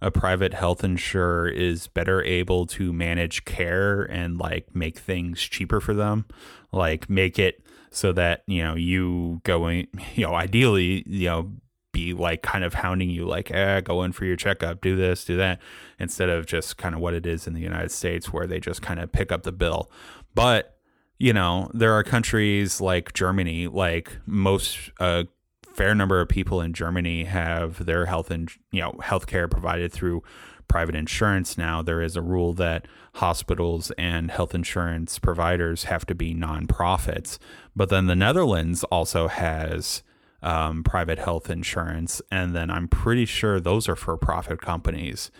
a 0.00 0.10
private 0.10 0.54
health 0.54 0.82
insurer 0.82 1.48
is 1.48 1.88
better 1.88 2.22
able 2.22 2.66
to 2.66 2.92
manage 2.92 3.44
care 3.44 4.02
and 4.02 4.38
like 4.38 4.74
make 4.74 4.98
things 4.98 5.40
cheaper 5.40 5.80
for 5.80 5.92
them, 5.92 6.26
like 6.72 7.10
make 7.10 7.38
it 7.38 7.62
so 7.90 8.12
that 8.12 8.42
you 8.46 8.62
know 8.62 8.74
you 8.74 9.40
going 9.44 9.88
you 10.14 10.24
know 10.24 10.34
ideally 10.34 11.02
you 11.06 11.28
know 11.28 11.52
be 11.92 12.12
like 12.12 12.40
kind 12.42 12.62
of 12.62 12.74
hounding 12.74 13.10
you 13.10 13.26
like 13.26 13.50
eh, 13.50 13.80
go 13.80 14.02
in 14.04 14.12
for 14.12 14.24
your 14.24 14.36
checkup 14.36 14.80
do 14.80 14.94
this 14.94 15.24
do 15.24 15.36
that 15.36 15.58
instead 15.98 16.28
of 16.28 16.46
just 16.46 16.76
kind 16.76 16.94
of 16.94 17.00
what 17.00 17.14
it 17.14 17.26
is 17.26 17.48
in 17.48 17.52
the 17.52 17.60
united 17.60 17.90
states 17.90 18.32
where 18.32 18.46
they 18.46 18.60
just 18.60 18.80
kind 18.80 19.00
of 19.00 19.10
pick 19.10 19.32
up 19.32 19.42
the 19.42 19.50
bill 19.50 19.90
but 20.34 20.76
you 21.18 21.32
know 21.32 21.70
there 21.74 21.92
are 21.92 22.02
countries 22.02 22.80
like 22.80 23.12
germany 23.12 23.66
like 23.66 24.16
most 24.26 24.90
a 25.00 25.26
fair 25.74 25.94
number 25.94 26.20
of 26.20 26.28
people 26.28 26.60
in 26.60 26.72
germany 26.72 27.24
have 27.24 27.84
their 27.84 28.06
health 28.06 28.30
and 28.30 28.50
you 28.72 28.80
know 28.80 28.92
healthcare 29.02 29.50
provided 29.50 29.92
through 29.92 30.22
private 30.70 30.94
insurance. 30.94 31.58
Now 31.58 31.82
there 31.82 32.00
is 32.00 32.14
a 32.14 32.22
rule 32.22 32.52
that 32.54 32.86
hospitals 33.14 33.90
and 33.98 34.30
health 34.30 34.54
insurance 34.54 35.18
providers 35.18 35.84
have 35.84 36.06
to 36.06 36.14
be 36.14 36.32
nonprofits. 36.32 37.38
But 37.74 37.88
then 37.88 38.06
the 38.06 38.14
netherlands 38.14 38.84
also 38.84 39.26
has 39.26 40.04
um, 40.42 40.84
private 40.84 41.18
health 41.18 41.50
insurance, 41.50 42.22
and 42.30 42.54
then 42.54 42.70
I'm 42.70 42.86
pretty 42.86 43.26
sure 43.26 43.58
those 43.58 43.88
are 43.88 43.96
for 43.96 44.16
profit 44.16 44.60
companies. 44.60 45.32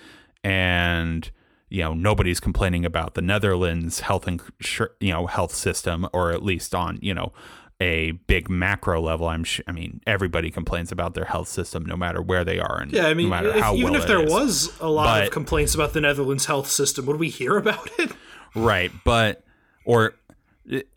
And 0.42 1.30
you 1.70 1.82
know 1.82 1.94
nobody's 1.94 2.40
complaining 2.40 2.84
about 2.84 3.14
the 3.14 3.22
Netherlands 3.22 4.00
health 4.00 4.26
insur- 4.26 4.90
you 5.00 5.12
know 5.12 5.26
health 5.26 5.54
system, 5.54 6.06
or 6.12 6.32
at 6.32 6.42
least 6.42 6.74
on 6.74 6.98
you 7.00 7.14
know 7.14 7.32
a 7.80 8.10
big 8.10 8.50
macro 8.50 9.00
level. 9.00 9.28
I'm 9.28 9.44
sh- 9.44 9.62
I 9.66 9.72
mean 9.72 10.00
everybody 10.06 10.50
complains 10.50 10.92
about 10.92 11.14
their 11.14 11.24
health 11.24 11.48
system, 11.48 11.86
no 11.86 11.96
matter 11.96 12.20
where 12.20 12.44
they 12.44 12.58
are, 12.58 12.78
and 12.80 12.92
Yeah, 12.92 13.06
I 13.06 13.14
mean, 13.14 13.26
no 13.26 13.30
matter 13.30 13.48
if, 13.50 13.62
how 13.62 13.74
even 13.74 13.92
well 13.92 14.02
if 14.02 14.06
there 14.06 14.22
was 14.22 14.70
a 14.80 14.88
lot 14.88 15.22
of 15.22 15.30
complaints 15.30 15.74
about 15.74 15.92
the 15.94 16.00
Netherlands 16.00 16.46
health 16.46 16.68
system, 16.68 17.06
would 17.06 17.18
we 17.18 17.28
hear 17.30 17.56
about 17.56 17.88
it? 17.98 18.12
Right, 18.56 18.90
but 19.04 19.44
or 19.84 20.14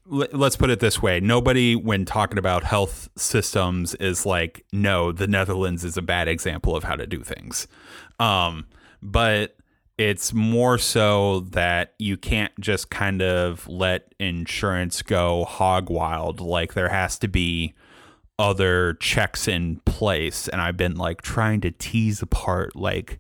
let's 0.08 0.56
put 0.56 0.72
it 0.72 0.80
this 0.80 1.04
way: 1.04 1.20
nobody, 1.20 1.76
when 1.76 2.04
talking 2.04 2.40
about 2.40 2.64
health 2.64 3.10
systems, 3.16 3.94
is 3.96 4.26
like, 4.26 4.66
"No, 4.72 5.12
the 5.12 5.28
Netherlands 5.28 5.84
is 5.84 5.96
a 5.96 6.02
bad 6.02 6.28
example 6.28 6.76
of 6.76 6.84
how 6.84 6.96
to 6.96 7.06
do 7.06 7.22
things." 7.22 7.68
Um, 8.20 8.66
but 9.04 9.56
it's 10.10 10.34
more 10.34 10.78
so 10.78 11.40
that 11.52 11.94
you 11.98 12.18
can't 12.18 12.52
just 12.60 12.90
kind 12.90 13.22
of 13.22 13.66
let 13.70 14.14
insurance 14.20 15.02
go 15.02 15.46
hog 15.46 15.90
wild. 15.90 16.42
Like 16.42 16.74
there 16.74 16.90
has 16.90 17.18
to 17.20 17.30
be 17.30 17.74
other 18.38 18.96
checks 18.96 19.48
in 19.48 19.78
place, 19.86 20.50
and 20.50 20.62
I've 20.62 20.76
been 20.76 20.96
like 20.96 21.22
trying 21.22 21.62
to 21.62 21.72
tease 21.72 22.22
apart 22.22 22.76
like 22.76 23.20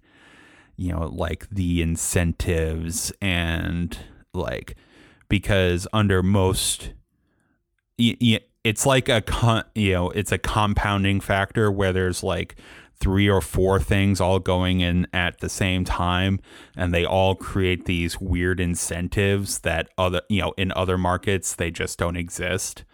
you 0.76 0.92
know, 0.92 1.08
like 1.08 1.48
the 1.50 1.82
incentives 1.82 3.14
and 3.22 3.98
like 4.34 4.76
because 5.30 5.88
under 5.94 6.22
most, 6.22 6.92
it's 7.98 8.86
like 8.86 9.08
a 9.08 9.22
con, 9.22 9.64
you 9.74 9.94
know, 9.94 10.10
it's 10.10 10.34
a 10.34 10.38
compounding 10.38 11.22
factor 11.22 11.72
where 11.72 11.94
there's 11.94 12.24
like 12.24 12.58
three 13.04 13.30
or 13.30 13.41
four 13.41 13.80
things 13.80 14.22
all 14.22 14.39
going 14.39 14.80
in 14.80 15.06
at 15.12 15.39
the 15.39 15.49
same 15.49 15.84
time 15.84 16.39
and 16.76 16.93
they 16.93 17.06
all 17.06 17.36
create 17.36 17.84
these 17.86 18.22
weird 18.22 18.60
incentives 18.60 19.60
that 19.60 19.89
other 19.97 20.22
you 20.30 20.39
know 20.39 20.54
in 20.58 20.72
other 20.72 20.97
markets 20.97 21.54
they 21.54 21.70
just 21.70 21.99
don't 21.99 22.16
exist 22.16 22.86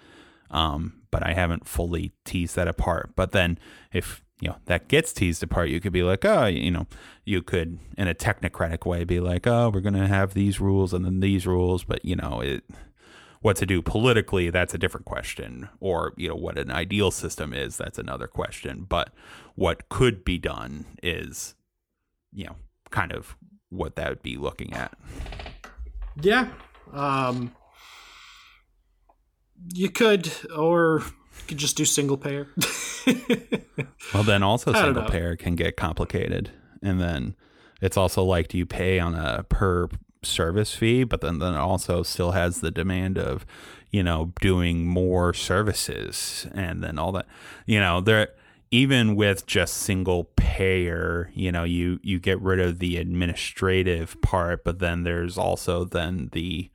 um, 0.51 1.01
but 1.12 1.26
I 1.26 1.34
haven't 1.34 1.68
fully 1.68 2.12
teased 2.26 2.55
that 2.55 2.68
apart. 2.68 3.12
But 3.16 3.32
then 3.32 3.57
if 3.91 4.24
you 4.41 4.49
know 4.49 4.57
that 4.66 4.88
gets 4.88 5.14
teased 5.14 5.43
apart, 5.43 5.70
you 5.70 5.80
could 5.80 5.93
be 5.93 6.03
like, 6.03 6.26
oh, 6.26 6.45
you 6.45 6.72
know, 6.72 6.88
you 7.26 7.41
could 7.41 7.80
in 7.97 8.07
a 8.07 8.16
technocratic 8.16 8.86
way 8.86 9.03
be 9.03 9.20
like, 9.20 9.47
oh, 9.47 9.70
we're 9.74 9.82
gonna 9.82 10.07
have 10.07 10.34
these 10.34 10.60
rules 10.60 10.93
and 10.93 11.05
then 11.05 11.20
these 11.20 11.45
rules, 11.45 11.84
but 11.84 12.03
you 12.03 12.16
know, 12.16 12.41
it 12.41 12.64
what 13.41 13.55
to 13.55 13.66
do 13.66 13.82
politically, 13.82 14.49
that's 14.49 14.74
a 14.74 14.78
different 14.78 15.05
question. 15.05 15.70
Or, 15.80 16.14
you 16.18 16.28
know, 16.28 16.36
what 16.36 16.57
an 16.57 16.70
ideal 16.70 17.10
system 17.10 17.53
is, 17.53 17.78
that's 17.78 17.97
another 17.97 18.28
question. 18.28 18.86
But 18.88 19.14
what 19.60 19.89
could 19.89 20.24
be 20.24 20.38
done 20.38 20.86
is, 21.03 21.53
you 22.32 22.45
know, 22.45 22.55
kind 22.91 23.12
of 23.12 23.36
what 23.68 23.97
that 23.97 24.07
would 24.07 24.24
be 24.24 24.38
looking 24.38 24.72
at. 24.74 24.97
Yeah. 26.22 26.47
Um, 26.93 27.53
you 29.74 29.89
could, 29.89 30.32
or 30.55 31.03
you 31.03 31.43
could 31.49 31.57
just 31.57 31.76
do 31.76 31.84
single 31.86 32.18
payer. 32.18 32.47
Well, 34.14 34.24
then 34.24 34.43
also 34.43 34.74
single 34.74 35.03
payer 35.03 35.36
can 35.36 35.55
get 35.55 35.78
complicated, 35.78 36.51
and 36.82 36.99
then 36.99 37.36
it's 37.82 37.95
also 37.95 38.24
like, 38.24 38.47
do 38.47 38.57
you 38.57 38.66
pay 38.66 38.99
on 38.99 39.16
a 39.16 39.43
per 39.43 39.88
service 40.24 40.74
fee? 40.76 41.03
But 41.03 41.22
then 41.22 41.39
then 41.39 41.53
it 41.53 41.57
also 41.57 42.03
still 42.03 42.32
has 42.32 42.62
the 42.62 42.72
demand 42.72 43.18
of, 43.18 43.45
you 43.89 44.03
know, 44.03 44.34
doing 44.41 44.86
more 44.86 45.34
services, 45.34 46.47
and 46.53 46.84
then 46.84 46.99
all 46.99 47.12
that. 47.14 47.28
You 47.66 47.80
know, 47.80 48.01
there 48.01 48.30
even 48.72 49.15
with 49.15 49.45
just 49.47 49.76
single 49.78 50.26
payer, 50.36 51.32
you 51.34 51.51
know, 51.51 51.63
you 51.63 51.99
you 52.03 52.20
get 52.20 52.39
rid 52.41 52.59
of 52.59 52.80
the 52.80 52.97
administrative 52.97 54.22
part, 54.22 54.63
but 54.63 54.80
then 54.80 55.03
there's 55.03 55.38
also 55.38 55.84
then 55.84 56.30
the 56.34 56.70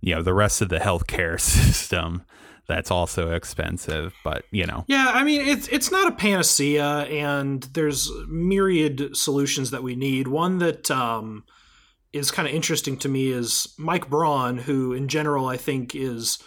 you 0.00 0.14
know 0.14 0.22
the 0.22 0.34
rest 0.34 0.60
of 0.60 0.68
the 0.68 0.78
healthcare 0.78 1.40
system 1.40 2.22
that's 2.68 2.90
also 2.90 3.32
expensive 3.32 4.14
but 4.22 4.44
you 4.50 4.64
know 4.64 4.84
Yeah, 4.86 5.10
I 5.12 5.24
mean 5.24 5.40
it's 5.40 5.68
it's 5.68 5.90
not 5.90 6.08
a 6.08 6.16
panacea, 6.16 6.84
and 7.04 7.62
there's 7.74 8.10
myriad 8.28 9.16
solutions 9.16 9.70
that 9.70 9.82
we 9.82 9.96
need. 9.96 10.28
One 10.28 10.58
that 10.58 10.90
um, 10.90 11.44
is 12.12 12.30
kind 12.30 12.46
of 12.46 12.54
interesting 12.54 12.98
to 12.98 13.08
me 13.08 13.30
is 13.30 13.74
Mike 13.78 14.10
Braun, 14.10 14.58
who 14.58 14.92
in 14.92 15.08
general 15.08 15.48
I 15.48 15.56
think 15.56 15.94
is 15.94 16.38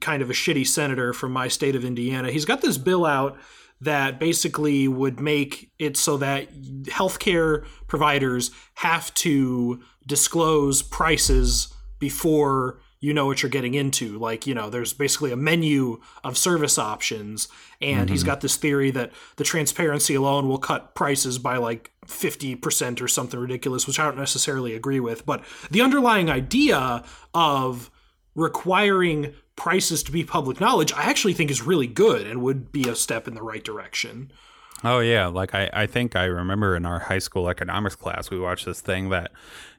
kind 0.00 0.22
of 0.22 0.30
a 0.30 0.34
shitty 0.34 0.66
senator 0.66 1.12
from 1.12 1.32
my 1.32 1.48
state 1.48 1.74
of 1.74 1.84
Indiana. 1.84 2.30
He's 2.30 2.44
got 2.44 2.60
this 2.60 2.78
bill 2.78 3.06
out 3.06 3.38
that 3.80 4.18
basically 4.18 4.86
would 4.88 5.20
make 5.20 5.70
it 5.78 5.96
so 5.96 6.16
that 6.18 6.52
healthcare 6.84 7.64
providers 7.86 8.50
have 8.74 9.12
to 9.14 9.80
disclose 10.06 10.82
prices 10.82 11.72
before 11.98 12.80
you 13.00 13.14
know 13.14 13.24
what 13.24 13.42
you're 13.42 13.50
getting 13.50 13.74
into. 13.74 14.18
Like, 14.18 14.46
you 14.46 14.54
know, 14.54 14.68
there's 14.68 14.92
basically 14.92 15.32
a 15.32 15.36
menu 15.36 16.00
of 16.22 16.36
service 16.36 16.78
options, 16.78 17.48
and 17.80 18.10
he's 18.10 18.20
mm-hmm. 18.20 18.26
got 18.26 18.40
this 18.42 18.56
theory 18.56 18.90
that 18.90 19.10
the 19.36 19.44
transparency 19.44 20.14
alone 20.14 20.48
will 20.48 20.58
cut 20.58 20.94
prices 20.94 21.38
by 21.38 21.56
like 21.56 21.90
50% 22.06 23.00
or 23.00 23.08
something 23.08 23.40
ridiculous, 23.40 23.86
which 23.86 23.98
I 23.98 24.04
don't 24.04 24.18
necessarily 24.18 24.74
agree 24.74 25.00
with. 25.00 25.24
But 25.24 25.44
the 25.70 25.80
underlying 25.80 26.28
idea 26.28 27.02
of 27.32 27.90
requiring 28.34 29.34
prices 29.56 30.02
to 30.04 30.12
be 30.12 30.24
public 30.24 30.60
knowledge, 30.60 30.92
I 30.92 31.02
actually 31.02 31.34
think 31.34 31.50
is 31.50 31.62
really 31.62 31.86
good 31.86 32.26
and 32.26 32.42
would 32.42 32.72
be 32.72 32.88
a 32.88 32.94
step 32.94 33.28
in 33.28 33.34
the 33.34 33.42
right 33.42 33.62
direction. 33.64 34.32
oh 34.82 35.00
yeah 35.00 35.26
like 35.26 35.54
i 35.54 35.68
i 35.74 35.86
think 35.86 36.16
i 36.16 36.24
remember 36.24 36.74
in 36.74 36.86
our 36.86 36.98
high 37.00 37.18
school 37.18 37.50
economics 37.50 37.94
class 37.96 38.30
we 38.30 38.38
watched 38.40 38.64
this 38.64 38.80
thing 38.80 39.10
that 39.10 39.30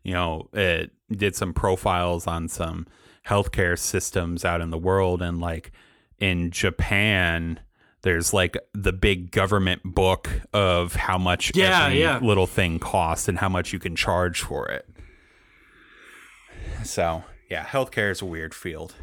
you 0.04 0.14
know 0.14 0.48
it 0.54 0.92
did 1.10 1.36
some 1.36 1.54
profiles 1.54 2.28
on 2.28 2.48
some 2.48 2.86
healthcare 3.28 3.80
systems 3.80 4.46
out 4.46 4.62
in 4.62 4.70
the 4.70 4.78
world 4.78 5.20
and 5.24 5.40
like 5.42 5.72
in 6.20 6.52
japan 6.52 7.60
there's 8.04 8.32
like 8.32 8.56
the 8.76 8.94
big 8.94 9.32
government 9.32 9.82
book 9.84 10.30
of 10.54 10.94
how 10.94 11.18
much 11.18 11.52
Yeah, 11.56 11.86
every 11.86 12.00
yeah. 12.02 12.20
little 12.22 12.46
thing 12.48 12.78
costs 12.78 13.28
and 13.28 13.40
how 13.40 13.50
much 13.50 13.74
you 13.74 13.80
can 13.80 13.96
charge 13.96 14.42
for 14.42 14.68
it 14.70 14.86
so 16.84 17.24
yeah 17.52 17.66
healthcare 17.66 18.10
is 18.10 18.22
a 18.22 18.26
weird 18.26 18.54
field 18.54 18.96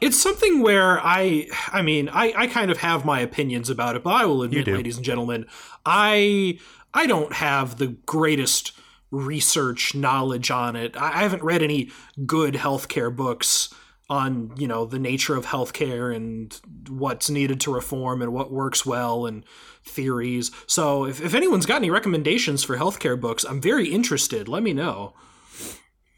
It's 0.00 0.20
something 0.20 0.62
where 0.62 0.98
I, 1.00 1.48
I 1.68 1.82
mean, 1.82 2.08
I, 2.08 2.32
I 2.36 2.46
kind 2.46 2.70
of 2.70 2.78
have 2.78 3.04
my 3.04 3.20
opinions 3.20 3.68
about 3.68 3.96
it, 3.96 4.02
but 4.02 4.14
I 4.14 4.24
will 4.24 4.42
admit, 4.42 4.66
ladies 4.66 4.96
and 4.96 5.04
gentlemen, 5.04 5.46
I, 5.84 6.58
I 6.94 7.06
don't 7.06 7.34
have 7.34 7.76
the 7.76 7.88
greatest 8.06 8.72
research 9.10 9.94
knowledge 9.94 10.50
on 10.50 10.76
it. 10.76 10.96
I, 10.96 11.08
I 11.08 11.22
haven't 11.22 11.42
read 11.42 11.62
any 11.62 11.90
good 12.24 12.54
healthcare 12.54 13.14
books 13.14 13.74
on, 14.08 14.52
you 14.56 14.66
know, 14.66 14.84
the 14.84 14.98
nature 14.98 15.36
of 15.36 15.46
healthcare 15.46 16.14
and 16.14 16.58
what's 16.88 17.28
needed 17.28 17.60
to 17.60 17.74
reform 17.74 18.22
and 18.22 18.32
what 18.32 18.52
works 18.52 18.86
well 18.86 19.26
and 19.26 19.44
theories. 19.84 20.50
So 20.66 21.04
if, 21.04 21.20
if 21.20 21.34
anyone's 21.34 21.66
got 21.66 21.76
any 21.76 21.90
recommendations 21.90 22.64
for 22.64 22.76
healthcare 22.76 23.20
books, 23.20 23.44
I'm 23.44 23.60
very 23.60 23.88
interested. 23.88 24.48
Let 24.48 24.62
me 24.62 24.72
know. 24.72 25.14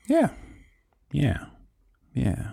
yeah 0.08 0.30
yeah 1.22 1.46
yeah 2.14 2.24
yeah 2.34 2.52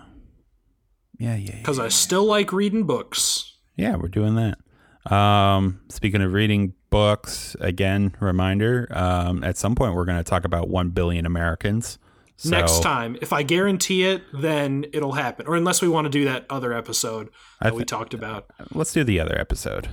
yeah, 1.18 1.36
yeah. 1.36 1.56
Because 1.56 1.78
I 1.78 1.88
still 1.88 2.24
like 2.24 2.52
reading 2.52 2.84
books. 2.84 3.56
Yeah, 3.76 3.96
we're 3.96 4.08
doing 4.08 4.36
that. 4.36 5.12
Um, 5.12 5.80
speaking 5.88 6.22
of 6.22 6.32
reading 6.32 6.74
books, 6.90 7.56
again, 7.60 8.14
reminder, 8.20 8.88
um, 8.90 9.44
at 9.44 9.56
some 9.56 9.74
point 9.74 9.94
we're 9.94 10.06
going 10.06 10.18
to 10.18 10.24
talk 10.24 10.44
about 10.44 10.68
1 10.68 10.90
billion 10.90 11.26
Americans. 11.26 11.98
So, 12.36 12.50
next 12.50 12.82
time. 12.82 13.16
If 13.20 13.32
I 13.32 13.42
guarantee 13.42 14.04
it, 14.04 14.22
then 14.32 14.86
it'll 14.92 15.12
happen. 15.12 15.46
Or 15.46 15.54
unless 15.54 15.80
we 15.80 15.88
want 15.88 16.06
to 16.06 16.10
do 16.10 16.24
that 16.24 16.46
other 16.50 16.72
episode 16.72 17.30
that 17.60 17.74
we 17.74 17.84
talked 17.84 18.12
about. 18.12 18.46
Let's 18.72 18.92
do 18.92 19.04
the 19.04 19.20
other 19.20 19.38
episode. 19.38 19.88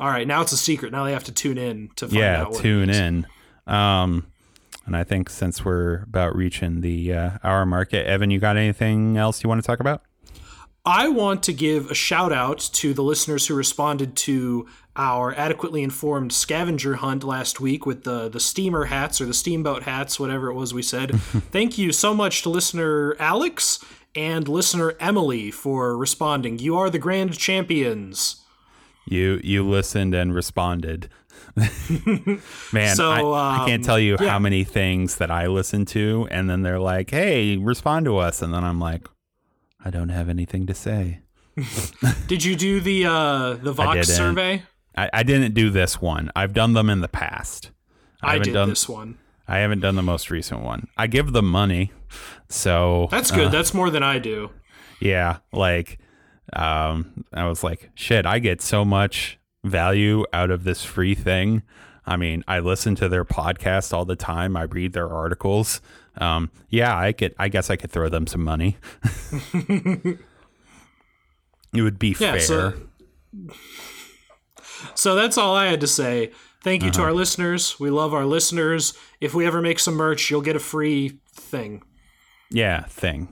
All 0.00 0.08
right, 0.08 0.26
now 0.26 0.40
it's 0.40 0.52
a 0.52 0.56
secret. 0.56 0.92
Now 0.92 1.04
they 1.04 1.12
have 1.12 1.24
to 1.24 1.32
tune 1.32 1.58
in 1.58 1.90
to 1.96 2.06
find 2.06 2.18
yeah, 2.18 2.42
out. 2.42 2.52
What 2.52 2.62
tune 2.62 2.90
in. 2.90 3.26
Um, 3.66 4.26
and 4.90 4.96
I 4.96 5.04
think 5.04 5.30
since 5.30 5.64
we're 5.64 6.02
about 6.02 6.34
reaching 6.34 6.80
the 6.80 7.14
uh, 7.14 7.30
hour 7.44 7.64
market, 7.64 8.08
Evan, 8.08 8.32
you 8.32 8.40
got 8.40 8.56
anything 8.56 9.16
else 9.16 9.40
you 9.40 9.48
want 9.48 9.62
to 9.62 9.66
talk 9.66 9.78
about? 9.78 10.02
I 10.84 11.06
want 11.06 11.44
to 11.44 11.52
give 11.52 11.92
a 11.92 11.94
shout 11.94 12.32
out 12.32 12.58
to 12.72 12.92
the 12.92 13.04
listeners 13.04 13.46
who 13.46 13.54
responded 13.54 14.16
to 14.16 14.66
our 14.96 15.32
adequately 15.34 15.84
informed 15.84 16.32
scavenger 16.32 16.96
hunt 16.96 17.22
last 17.22 17.60
week 17.60 17.86
with 17.86 18.02
the 18.02 18.28
the 18.28 18.40
steamer 18.40 18.86
hats 18.86 19.20
or 19.20 19.26
the 19.26 19.34
steamboat 19.34 19.84
hats, 19.84 20.18
whatever 20.18 20.50
it 20.50 20.54
was 20.54 20.74
we 20.74 20.82
said. 20.82 21.20
Thank 21.20 21.78
you 21.78 21.92
so 21.92 22.12
much 22.12 22.42
to 22.42 22.48
listener 22.48 23.14
Alex 23.20 23.78
and 24.16 24.48
listener 24.48 24.94
Emily 24.98 25.52
for 25.52 25.96
responding. 25.96 26.58
You 26.58 26.76
are 26.76 26.90
the 26.90 26.98
grand 26.98 27.38
champions. 27.38 28.42
You 29.06 29.40
you 29.44 29.62
listened 29.62 30.16
and 30.16 30.34
responded. 30.34 31.08
Man, 32.72 32.96
So, 32.96 33.10
I, 33.10 33.62
I 33.62 33.66
can't 33.66 33.82
um, 33.82 33.86
tell 33.86 33.98
you 33.98 34.16
yeah. 34.20 34.28
how 34.28 34.38
many 34.38 34.64
things 34.64 35.16
that 35.16 35.30
I 35.30 35.46
listen 35.46 35.84
to, 35.86 36.28
and 36.30 36.48
then 36.48 36.62
they're 36.62 36.78
like, 36.78 37.10
"Hey, 37.10 37.56
respond 37.56 38.06
to 38.06 38.18
us," 38.18 38.42
and 38.42 38.54
then 38.54 38.64
I'm 38.64 38.78
like, 38.78 39.08
"I 39.84 39.90
don't 39.90 40.10
have 40.10 40.28
anything 40.28 40.66
to 40.66 40.74
say." 40.74 41.20
Did 42.26 42.44
you 42.44 42.56
do 42.56 42.80
the 42.80 43.06
uh, 43.06 43.54
the 43.54 43.72
Vox 43.72 44.06
didn't. 44.06 44.16
survey? 44.16 44.62
I, 44.96 45.10
I 45.12 45.22
didn't 45.22 45.54
do 45.54 45.70
this 45.70 46.00
one. 46.00 46.30
I've 46.36 46.52
done 46.52 46.72
them 46.72 46.88
in 46.90 47.00
the 47.00 47.08
past. 47.08 47.70
I, 48.22 48.32
haven't 48.32 48.46
did 48.46 48.52
done. 48.54 48.68
this 48.68 48.88
one. 48.88 49.18
I 49.48 49.58
haven't 49.58 49.80
done 49.80 49.96
the 49.96 50.02
most 50.02 50.30
recent 50.30 50.62
one. 50.62 50.88
I 50.96 51.06
give 51.06 51.32
them 51.32 51.46
money, 51.46 51.92
so 52.48 53.08
That's 53.10 53.30
good. 53.30 53.50
That's 53.50 53.74
more 53.74 53.90
than 53.90 54.02
I 54.02 54.18
do. 54.18 54.50
yeah, 55.00 55.38
like 55.52 55.98
um 56.52 57.24
I 57.32 57.48
was 57.48 57.64
like, 57.64 57.90
shit, 57.94 58.26
I 58.26 58.38
get 58.38 58.60
so 58.62 58.84
much 58.84 59.39
value 59.64 60.24
out 60.32 60.50
of 60.50 60.64
this 60.64 60.84
free 60.84 61.14
thing. 61.14 61.62
I 62.06 62.16
mean, 62.16 62.42
I 62.48 62.58
listen 62.60 62.94
to 62.96 63.08
their 63.08 63.24
podcast 63.24 63.92
all 63.92 64.04
the 64.04 64.16
time. 64.16 64.56
I 64.56 64.62
read 64.62 64.92
their 64.92 65.08
articles. 65.12 65.80
Um 66.16 66.50
yeah, 66.68 66.96
I 66.98 67.12
could 67.12 67.34
I 67.38 67.48
guess 67.48 67.70
I 67.70 67.76
could 67.76 67.90
throw 67.92 68.08
them 68.08 68.26
some 68.26 68.42
money. 68.42 68.76
it 69.52 70.18
would 71.74 71.98
be 71.98 72.16
Yeah, 72.18 72.32
fair. 72.32 72.40
so- 72.40 72.72
So 74.94 75.14
that's 75.14 75.36
all 75.38 75.54
I 75.54 75.66
had 75.66 75.80
to 75.82 75.86
say. 75.86 76.32
Thank 76.62 76.82
you 76.82 76.88
Uh-huh. 76.88 76.98
to 76.98 77.02
our 77.04 77.12
listeners. 77.12 77.78
We 77.78 77.90
love 77.90 78.12
our 78.12 78.24
listeners. 78.26 78.94
If 79.20 79.34
we 79.34 79.46
ever 79.46 79.60
make 79.62 79.78
some 79.78 79.94
merch, 79.94 80.30
you'll 80.30 80.40
get 80.42 80.56
a 80.56 80.60
free 80.60 81.20
thing. 81.34 81.82
yeah, 82.50 82.84
thing. 82.84 83.28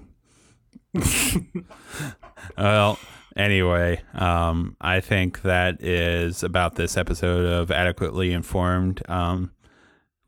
well, 2.57 2.99
anyway, 3.39 4.03
um, 4.15 4.77
I 4.81 5.01
think 5.01 5.41
that 5.43 5.83
is 5.83 6.43
about 6.43 6.75
this 6.75 6.97
episode 6.99 7.47
of 7.47 7.71
Adequately 7.71 8.33
Informed. 8.33 9.01
Um, 9.09 9.53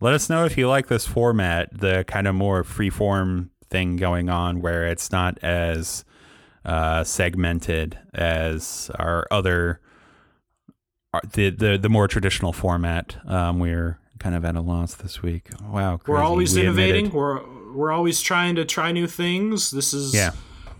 let 0.00 0.14
us 0.14 0.30
know 0.30 0.46
if 0.46 0.56
you 0.56 0.66
like 0.68 0.86
this 0.88 1.06
format, 1.06 1.78
the 1.78 2.04
kind 2.06 2.26
of 2.26 2.34
more 2.34 2.64
free 2.64 2.88
form 2.88 3.50
thing 3.68 3.96
going 3.96 4.30
on 4.30 4.62
where 4.62 4.86
it's 4.86 5.12
not 5.12 5.36
as 5.42 6.04
uh, 6.64 7.04
segmented 7.04 7.98
as 8.14 8.90
our 8.98 9.26
other 9.30 9.80
the, 11.32 11.50
the 11.50 11.76
the 11.76 11.88
more 11.88 12.06
traditional 12.08 12.52
format. 12.52 13.16
Um, 13.26 13.58
we're 13.58 13.98
kind 14.20 14.34
of 14.34 14.44
at 14.44 14.54
a 14.56 14.60
loss 14.60 14.94
this 14.94 15.22
week. 15.22 15.48
Wow, 15.62 15.98
We're 16.06 16.22
always 16.22 16.54
We 16.54 16.62
innovating. 16.62 17.06
admitted. 17.06 17.12
We're 17.14 17.72
we're 17.74 17.92
always 17.92 18.20
trying 18.20 18.56
to 18.56 18.64
try 18.64 18.92
new 18.92 19.06
things. 19.06 19.70
This 19.70 19.92
is 19.92 20.14
Yeah. 20.14 20.32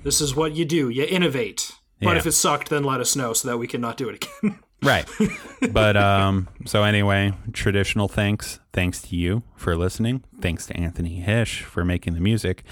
this 0.05 0.21
is 0.21 0.35
what 0.37 0.55
you 0.55 0.65
do. 0.65 0.89
You 0.89 1.05
innovate. 1.05 1.73
But 2.01 2.13
Yeah. 2.13 2.17
if 2.19 2.27
it 2.27 2.33
sucked, 2.33 2.71
then 2.71 2.83
let 2.85 3.01
us 3.01 3.15
know 3.15 3.33
so 3.33 3.49
that 3.49 3.59
we 3.59 3.67
can 3.67 3.81
not 3.81 3.97
do 3.97 4.09
it 4.09 4.25
again. 4.43 4.59
Right. 4.83 5.07
but 5.73 5.95
um 5.99 6.49
so 6.65 6.85
anyway, 6.85 7.35
traditional 7.53 8.09
thanks. 8.09 8.61
Thanks 8.73 9.03
to 9.03 9.15
you 9.17 9.43
for 9.55 9.77
listening. 9.77 10.25
Thanks 10.41 10.67
to 10.69 10.75
Anthony 10.77 11.17
Hish 11.21 11.63
for 11.65 11.85
making 11.85 12.15
the 12.15 12.21
music. 12.21 12.63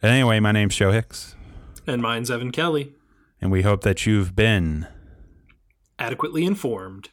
And 0.00 0.10
anyway, 0.10 0.40
my 0.40 0.50
name's 0.52 0.74
Joe 0.76 0.92
Hicks, 0.92 1.36
and 1.86 2.00
mine's 2.00 2.30
Evan 2.30 2.52
Kelly. 2.52 2.94
and 3.38 3.52
we 3.52 3.60
hope 3.62 3.82
that 3.82 4.06
you've 4.06 4.34
been 4.34 4.86
Adequately 5.98 6.44
informed. 6.46 7.10